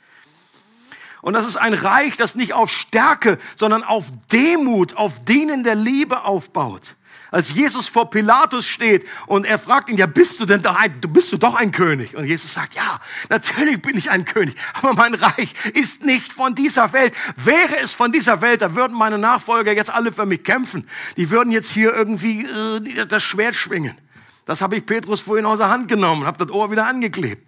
Und 1.23 1.35
das 1.35 1.47
ist 1.47 1.57
ein 1.57 1.75
Reich, 1.75 2.16
das 2.16 2.35
nicht 2.35 2.53
auf 2.55 2.71
Stärke, 2.71 3.39
sondern 3.57 3.85
auf 3.85 4.07
Demut, 4.33 4.97
auf 4.97 5.25
dienende 5.25 5.75
Liebe 5.75 6.25
aufbaut. 6.25 6.97
Als 7.31 7.55
Jesus 7.55 7.87
vor 7.87 8.11
Pilatus 8.11 8.66
steht 8.66 9.07
und 9.27 9.47
er 9.47 9.59
fragt 9.59 9.89
ihn, 9.89 9.97
ja, 9.97 10.07
bist 10.07 10.41
du 10.41 10.47
denn 10.47 10.62
da 10.62 10.75
ein, 10.75 11.01
bist 11.01 11.33
du 11.33 11.37
doch 11.37 11.55
ein 11.55 11.71
König? 11.71 12.16
Und 12.16 12.25
Jesus 12.25 12.55
sagt, 12.55 12.75
ja, 12.75 12.99
natürlich 13.29 13.81
bin 13.81 13.97
ich 13.97 14.11
ein 14.11 14.25
König, 14.25 14.57
aber 14.75 14.95
mein 14.95 15.14
Reich 15.14 15.55
ist 15.73 16.05
nicht 16.05 16.33
von 16.33 16.57
dieser 16.57 16.93
Welt. 16.93 17.14
Wäre 17.37 17.79
es 17.81 17.93
von 17.93 18.11
dieser 18.11 18.41
Welt, 18.41 18.62
da 18.62 18.75
würden 18.75 18.97
meine 18.97 19.18
Nachfolger 19.18 19.73
jetzt 19.73 19.91
alle 19.91 20.12
für 20.12 20.27
mich 20.27 20.43
kämpfen. 20.43 20.89
Die 21.16 21.31
würden 21.31 21.53
jetzt 21.53 21.71
hier 21.71 21.95
irgendwie 21.95 22.47
äh, 22.47 23.07
das 23.07 23.23
Schwert 23.23 23.55
schwingen. 23.55 23.97
Das 24.45 24.61
habe 24.61 24.77
ich 24.77 24.87
Petrus 24.87 25.21
vorhin 25.21 25.47
aus 25.47 25.59
der 25.59 25.68
Hand 25.68 25.87
genommen, 25.87 26.27
habe 26.27 26.45
das 26.45 26.53
Ohr 26.53 26.73
wieder 26.73 26.87
angeklebt. 26.87 27.47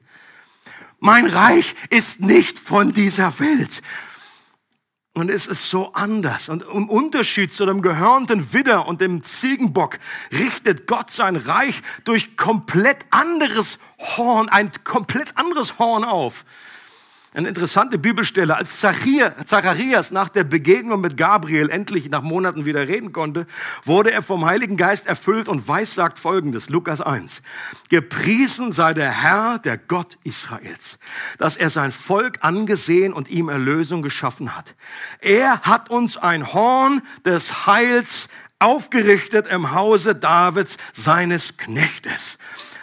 Mein 1.04 1.26
Reich 1.26 1.74
ist 1.90 2.20
nicht 2.20 2.60
von 2.60 2.92
dieser 2.92 3.40
Welt. 3.40 3.82
Und 5.14 5.30
es 5.30 5.48
ist 5.48 5.68
so 5.68 5.92
anders. 5.94 6.48
Und 6.48 6.62
im 6.62 6.88
Unterschied 6.88 7.52
zu 7.52 7.66
dem 7.66 7.82
gehörnten 7.82 8.52
Widder 8.52 8.86
und 8.86 9.00
dem 9.00 9.24
Ziegenbock 9.24 9.98
richtet 10.30 10.86
Gott 10.86 11.10
sein 11.10 11.34
Reich 11.34 11.82
durch 12.04 12.36
komplett 12.36 13.04
anderes 13.10 13.80
Horn, 13.98 14.48
ein 14.48 14.70
komplett 14.84 15.36
anderes 15.36 15.80
Horn 15.80 16.04
auf. 16.04 16.44
Eine 17.34 17.48
interessante 17.48 17.96
Bibelstelle, 17.96 18.54
als 18.54 18.78
Zacharias 18.78 20.10
nach 20.10 20.28
der 20.28 20.44
Begegnung 20.44 21.00
mit 21.00 21.16
Gabriel 21.16 21.70
endlich 21.70 22.10
nach 22.10 22.20
Monaten 22.20 22.66
wieder 22.66 22.86
reden 22.88 23.12
konnte, 23.12 23.46
wurde 23.84 24.12
er 24.12 24.20
vom 24.20 24.44
Heiligen 24.44 24.76
Geist 24.76 25.06
erfüllt 25.06 25.48
und 25.48 25.66
weissagt 25.66 26.18
Folgendes, 26.18 26.68
Lukas 26.68 27.00
1. 27.00 27.40
Gepriesen 27.88 28.72
sei 28.72 28.92
der 28.92 29.10
Herr, 29.10 29.58
der 29.58 29.78
Gott 29.78 30.18
Israels, 30.24 30.98
dass 31.38 31.56
er 31.56 31.70
sein 31.70 31.90
Volk 31.90 32.40
angesehen 32.42 33.14
und 33.14 33.30
ihm 33.30 33.48
Erlösung 33.48 34.02
geschaffen 34.02 34.54
hat. 34.54 34.74
Er 35.20 35.62
hat 35.62 35.88
uns 35.88 36.18
ein 36.18 36.52
Horn 36.52 37.00
des 37.24 37.66
Heils 37.66 38.28
aufgerichtet 38.58 39.46
im 39.46 39.72
Hause 39.72 40.14
Davids, 40.14 40.76
seines 40.92 41.56
Knechtes. 41.56 42.36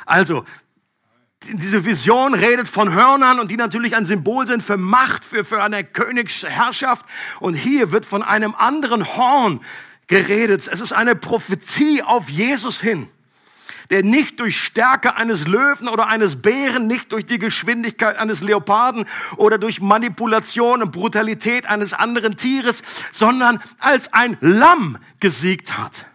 Also, 0.07 0.43
diese 1.47 1.85
Vision 1.85 2.33
redet 2.33 2.67
von 2.67 2.93
Hörnern 2.93 3.39
und 3.39 3.49
die 3.49 3.57
natürlich 3.57 3.95
ein 3.95 4.05
Symbol 4.05 4.45
sind 4.45 4.61
für 4.61 4.77
Macht, 4.77 5.23
für, 5.25 5.43
für 5.43 5.63
eine 5.63 5.83
Königsherrschaft. 5.83 7.05
Und 7.39 7.53
hier 7.53 7.91
wird 7.91 8.05
von 8.05 8.23
einem 8.23 8.55
anderen 8.55 9.15
Horn 9.15 9.61
geredet. 10.07 10.69
Es 10.71 10.81
ist 10.81 10.91
eine 10.91 11.15
Prophezie 11.15 12.03
auf 12.03 12.29
Jesus 12.29 12.81
hin, 12.81 13.07
der 13.89 14.03
nicht 14.03 14.39
durch 14.39 14.59
Stärke 14.59 15.15
eines 15.15 15.47
Löwen 15.47 15.87
oder 15.87 16.07
eines 16.07 16.41
Bären, 16.41 16.87
nicht 16.87 17.11
durch 17.13 17.25
die 17.25 17.39
Geschwindigkeit 17.39 18.17
eines 18.17 18.41
Leoparden 18.41 19.05
oder 19.37 19.57
durch 19.57 19.81
Manipulation 19.81 20.81
und 20.83 20.91
Brutalität 20.91 21.67
eines 21.67 21.93
anderen 21.93 22.35
Tieres, 22.35 22.83
sondern 23.11 23.61
als 23.79 24.13
ein 24.13 24.37
Lamm 24.41 24.97
gesiegt 25.19 25.77
hat. 25.77 26.05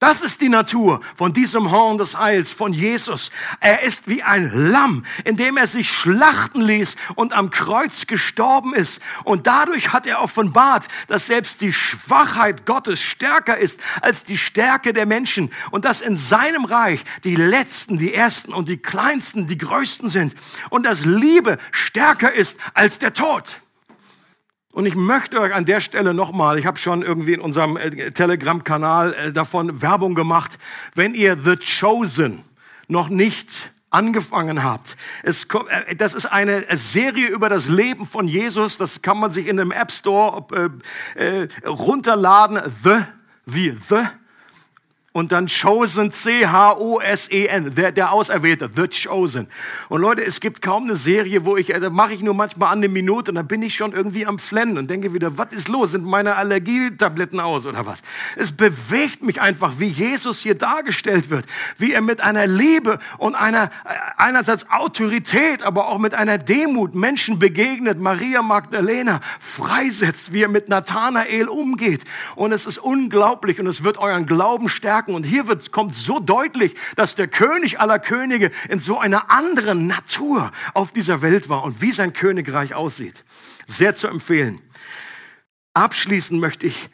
Das 0.00 0.22
ist 0.22 0.40
die 0.40 0.48
Natur 0.48 1.00
von 1.16 1.32
diesem 1.32 1.72
Horn 1.72 1.98
des 1.98 2.16
Heils, 2.16 2.52
von 2.52 2.72
Jesus. 2.72 3.32
Er 3.58 3.82
ist 3.82 4.06
wie 4.06 4.22
ein 4.22 4.70
Lamm, 4.70 5.04
in 5.24 5.36
dem 5.36 5.56
er 5.56 5.66
sich 5.66 5.90
schlachten 5.90 6.60
ließ 6.60 6.94
und 7.16 7.32
am 7.32 7.50
Kreuz 7.50 8.06
gestorben 8.06 8.74
ist. 8.74 9.00
Und 9.24 9.48
dadurch 9.48 9.92
hat 9.92 10.06
er 10.06 10.22
offenbart, 10.22 10.86
dass 11.08 11.26
selbst 11.26 11.60
die 11.62 11.72
Schwachheit 11.72 12.64
Gottes 12.64 13.02
stärker 13.02 13.58
ist 13.58 13.80
als 14.00 14.22
die 14.22 14.38
Stärke 14.38 14.92
der 14.92 15.04
Menschen. 15.04 15.50
Und 15.72 15.84
dass 15.84 16.00
in 16.00 16.14
seinem 16.14 16.64
Reich 16.64 17.02
die 17.24 17.34
Letzten, 17.34 17.98
die 17.98 18.14
Ersten 18.14 18.54
und 18.54 18.68
die 18.68 18.78
Kleinsten 18.78 19.48
die 19.48 19.58
Größten 19.58 20.08
sind. 20.08 20.36
Und 20.70 20.84
dass 20.86 21.04
Liebe 21.04 21.58
stärker 21.72 22.32
ist 22.32 22.56
als 22.72 23.00
der 23.00 23.14
Tod. 23.14 23.60
Und 24.78 24.86
ich 24.86 24.94
möchte 24.94 25.40
euch 25.40 25.52
an 25.52 25.64
der 25.64 25.80
Stelle 25.80 26.14
nochmal, 26.14 26.56
ich 26.56 26.64
habe 26.64 26.78
schon 26.78 27.02
irgendwie 27.02 27.32
in 27.32 27.40
unserem 27.40 27.76
äh, 27.76 28.12
Telegram-Kanal 28.12 29.12
äh, 29.12 29.32
davon 29.32 29.82
Werbung 29.82 30.14
gemacht, 30.14 30.56
wenn 30.94 31.16
ihr 31.16 31.36
The 31.36 31.56
Chosen 31.56 32.44
noch 32.86 33.08
nicht 33.08 33.72
angefangen 33.90 34.62
habt. 34.62 34.96
Es, 35.24 35.46
äh, 35.46 35.96
das 35.96 36.14
ist 36.14 36.26
eine 36.26 36.64
Serie 36.76 37.26
über 37.26 37.48
das 37.48 37.68
Leben 37.68 38.06
von 38.06 38.28
Jesus. 38.28 38.78
Das 38.78 39.02
kann 39.02 39.18
man 39.18 39.32
sich 39.32 39.48
in 39.48 39.58
einem 39.58 39.72
App 39.72 39.90
Store 39.90 40.46
äh, 41.16 41.42
äh, 41.42 41.48
runterladen. 41.66 42.60
The, 42.84 42.98
wie 43.46 43.76
The 43.88 44.04
und 45.12 45.32
dann 45.32 45.46
Chosen, 45.46 46.10
C-H-O-S-E-N, 46.10 47.74
der, 47.74 47.92
der 47.92 48.12
Auserwählte, 48.12 48.68
The 48.74 48.88
Chosen. 48.88 49.48
Und 49.88 50.02
Leute, 50.02 50.22
es 50.22 50.38
gibt 50.38 50.60
kaum 50.60 50.84
eine 50.84 50.96
Serie, 50.96 51.46
wo 51.46 51.56
ich, 51.56 51.68
da 51.68 51.90
mache 51.90 52.12
ich 52.12 52.20
nur 52.20 52.34
manchmal 52.34 52.70
an 52.70 52.78
eine 52.78 52.88
Minute 52.88 53.30
und 53.30 53.36
dann 53.36 53.48
bin 53.48 53.62
ich 53.62 53.74
schon 53.74 53.92
irgendwie 53.92 54.26
am 54.26 54.38
Flennen 54.38 54.76
und 54.76 54.90
denke 54.90 55.14
wieder, 55.14 55.38
was 55.38 55.48
ist 55.52 55.68
los? 55.68 55.92
Sind 55.92 56.04
meine 56.04 56.36
Allergietabletten 56.36 57.40
aus 57.40 57.66
oder 57.66 57.86
was? 57.86 58.02
Es 58.36 58.52
bewegt 58.52 59.22
mich 59.22 59.40
einfach, 59.40 59.78
wie 59.78 59.86
Jesus 59.86 60.40
hier 60.40 60.54
dargestellt 60.54 61.30
wird, 61.30 61.46
wie 61.78 61.92
er 61.92 62.02
mit 62.02 62.20
einer 62.20 62.46
Liebe 62.46 62.98
und 63.16 63.34
einer 63.34 63.70
äh, 63.84 63.94
einerseits 64.18 64.70
Autorität, 64.70 65.62
aber 65.62 65.88
auch 65.88 65.98
mit 65.98 66.14
einer 66.14 66.36
Demut 66.36 66.94
Menschen 66.94 67.38
begegnet, 67.38 67.98
Maria 67.98 68.42
Magdalena 68.42 69.20
freisetzt, 69.40 70.32
wie 70.34 70.42
er 70.42 70.48
mit 70.48 70.68
Nathanael 70.68 71.48
umgeht. 71.48 72.04
Und 72.36 72.52
es 72.52 72.66
ist 72.66 72.78
unglaublich 72.78 73.58
und 73.58 73.66
es 73.66 73.82
wird 73.82 73.96
euren 73.96 74.26
Glauben 74.26 74.68
stärken 74.68 75.07
merken. 75.08 75.14
Und 75.14 75.24
hier 75.24 75.48
wird, 75.48 75.72
kommt 75.72 75.94
so 75.94 76.20
deutlich, 76.20 76.74
dass 76.96 77.14
der 77.14 77.28
König 77.28 77.80
aller 77.80 77.98
Könige 77.98 78.50
in 78.68 78.78
so 78.78 78.98
einer 78.98 79.30
anderen 79.30 79.86
Natur 79.86 80.52
auf 80.74 80.92
dieser 80.92 81.22
Welt 81.22 81.48
war 81.48 81.64
und 81.64 81.80
wie 81.82 81.92
sein 81.92 82.12
Königreich 82.12 82.74
aussieht. 82.74 83.24
Sehr 83.66 83.94
zu 83.94 84.08
empfehlen. 84.08 84.60
Abschließend 85.74 86.40
möchte 86.40 86.66
ich 86.66 86.88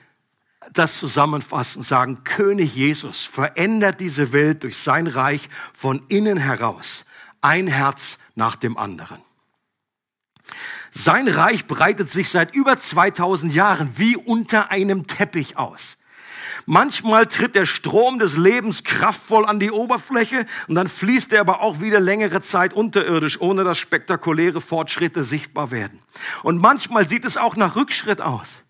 das 0.72 0.98
zusammenfassen, 0.98 1.82
sagen, 1.82 2.24
König 2.24 2.74
Jesus 2.74 3.24
verändert 3.24 4.00
diese 4.00 4.32
Welt 4.32 4.62
durch 4.62 4.78
sein 4.78 5.06
Reich 5.06 5.48
von 5.74 6.02
innen 6.08 6.38
heraus. 6.38 7.04
Ein 7.42 7.66
Herz 7.66 8.18
nach 8.34 8.56
dem 8.56 8.78
anderen. 8.78 9.20
Sein 10.90 11.28
Reich 11.28 11.66
breitet 11.66 12.08
sich 12.08 12.30
seit 12.30 12.54
über 12.54 12.78
2000 12.78 13.52
Jahren 13.52 13.98
wie 13.98 14.16
unter 14.16 14.70
einem 14.70 15.06
Teppich 15.06 15.58
aus. 15.58 15.98
Manchmal 16.66 17.26
tritt 17.26 17.54
der 17.54 17.66
Strom 17.66 18.18
des 18.18 18.36
Lebens 18.36 18.84
kraftvoll 18.84 19.44
an 19.44 19.60
die 19.60 19.70
Oberfläche 19.70 20.46
und 20.66 20.76
dann 20.76 20.88
fließt 20.88 21.32
er 21.32 21.40
aber 21.40 21.60
auch 21.60 21.80
wieder 21.80 22.00
längere 22.00 22.40
Zeit 22.40 22.72
unterirdisch, 22.72 23.40
ohne 23.40 23.64
dass 23.64 23.78
spektakuläre 23.78 24.60
Fortschritte 24.60 25.24
sichtbar 25.24 25.70
werden. 25.70 26.00
Und 26.42 26.58
manchmal 26.58 27.08
sieht 27.08 27.24
es 27.24 27.36
auch 27.36 27.56
nach 27.56 27.76
Rückschritt 27.76 28.20
aus. 28.20 28.64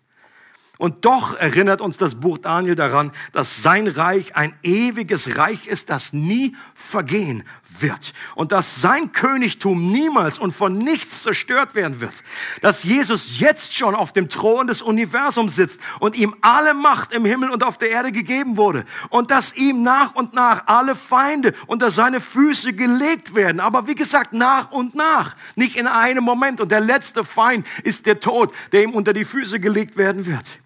Und 0.77 1.05
doch 1.05 1.35
erinnert 1.35 1.79
uns 1.79 1.97
das 1.97 2.15
Buch 2.15 2.37
Daniel 2.37 2.75
daran, 2.75 3.11
dass 3.31 3.63
sein 3.63 3.87
Reich 3.87 4.35
ein 4.35 4.53
ewiges 4.61 5.37
Reich 5.37 5.67
ist, 5.67 5.89
das 5.89 6.11
nie 6.11 6.55
vergehen 6.73 7.43
wird 7.81 8.13
und 8.35 8.51
dass 8.51 8.81
sein 8.81 9.11
Königtum 9.11 9.91
niemals 9.91 10.39
und 10.39 10.51
von 10.51 10.77
nichts 10.77 11.23
zerstört 11.23 11.75
werden 11.75 12.01
wird. 12.01 12.23
Dass 12.61 12.83
Jesus 12.83 13.39
jetzt 13.39 13.75
schon 13.75 13.95
auf 13.95 14.13
dem 14.13 14.29
Thron 14.29 14.67
des 14.67 14.81
Universums 14.81 15.55
sitzt 15.55 15.81
und 15.99 16.15
ihm 16.15 16.35
alle 16.41 16.73
Macht 16.73 17.13
im 17.13 17.25
Himmel 17.25 17.49
und 17.49 17.63
auf 17.63 17.77
der 17.77 17.89
Erde 17.89 18.11
gegeben 18.11 18.57
wurde 18.57 18.85
und 19.09 19.31
dass 19.31 19.55
ihm 19.55 19.83
nach 19.83 20.15
und 20.15 20.33
nach 20.33 20.67
alle 20.67 20.95
Feinde 20.95 21.53
unter 21.67 21.91
seine 21.91 22.19
Füße 22.19 22.73
gelegt 22.73 23.35
werden. 23.35 23.59
Aber 23.59 23.87
wie 23.87 23.95
gesagt, 23.95 24.33
nach 24.33 24.71
und 24.71 24.95
nach, 24.95 25.35
nicht 25.55 25.75
in 25.75 25.87
einem 25.87 26.23
Moment. 26.23 26.61
Und 26.61 26.71
der 26.71 26.81
letzte 26.81 27.23
Feind 27.23 27.65
ist 27.83 28.05
der 28.05 28.19
Tod, 28.19 28.53
der 28.71 28.83
ihm 28.83 28.91
unter 28.91 29.13
die 29.13 29.25
Füße 29.25 29.59
gelegt 29.59 29.97
werden 29.97 30.25
wird. 30.25 30.59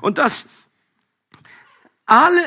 Und 0.00 0.18
das 0.18 0.46
alle, 2.08 2.40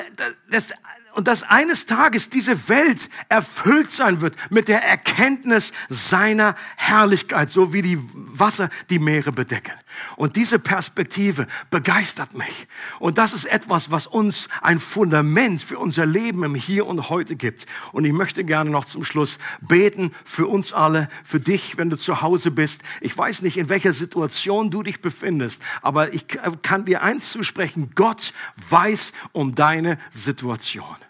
das, 0.49 0.73
und 1.13 1.27
dass 1.27 1.43
eines 1.43 1.85
Tages 1.85 2.29
diese 2.29 2.69
Welt 2.69 3.09
erfüllt 3.29 3.91
sein 3.91 4.21
wird 4.21 4.35
mit 4.49 4.67
der 4.67 4.83
Erkenntnis 4.83 5.73
seiner 5.89 6.55
Herrlichkeit, 6.77 7.49
so 7.49 7.73
wie 7.73 7.81
die 7.81 7.99
Wasser 8.13 8.69
die 8.89 8.99
Meere 8.99 9.31
bedecken. 9.31 9.73
Und 10.15 10.35
diese 10.35 10.59
Perspektive 10.59 11.47
begeistert 11.69 12.33
mich. 12.33 12.67
Und 12.99 13.17
das 13.17 13.33
ist 13.33 13.45
etwas, 13.45 13.91
was 13.91 14.07
uns 14.07 14.47
ein 14.61 14.79
Fundament 14.79 15.61
für 15.61 15.77
unser 15.77 16.05
Leben 16.05 16.43
im 16.43 16.55
Hier 16.55 16.87
und 16.87 17.09
Heute 17.09 17.35
gibt. 17.35 17.65
Und 17.91 18.05
ich 18.05 18.13
möchte 18.13 18.43
gerne 18.43 18.69
noch 18.69 18.85
zum 18.85 19.03
Schluss 19.03 19.37
beten 19.59 20.13
für 20.23 20.47
uns 20.47 20.73
alle, 20.73 21.09
für 21.23 21.39
dich, 21.39 21.77
wenn 21.77 21.89
du 21.89 21.97
zu 21.97 22.21
Hause 22.21 22.51
bist. 22.51 22.83
Ich 23.01 23.17
weiß 23.17 23.41
nicht, 23.41 23.57
in 23.57 23.69
welcher 23.69 23.93
Situation 23.93 24.69
du 24.69 24.83
dich 24.83 25.01
befindest, 25.01 25.61
aber 25.81 26.13
ich 26.13 26.25
kann 26.61 26.85
dir 26.85 27.03
eins 27.03 27.31
zusprechen. 27.31 27.91
Gott 27.95 28.33
weiß 28.69 29.13
um 29.33 29.55
deine 29.55 29.97
Situation. 30.11 31.00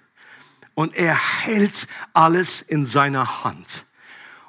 Und 0.73 0.95
er 0.95 1.15
hält 1.15 1.87
alles 2.13 2.61
in 2.61 2.85
seiner 2.85 3.43
Hand. 3.43 3.85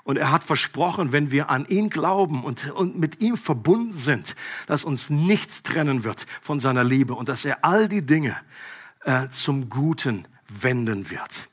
Und 0.05 0.17
er 0.17 0.33
hat 0.33 0.43
versprochen, 0.43 1.13
wenn 1.13 1.31
wir 1.31 1.49
an 1.51 1.67
ihn 1.67 1.89
glauben 1.89 2.43
und, 2.43 2.71
und 2.73 2.99
mit 2.99 3.21
ihm 3.21 3.37
verbunden 3.37 3.93
sind, 3.93 4.35
dass 4.67 4.85
uns 4.85 5.11
nichts 5.11 5.63
trennen 5.63 6.03
wird 6.03 6.27
von 6.41 6.59
seiner 6.59 6.83
Liebe 6.83 7.15
und 7.15 7.29
dass 7.29 7.45
er 7.45 7.65
all 7.65 7.89
die 7.89 8.03
Dinge 8.03 8.37
äh, 9.05 9.29
zum 9.29 9.69
Guten 9.69 10.27
wenden 10.49 11.11
wird. 11.11 11.49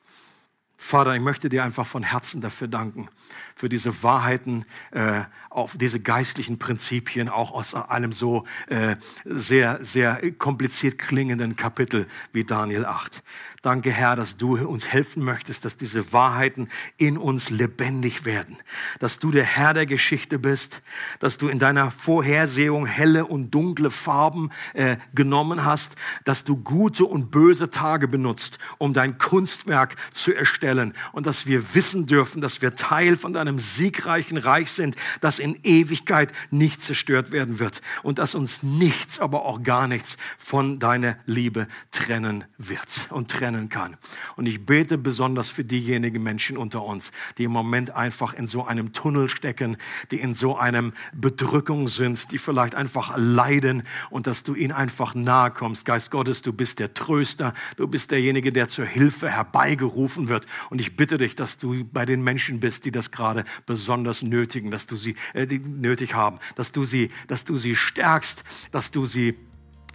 Vater, 0.78 1.14
ich 1.14 1.22
möchte 1.22 1.50
dir 1.50 1.64
einfach 1.64 1.86
von 1.86 2.02
Herzen 2.04 2.42
dafür 2.42 2.68
danken, 2.68 3.10
für 3.56 3.70
diese 3.70 4.04
Wahrheiten, 4.04 4.66
äh, 4.92 5.22
auf 5.50 5.78
diese 5.78 6.00
geistlichen 6.00 6.60
Prinzipien, 6.60 7.30
auch 7.30 7.52
aus 7.52 7.74
einem 7.74 8.12
so 8.12 8.46
äh, 8.68 8.96
sehr, 9.26 9.84
sehr 9.84 10.32
kompliziert 10.34 10.98
klingenden 10.98 11.56
Kapitel 11.56 12.08
wie 12.32 12.44
Daniel 12.44 12.86
8. 12.86 13.24
Danke, 13.62 13.92
Herr, 13.92 14.16
dass 14.16 14.38
du 14.38 14.56
uns 14.56 14.88
helfen 14.88 15.22
möchtest, 15.22 15.66
dass 15.66 15.76
diese 15.76 16.14
Wahrheiten 16.14 16.70
in 16.96 17.18
uns 17.18 17.50
lebendig 17.50 18.24
werden. 18.24 18.56
Dass 19.00 19.20
du 19.20 19.32
der 19.32 19.44
Herr 19.44 19.74
der 19.74 19.86
Geschichte 19.86 20.40
bist, 20.40 20.82
dass 21.20 21.38
du 21.38 21.50
in 21.50 21.60
deiner 21.60 21.92
Vorhersehung 21.92 22.86
helle 22.86 23.26
und 23.26 23.52
dunkle 23.52 23.92
Farben 23.92 24.52
äh, 24.74 24.96
genommen 25.14 25.66
hast, 25.66 25.98
dass 26.24 26.46
du 26.46 26.56
gute 26.56 27.04
und 27.04 27.32
böse 27.32 27.70
Tage 27.70 28.08
benutzt, 28.08 28.60
um 28.78 28.94
dein 28.94 29.18
Kunstwerk 29.18 29.98
zu 30.14 30.34
erstellen 30.34 30.94
und 31.12 31.28
dass 31.28 31.46
wir 31.46 31.76
wissen 31.76 32.06
dürfen, 32.06 32.40
dass 32.40 32.62
wir 32.62 32.76
Teil 32.76 33.18
von 33.20 33.34
deinem 33.34 33.60
siegreichen 33.60 34.38
Reich 34.38 34.72
sind, 34.72 34.96
das 35.22 35.40
in 35.40 35.60
Ewigkeit 35.64 36.32
nicht 36.50 36.82
zerstört 36.82 37.32
werden 37.32 37.60
wird 37.60 37.82
und 38.04 38.20
dass 38.20 38.36
uns 38.36 38.64
nichts, 38.64 39.20
aber 39.20 39.46
auch 39.46 39.62
gar 39.64 39.88
nichts 39.88 40.18
von 40.38 40.80
deiner 40.80 41.18
Liebe 41.26 41.68
trennen 41.92 42.46
wird 42.58 43.08
und 43.12 43.30
trennen 43.30 43.70
kann. 43.70 43.98
Und 44.36 44.46
ich 44.46 44.66
bete 44.66 44.98
besonders 44.98 45.50
für 45.50 45.64
diejenigen 45.64 46.24
Menschen 46.24 46.58
unter 46.58 46.84
uns, 46.84 47.12
die 47.38 47.44
im 47.44 47.52
Moment 47.52 47.92
einfach 47.92 48.34
in 48.34 48.48
so 48.48 48.66
einem 48.66 48.94
Tunnel 48.94 49.30
stecken, 49.30 49.78
die 50.12 50.20
in 50.20 50.34
so 50.34 50.58
einem 50.58 50.94
Bedrückung 51.14 51.88
sind, 51.88 52.32
die 52.32 52.38
vielleicht 52.38 52.76
einfach 52.76 53.14
leiden 53.18 53.84
und 54.10 54.28
dass 54.28 54.44
du 54.44 54.56
ihnen 54.56 54.72
einfach 54.72 55.16
nahe 55.16 55.52
kommst. 55.52 55.86
Geist 55.86 56.12
Gottes, 56.12 56.42
du 56.42 56.54
bist 56.54 56.80
der 56.80 56.94
Tröster, 56.94 57.54
du 57.78 57.88
bist 57.88 58.12
derjenige, 58.12 58.52
der 58.52 58.68
zur 58.68 58.86
Hilfe 58.86 59.30
herbeigerufen 59.30 60.30
wird. 60.30 60.46
Und 60.70 60.82
ich 60.82 60.96
bitte 60.96 61.18
dich, 61.18 61.36
dass 61.36 61.58
du 61.58 61.84
bei 61.84 62.06
den 62.06 62.24
Menschen 62.24 62.60
bist, 62.60 62.86
die 62.86 62.92
das 62.92 63.09
gerade 63.12 63.46
besonders 63.66 64.22
nötigen, 64.22 64.72
dass 64.72 64.86
du 64.86 64.96
sie 64.96 65.16
äh, 65.34 65.46
nötig 65.46 66.14
haben, 66.14 66.40
dass 66.56 66.72
du 66.72 66.86
sie, 66.86 67.12
dass 67.28 67.46
du 67.46 67.58
sie 67.58 67.76
stärkst, 67.76 68.44
dass 68.72 68.92
du 68.92 69.06
sie 69.06 69.36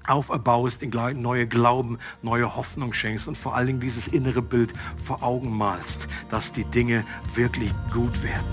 auferbaust, 0.07 0.83
in 0.83 0.91
neue 0.91 1.47
Glauben, 1.47 1.99
neue 2.23 2.57
Hoffnung 2.57 2.93
schenkst 2.93 3.29
und 3.29 3.37
vor 3.37 3.57
allen 3.57 3.67
Dingen 3.67 3.81
dieses 3.81 4.07
innere 4.07 4.43
Bild 4.43 4.75
vor 5.03 5.23
Augen 5.23 5.57
malst, 5.57 6.09
dass 6.29 6.53
die 6.53 6.65
Dinge 6.65 7.05
wirklich 7.35 7.73
gut 7.93 8.23
werden. 8.23 8.47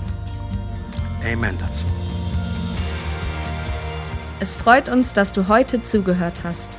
Amen 1.24 1.56
dazu. 1.58 1.84
Es 4.40 4.56
freut 4.56 4.88
uns, 4.88 5.12
dass 5.12 5.32
du 5.32 5.46
heute 5.46 5.82
zugehört 5.82 6.42
hast. 6.42 6.78